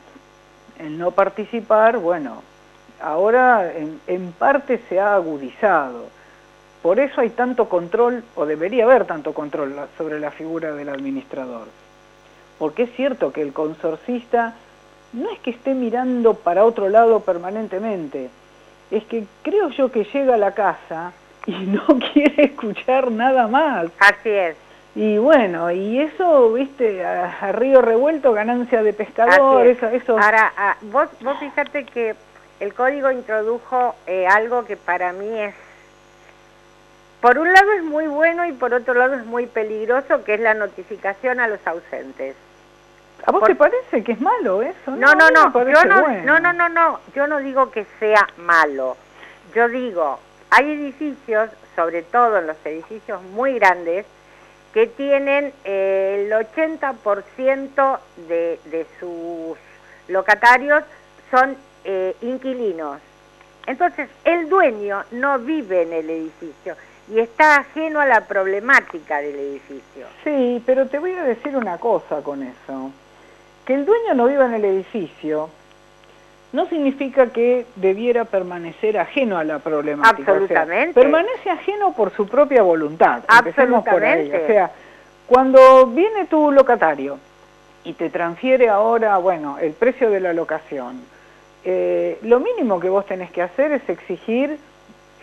el 0.79 0.97
no 0.97 1.11
participar, 1.11 1.97
bueno, 1.97 2.41
ahora 3.01 3.73
en, 3.73 3.99
en 4.07 4.31
parte 4.33 4.81
se 4.89 4.99
ha 4.99 5.15
agudizado. 5.15 6.05
Por 6.81 6.99
eso 6.99 7.21
hay 7.21 7.29
tanto 7.29 7.67
control, 7.67 8.23
o 8.35 8.45
debería 8.45 8.83
haber 8.83 9.05
tanto 9.05 9.33
control 9.33 9.75
sobre 9.97 10.19
la 10.19 10.31
figura 10.31 10.73
del 10.73 10.89
administrador. 10.89 11.67
Porque 12.59 12.83
es 12.83 12.95
cierto 12.95 13.33
que 13.33 13.41
el 13.41 13.53
consorcista 13.53 14.53
no 15.13 15.29
es 15.29 15.39
que 15.39 15.51
esté 15.51 15.73
mirando 15.73 16.33
para 16.33 16.65
otro 16.65 16.89
lado 16.89 17.21
permanentemente, 17.21 18.29
es 18.91 19.03
que 19.05 19.25
creo 19.41 19.69
yo 19.69 19.91
que 19.91 20.03
llega 20.05 20.35
a 20.35 20.37
la 20.37 20.51
casa 20.51 21.13
y 21.45 21.51
no 21.65 21.85
quiere 22.13 22.45
escuchar 22.45 23.11
nada 23.11 23.47
más. 23.47 23.87
Así 23.99 24.29
es. 24.29 24.55
Y 24.95 25.17
bueno, 25.17 25.71
y 25.71 25.99
eso, 25.99 26.53
viste, 26.53 27.03
a, 27.03 27.51
río 27.51 27.81
revuelto, 27.81 28.31
ganancia 28.31 28.81
de 28.81 28.93
pescador, 28.93 29.67
eso, 29.67 29.87
eso. 29.87 30.17
Ahora, 30.17 30.53
ah, 30.55 30.77
vos, 30.83 31.09
vos 31.19 31.37
fíjate 31.37 31.83
que 31.83 32.15
el 32.61 32.73
código 32.73 33.11
introdujo 33.11 33.93
eh, 34.07 34.25
algo 34.25 34.63
que 34.63 34.77
para 34.77 35.11
mí 35.11 35.27
es, 35.37 35.53
por 37.19 37.37
un 37.37 37.51
lado 37.51 37.73
es 37.73 37.83
muy 37.83 38.07
bueno 38.07 38.45
y 38.45 38.53
por 38.53 38.73
otro 38.73 38.93
lado 38.93 39.15
es 39.15 39.25
muy 39.25 39.47
peligroso, 39.47 40.23
que 40.23 40.35
es 40.35 40.39
la 40.39 40.53
notificación 40.53 41.41
a 41.41 41.49
los 41.49 41.59
ausentes. 41.67 42.35
¿A 43.25 43.31
vos 43.31 43.43
te 43.43 43.55
parece 43.55 44.03
que 44.03 44.11
es 44.11 44.21
malo 44.21 44.61
eso? 44.61 44.91
No, 44.91 45.15
no, 45.15 45.29
no, 45.31 45.51
yo 45.51 45.85
no, 45.85 46.07
no, 46.23 46.39
no, 46.39 46.53
no, 46.53 46.69
no, 46.69 46.99
yo 47.15 47.27
no 47.27 47.39
digo 47.39 47.71
que 47.71 47.85
sea 47.99 48.27
malo. 48.37 48.97
Yo 49.53 49.67
digo, 49.67 50.19
hay 50.49 50.71
edificios, 50.71 51.49
sobre 51.75 52.03
todo 52.03 52.37
en 52.37 52.47
los 52.47 52.57
edificios 52.65 53.21
muy 53.23 53.57
grandes, 53.57 54.05
que 54.73 54.87
tienen 54.87 55.53
eh, 55.63 56.25
el 56.27 56.31
80% 56.31 57.99
de, 58.27 58.59
de 58.65 58.85
sus 58.99 59.57
locatarios 60.07 60.83
son 61.31 61.55
eh, 61.83 62.15
inquilinos. 62.21 62.99
Entonces, 63.65 64.09
el 64.23 64.49
dueño 64.49 65.03
no 65.11 65.39
vive 65.39 65.83
en 65.83 65.93
el 65.93 66.09
edificio 66.09 66.75
y 67.07 67.19
está 67.19 67.57
ajeno 67.57 67.99
a 67.99 68.05
la 68.05 68.21
problemática 68.21 69.19
del 69.19 69.35
edificio. 69.35 70.07
Sí, 70.23 70.61
pero 70.65 70.87
te 70.87 70.99
voy 70.99 71.13
a 71.13 71.23
decir 71.23 71.55
una 71.55 71.77
cosa 71.77 72.21
con 72.21 72.43
eso. 72.43 72.91
Que 73.65 73.73
el 73.73 73.85
dueño 73.85 74.13
no 74.13 74.27
viva 74.27 74.45
en 74.45 74.53
el 74.53 74.65
edificio 74.65 75.49
no 76.55 76.67
significa 76.67 77.27
que 77.27 77.65
debiera 77.75 78.23
permanecer 78.23 78.97
ajeno 78.97 79.37
a 79.37 79.43
la 79.43 79.59
problemática. 79.59 80.31
Absolutamente. 80.31 80.99
permanece 80.99 81.49
ajeno 81.49 81.93
por 81.93 82.15
su 82.15 82.27
propia 82.27 82.63
voluntad. 82.63 83.23
Absolutamente. 83.27 84.43
O 84.43 84.47
sea, 84.47 84.71
cuando 85.27 85.87
viene 85.87 86.25
tu 86.25 86.51
locatario 86.51 87.19
y 87.83 87.93
te 87.93 88.09
transfiere 88.09 88.69
ahora, 88.69 89.17
bueno, 89.17 89.57
el 89.59 89.73
precio 89.73 90.09
de 90.09 90.21
la 90.21 90.33
locación, 90.33 91.01
eh, 91.65 92.19
lo 92.21 92.39
mínimo 92.39 92.79
que 92.79 92.89
vos 92.89 93.05
tenés 93.05 93.31
que 93.31 93.41
hacer 93.41 93.73
es 93.73 93.89
exigir, 93.89 94.57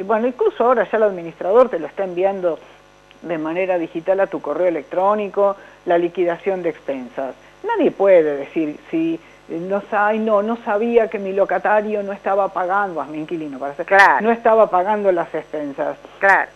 bueno, 0.01 0.27
incluso 0.27 0.65
ahora 0.65 0.87
ya 0.91 0.99
el 0.99 1.05
administrador 1.05 1.71
te 1.71 1.79
lo 1.79 1.87
está 1.87 2.05
enviando 2.05 2.59
de 3.23 3.39
manera 3.39 3.79
digital 3.79 4.21
a 4.21 4.27
tu 4.27 4.43
correo 4.43 4.67
electrónico, 4.67 5.57
la 5.87 5.97
liquidación 5.97 6.63
de 6.63 6.71
expensas. 6.71 7.35
Nadie 7.65 7.91
puede 7.91 8.37
decir 8.37 8.79
si 8.91 9.19
no, 9.49 9.83
no, 10.19 10.43
no 10.43 10.57
sabía 10.65 11.09
que 11.09 11.19
mi 11.19 11.33
locatario 11.33 12.03
no 12.03 12.13
estaba 12.13 12.49
pagando, 12.49 13.01
a 13.01 13.07
mi 13.07 13.19
inquilino 13.19 13.59
para 13.59 13.75
ser, 13.75 13.87
no 14.21 14.31
estaba 14.31 14.71
pagando 14.71 15.13
las 15.13 15.35
expensas. 15.35 15.97
Claro. 16.19 16.51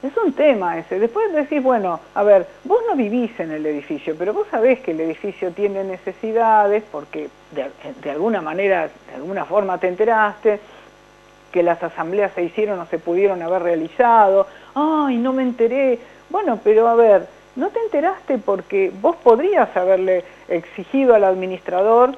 Es 0.00 0.16
un 0.16 0.32
tema 0.32 0.78
ese. 0.78 1.00
Después 1.00 1.32
decís, 1.32 1.60
bueno, 1.60 1.98
a 2.14 2.22
ver, 2.22 2.46
vos 2.62 2.78
no 2.88 2.94
vivís 2.94 3.38
en 3.40 3.50
el 3.50 3.66
edificio, 3.66 4.14
pero 4.16 4.32
vos 4.32 4.46
sabés 4.48 4.78
que 4.78 4.92
el 4.92 5.00
edificio 5.00 5.50
tiene 5.50 5.82
necesidades 5.82 6.84
porque 6.92 7.28
de, 7.50 7.68
de 8.00 8.10
alguna 8.10 8.40
manera, 8.40 8.88
de 9.08 9.14
alguna 9.16 9.44
forma 9.44 9.78
te 9.78 9.88
enteraste, 9.88 10.60
que 11.50 11.62
las 11.64 11.82
asambleas 11.82 12.32
se 12.34 12.44
hicieron 12.44 12.78
o 12.78 12.86
se 12.86 13.00
pudieron 13.00 13.42
haber 13.42 13.62
realizado. 13.62 14.46
Ay, 14.74 15.16
no 15.16 15.32
me 15.32 15.42
enteré. 15.42 15.98
Bueno, 16.30 16.60
pero 16.62 16.86
a 16.86 16.94
ver, 16.94 17.26
no 17.56 17.70
te 17.70 17.80
enteraste 17.80 18.38
porque 18.38 18.92
vos 19.00 19.16
podrías 19.16 19.76
haberle 19.76 20.22
exigido 20.48 21.14
al 21.14 21.24
administrador 21.24 22.16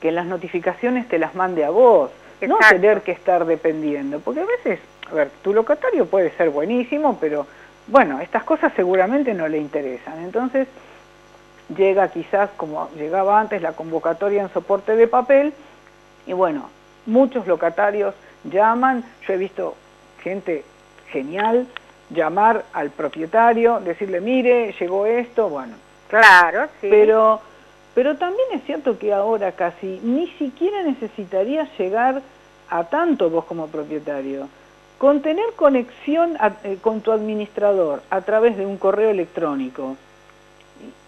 que 0.00 0.12
las 0.12 0.26
notificaciones 0.26 1.08
te 1.08 1.18
las 1.18 1.34
mande 1.34 1.64
a 1.64 1.70
vos, 1.70 2.10
no 2.42 2.58
tener 2.68 3.02
que 3.02 3.12
estar 3.12 3.46
dependiendo, 3.46 4.20
porque 4.20 4.40
a 4.40 4.46
veces, 4.46 4.78
a 5.10 5.14
ver, 5.14 5.30
tu 5.42 5.54
locatario 5.54 6.06
puede 6.06 6.30
ser 6.32 6.50
buenísimo, 6.50 7.16
pero 7.20 7.46
bueno, 7.86 8.20
estas 8.20 8.44
cosas 8.44 8.72
seguramente 8.74 9.34
no 9.34 9.48
le 9.48 9.58
interesan, 9.58 10.22
entonces 10.22 10.68
llega 11.74 12.08
quizás 12.08 12.50
como 12.56 12.90
llegaba 12.96 13.40
antes 13.40 13.62
la 13.62 13.72
convocatoria 13.72 14.42
en 14.42 14.52
soporte 14.52 14.96
de 14.96 15.08
papel 15.08 15.54
y 16.26 16.34
bueno, 16.34 16.68
muchos 17.06 17.46
locatarios 17.46 18.14
llaman, 18.44 19.04
yo 19.26 19.34
he 19.34 19.38
visto 19.38 19.74
gente 20.22 20.64
genial 21.08 21.66
llamar 22.10 22.64
al 22.72 22.90
propietario, 22.90 23.80
decirle, 23.80 24.20
mire, 24.20 24.74
llegó 24.78 25.06
esto, 25.06 25.48
bueno. 25.48 25.74
Claro, 26.08 26.68
sí. 26.80 26.88
Pero 26.90 27.40
pero 27.94 28.16
también 28.16 28.48
es 28.52 28.64
cierto 28.64 28.98
que 28.98 29.12
ahora 29.12 29.52
casi 29.52 30.00
ni 30.02 30.26
siquiera 30.32 30.82
necesitarías 30.82 31.68
llegar 31.78 32.22
a 32.68 32.84
tanto 32.84 33.30
vos 33.30 33.44
como 33.44 33.68
propietario. 33.68 34.48
Con 34.98 35.22
tener 35.22 35.52
conexión 35.54 36.36
eh, 36.64 36.78
con 36.80 37.00
tu 37.02 37.12
administrador 37.12 38.02
a 38.10 38.20
través 38.22 38.56
de 38.56 38.66
un 38.66 38.78
correo 38.78 39.10
electrónico, 39.10 39.96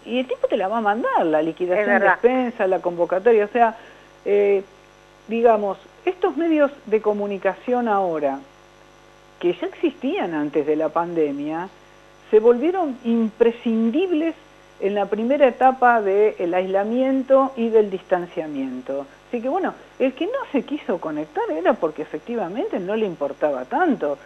y, 0.05 0.19
el 0.19 0.27
tipo 0.27 0.47
te 0.47 0.55
la 0.55 0.69
va 0.69 0.77
a 0.77 0.81
mandar, 0.81 1.25
la 1.25 1.41
liquidación 1.41 1.99
de 1.99 2.07
despensa, 2.07 2.67
la 2.67 2.79
convocatoria, 2.79 3.45
o 3.45 3.49
sea, 3.49 3.75
eh, 4.23 4.63
digamos, 5.27 5.77
estos 6.05 6.37
medios 6.37 6.71
de 6.85 7.01
comunicación 7.01 7.89
ahora, 7.89 8.39
que 9.39 9.53
ya 9.53 9.67
existían 9.67 10.33
antes 10.33 10.65
de 10.65 10.77
la 10.77 10.89
pandemia, 10.89 11.67
se 12.31 12.39
volvieron 12.39 12.97
imprescindibles 13.03 14.35
en 14.79 14.95
la 14.95 15.05
primera 15.05 15.47
etapa 15.47 16.01
del 16.01 16.53
aislamiento 16.53 17.51
y 17.55 17.69
del 17.69 17.89
distanciamiento. 17.89 19.05
Así 19.27 19.41
que 19.41 19.49
bueno, 19.49 19.73
el 19.99 20.13
que 20.13 20.25
no 20.25 20.39
se 20.51 20.63
quiso 20.63 20.99
conectar 20.99 21.49
era 21.51 21.73
porque 21.73 22.01
efectivamente 22.01 22.79
no 22.79 22.95
le 22.95 23.05
importaba 23.05 23.65
tanto. 23.65 24.17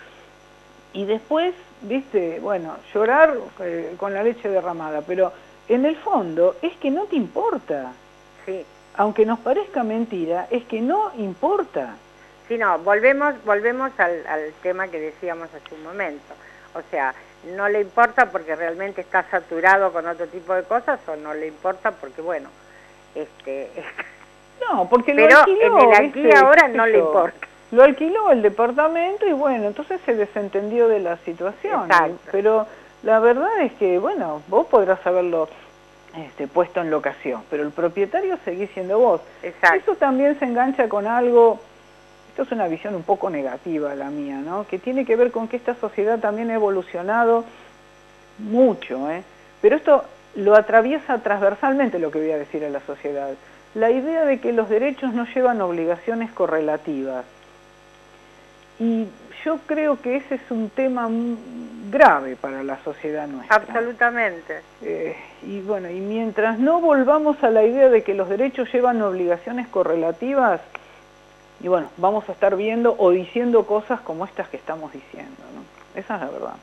Y 0.94 1.06
después, 1.06 1.56
viste, 1.82 2.40
bueno, 2.42 2.76
llorar 2.94 3.38
eh, 3.62 3.96
con 3.98 4.14
la 4.14 4.24
leche 4.24 4.50
derramada, 4.50 5.02
pero 5.02 5.32
en 5.70 5.86
el 5.86 5.96
fondo 5.96 6.56
es 6.62 6.76
que 6.78 6.92
no 6.92 7.06
te 7.06 7.16
importa. 7.16 7.94
Sí. 8.46 8.66
Aunque 8.96 9.26
nos 9.26 9.40
parezca 9.40 9.84
mentira, 9.84 10.48
es 10.52 10.66
que 10.66 10.82
no 10.82 11.12
importa. 11.18 11.96
Sí, 12.50 12.58
no, 12.58 12.78
volvemos, 12.80 13.34
volvemos 13.46 13.92
al, 13.98 14.28
al 14.28 14.52
tema 14.62 14.90
que 14.90 15.00
decíamos 15.00 15.48
hace 15.54 15.74
un 15.76 15.84
momento. 15.84 16.34
O 16.76 16.82
sea, 16.92 17.16
no 17.56 17.68
le 17.70 17.82
importa 17.82 18.28
porque 18.32 18.56
realmente 18.56 19.02
está 19.02 19.24
saturado 19.30 19.92
con 19.92 20.08
otro 20.08 20.28
tipo 20.28 20.54
de 20.54 20.64
cosas 20.64 21.00
o 21.08 21.16
no 21.16 21.34
le 21.34 21.48
importa 21.48 21.92
porque, 21.92 22.22
bueno, 22.22 22.50
este... 23.16 23.70
No, 24.70 24.88
porque 24.88 25.16
lo 25.16 25.24
alquiló, 25.26 25.80
en 25.80 25.90
el 25.90 26.10
aquí 26.10 26.30
ahora 26.38 26.68
no 26.68 26.86
le 26.86 27.00
importa. 27.00 27.48
Lo 27.72 27.82
alquiló 27.82 28.32
el 28.32 28.44
departamento 28.44 29.26
y 29.26 29.34
bueno, 29.34 29.66
entonces 29.66 30.00
se 30.06 30.14
desentendió 30.14 30.88
de 30.88 31.00
la 31.00 31.18
situación. 31.18 31.90
Pero 32.32 32.68
la 33.02 33.20
verdad 33.20 33.62
es 33.62 33.74
que, 33.74 33.98
bueno, 33.98 34.44
vos 34.48 34.68
podrás 34.68 35.06
haberlo 35.08 35.50
este, 36.16 36.48
puesto 36.48 36.82
en 36.82 36.92
locación, 36.92 37.42
pero 37.50 37.64
el 37.64 37.72
propietario 37.72 38.38
seguís 38.46 38.70
siendo 38.72 39.00
vos. 39.00 39.22
Exacto. 39.42 39.78
Eso 39.78 39.96
también 39.96 40.38
se 40.38 40.46
engancha 40.46 40.88
con 40.88 41.08
algo 41.08 41.60
esto 42.32 42.44
es 42.44 42.52
una 42.54 42.68
visión 42.70 42.96
un 42.96 43.04
poco 43.04 43.30
negativa 43.30 43.94
la 43.94 44.10
mía, 44.10 44.38
¿no? 44.38 44.66
Que 44.66 44.80
tiene 44.80 45.06
que 45.06 45.18
ver 45.18 45.32
con 45.32 45.50
que 45.50 45.58
esta 45.58 45.76
sociedad 45.76 46.18
también 46.20 46.50
ha 46.50 46.54
evolucionado 46.54 47.44
mucho, 48.40 49.12
¿eh? 49.12 49.22
Pero 49.62 49.76
esto 49.76 50.06
lo 50.36 50.56
atraviesa 50.56 51.18
transversalmente 51.18 52.00
lo 52.00 52.10
que 52.10 52.20
voy 52.20 52.32
a 52.32 52.38
decir 52.38 52.64
a 52.64 52.70
la 52.70 52.80
sociedad. 52.80 53.32
La 53.76 53.92
idea 53.92 54.24
de 54.24 54.40
que 54.40 54.54
los 54.54 54.70
derechos 54.70 55.14
no 55.14 55.26
llevan 55.26 55.62
obligaciones 55.62 56.32
correlativas. 56.32 57.26
Y 58.80 59.08
yo 59.44 59.60
creo 59.68 60.02
que 60.02 60.16
ese 60.16 60.36
es 60.36 60.52
un 60.52 60.70
tema 60.70 61.10
grave 61.92 62.38
para 62.38 62.64
la 62.64 62.82
sociedad 62.84 63.28
nuestra. 63.28 63.58
Absolutamente. 63.58 64.62
Eh, 64.82 65.18
y 65.44 65.60
bueno, 65.60 65.90
y 65.90 66.00
mientras 66.00 66.60
no 66.60 66.80
volvamos 66.80 67.44
a 67.44 67.50
la 67.50 67.64
idea 67.64 67.90
de 67.90 68.04
que 68.04 68.14
los 68.14 68.30
derechos 68.30 68.72
llevan 68.74 69.02
obligaciones 69.02 69.68
correlativas, 69.68 70.62
y 71.64 71.68
bueno, 71.68 71.90
vamos 71.98 72.28
a 72.28 72.32
estar 72.32 72.56
viendo 72.56 72.96
o 72.98 73.12
diciendo 73.12 73.66
cosas 73.66 74.00
como 74.02 74.26
estas 74.26 74.48
que 74.50 74.58
estamos 74.58 74.92
diciendo, 74.92 75.38
¿no? 75.56 76.00
Esa 76.00 76.16
es 76.16 76.22
la 76.22 76.28
verdad. 76.28 76.56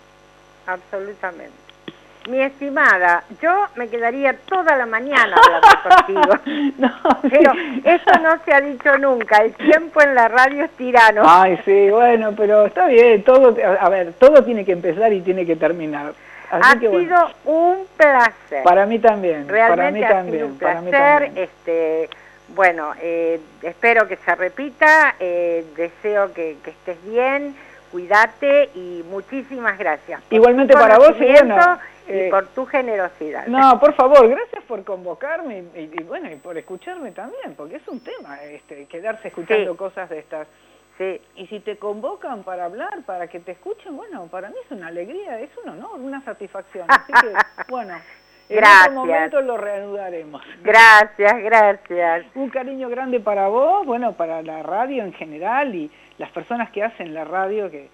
Absolutamente. 0.67 1.57
Mi 2.29 2.41
estimada, 2.43 3.23
yo 3.41 3.69
me 3.77 3.89
quedaría 3.89 4.37
toda 4.37 4.77
la 4.77 4.85
mañana 4.85 5.37
hablando 5.37 6.05
contigo. 6.45 6.73
no, 6.79 6.93
pero 7.23 7.53
eso 7.85 8.19
no 8.21 8.39
se 8.45 8.53
ha 8.53 8.61
dicho 8.61 8.99
nunca, 8.99 9.39
el 9.39 9.55
tiempo 9.55 10.03
en 10.03 10.15
la 10.15 10.29
radio 10.29 10.65
es 10.65 10.71
tirano. 10.73 11.23
Ay, 11.25 11.59
sí, 11.65 11.89
bueno, 11.91 12.35
pero 12.37 12.67
está 12.67 12.87
bien, 12.87 13.23
todo, 13.23 13.57
a 13.81 13.89
ver, 13.89 14.13
todo 14.15 14.45
tiene 14.45 14.65
que 14.65 14.73
empezar 14.73 15.13
y 15.13 15.23
tiene 15.23 15.47
que 15.47 15.57
terminar. 15.57 16.13
ha 16.51 16.79
sido 16.79 17.31
un 17.47 17.87
placer. 17.97 18.63
Para 18.63 18.85
mí 18.85 18.99
también. 18.99 19.49
Realmente 19.49 20.07
para 20.07 20.23
mí 20.23 20.29
ha 20.29 20.33
sido 20.33 20.47
un 20.49 20.59
placer. 20.59 21.33
Este, 21.35 22.11
bueno, 22.49 22.93
eh, 23.01 23.41
espero 23.63 24.07
que 24.09 24.17
se 24.17 24.35
repita, 24.35 25.15
eh, 25.21 25.65
deseo 25.77 26.33
que, 26.33 26.57
estés 26.65 27.03
bien, 27.05 27.55
cuídate 27.91 28.71
y 28.75 29.05
muchísimas 29.09 29.79
gracias. 29.79 30.23
Igualmente 30.31 30.73
para 30.75 30.99
vos 30.99 31.15
y 31.19 31.25
bueno, 31.25 31.79
y 32.09 32.13
eh, 32.13 32.29
por 32.31 32.47
tu 32.49 32.65
generosidad. 32.67 33.47
No, 33.47 33.79
por 33.79 33.93
favor, 33.95 34.27
gracias 34.29 34.65
por 34.65 34.83
convocarme 34.85 35.65
y, 35.75 35.79
y- 35.81 35.91
y 36.01 36.03
bueno, 36.05 36.31
y 36.31 36.37
por 36.37 36.57
escucharme 36.57 37.13
también, 37.13 37.55
porque 37.55 37.77
es 37.77 37.87
un 37.89 38.01
tema 38.01 38.43
este, 38.45 38.87
quedarse 38.87 39.29
escuchando 39.29 39.73
Sí. 39.73 39.77
cosas 39.79 40.09
de 40.09 40.19
estas. 40.21 40.47
Sí, 40.97 41.21
Y 41.37 41.47
si 41.47 41.61
te 41.61 41.77
convocan 41.77 42.43
para 42.43 42.65
hablar, 42.65 43.03
para 43.07 43.29
que 43.29 43.39
te 43.39 43.53
escuchen, 43.53 43.97
bueno, 43.97 44.27
para 44.27 44.49
mí 44.49 44.57
es 44.65 44.71
una 44.73 44.89
alegría, 44.89 45.39
es 45.39 45.51
un 45.63 45.69
honor, 45.71 46.01
una 46.01 46.25
satisfacción. 46.25 46.87
Así 46.89 47.13
que, 47.13 47.33
bueno, 47.69 47.95
en 48.49 48.57
Gracias. 48.57 48.89
otro 48.89 48.95
momento 49.05 49.41
lo 49.43 49.57
reanudaremos. 49.59 50.43
gracias, 50.63 51.43
gracias. 51.43 52.27
Un 52.35 52.49
cariño 52.51 52.89
grande 52.89 53.21
para 53.21 53.49
vos, 53.49 53.85
bueno, 53.87 54.13
para 54.15 54.43
la 54.43 54.63
radio 54.63 55.05
en 55.05 55.13
general 55.13 55.75
y 55.75 55.91
las 56.19 56.31
personas 56.31 56.71
que 56.71 56.83
hacen 56.83 57.13
la 57.15 57.25
radio, 57.25 57.71
que 57.71 57.89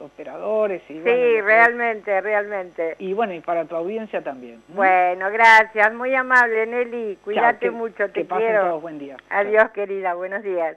operadores 0.00 0.80
y 0.88 0.94
bueno, 1.00 1.06
Sí, 1.08 1.12
que- 1.34 1.42
realmente, 1.42 2.20
realmente. 2.20 2.94
y 3.00 3.12
bueno, 3.14 3.34
y 3.34 3.40
para 3.40 3.64
tu 3.64 3.74
audiencia 3.74 4.22
también. 4.22 4.54
¿m? 4.54 4.62
Bueno, 4.68 5.28
gracias, 5.32 5.92
muy 5.92 6.14
amable 6.14 6.66
Nelly, 6.66 7.14
Chao, 7.16 7.24
cuídate 7.24 7.58
que- 7.58 7.70
mucho, 7.72 8.06
que 8.06 8.20
te 8.20 8.24
pasen 8.24 8.46
quiero. 8.46 8.62
todos 8.62 8.82
buen 8.82 8.98
día. 9.00 9.16
Chao. 9.28 9.38
Adiós 9.40 9.70
querida, 9.72 10.14
buenos 10.14 10.42
días. 10.44 10.76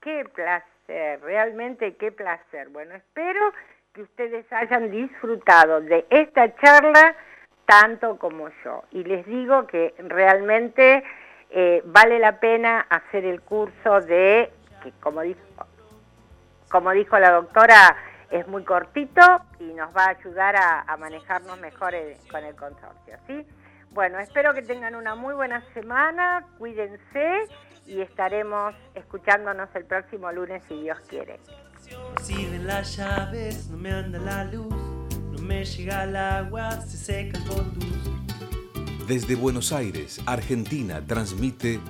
Qué 0.00 0.24
placer, 0.32 1.20
realmente 1.22 1.96
qué 1.96 2.12
placer. 2.12 2.68
Bueno, 2.68 2.94
espero 2.94 3.40
que 3.96 4.02
ustedes 4.02 4.44
hayan 4.52 4.90
disfrutado 4.90 5.80
de 5.80 6.06
esta 6.10 6.54
charla 6.56 7.16
tanto 7.64 8.18
como 8.18 8.50
yo. 8.62 8.84
Y 8.90 9.04
les 9.04 9.24
digo 9.24 9.66
que 9.66 9.94
realmente 9.96 11.02
eh, 11.48 11.82
vale 11.86 12.18
la 12.18 12.38
pena 12.38 12.80
hacer 12.90 13.24
el 13.24 13.40
curso 13.40 14.02
de, 14.02 14.52
que 14.82 14.92
como 15.00 15.22
dijo, 15.22 15.40
como 16.70 16.90
dijo 16.90 17.18
la 17.18 17.30
doctora, 17.30 17.96
es 18.30 18.46
muy 18.46 18.64
cortito 18.64 19.22
y 19.60 19.72
nos 19.72 19.96
va 19.96 20.04
a 20.04 20.10
ayudar 20.10 20.56
a, 20.56 20.96
manejarnos 20.98 21.58
mejor 21.58 21.94
con 22.30 22.44
el 22.44 22.54
consorcio, 22.54 23.16
¿sí? 23.26 23.46
Bueno, 23.92 24.18
espero 24.18 24.52
que 24.52 24.60
tengan 24.60 24.94
una 24.94 25.14
muy 25.14 25.32
buena 25.32 25.62
semana, 25.72 26.44
cuídense 26.58 27.48
y 27.86 28.02
estaremos 28.02 28.74
escuchándonos 28.94 29.74
el 29.74 29.86
próximo 29.86 30.30
lunes 30.32 30.62
si 30.68 30.82
Dios 30.82 31.00
quiere. 31.08 31.40
Si 32.22 32.44
de 32.46 32.58
las 32.58 32.96
llaves 32.96 33.68
no 33.68 33.76
me 33.76 33.92
anda 33.92 34.18
la 34.18 34.44
luz, 34.44 34.74
no 35.32 35.38
me 35.40 35.64
llega 35.64 36.04
el 36.04 36.16
agua, 36.16 36.80
se 36.80 36.96
seca 36.96 37.38
el 37.38 37.44
botuz. 37.44 37.86
Desde 39.06 39.36
Buenos 39.36 39.70
Aires, 39.72 40.20
Argentina, 40.26 41.04
transmite 41.06 41.80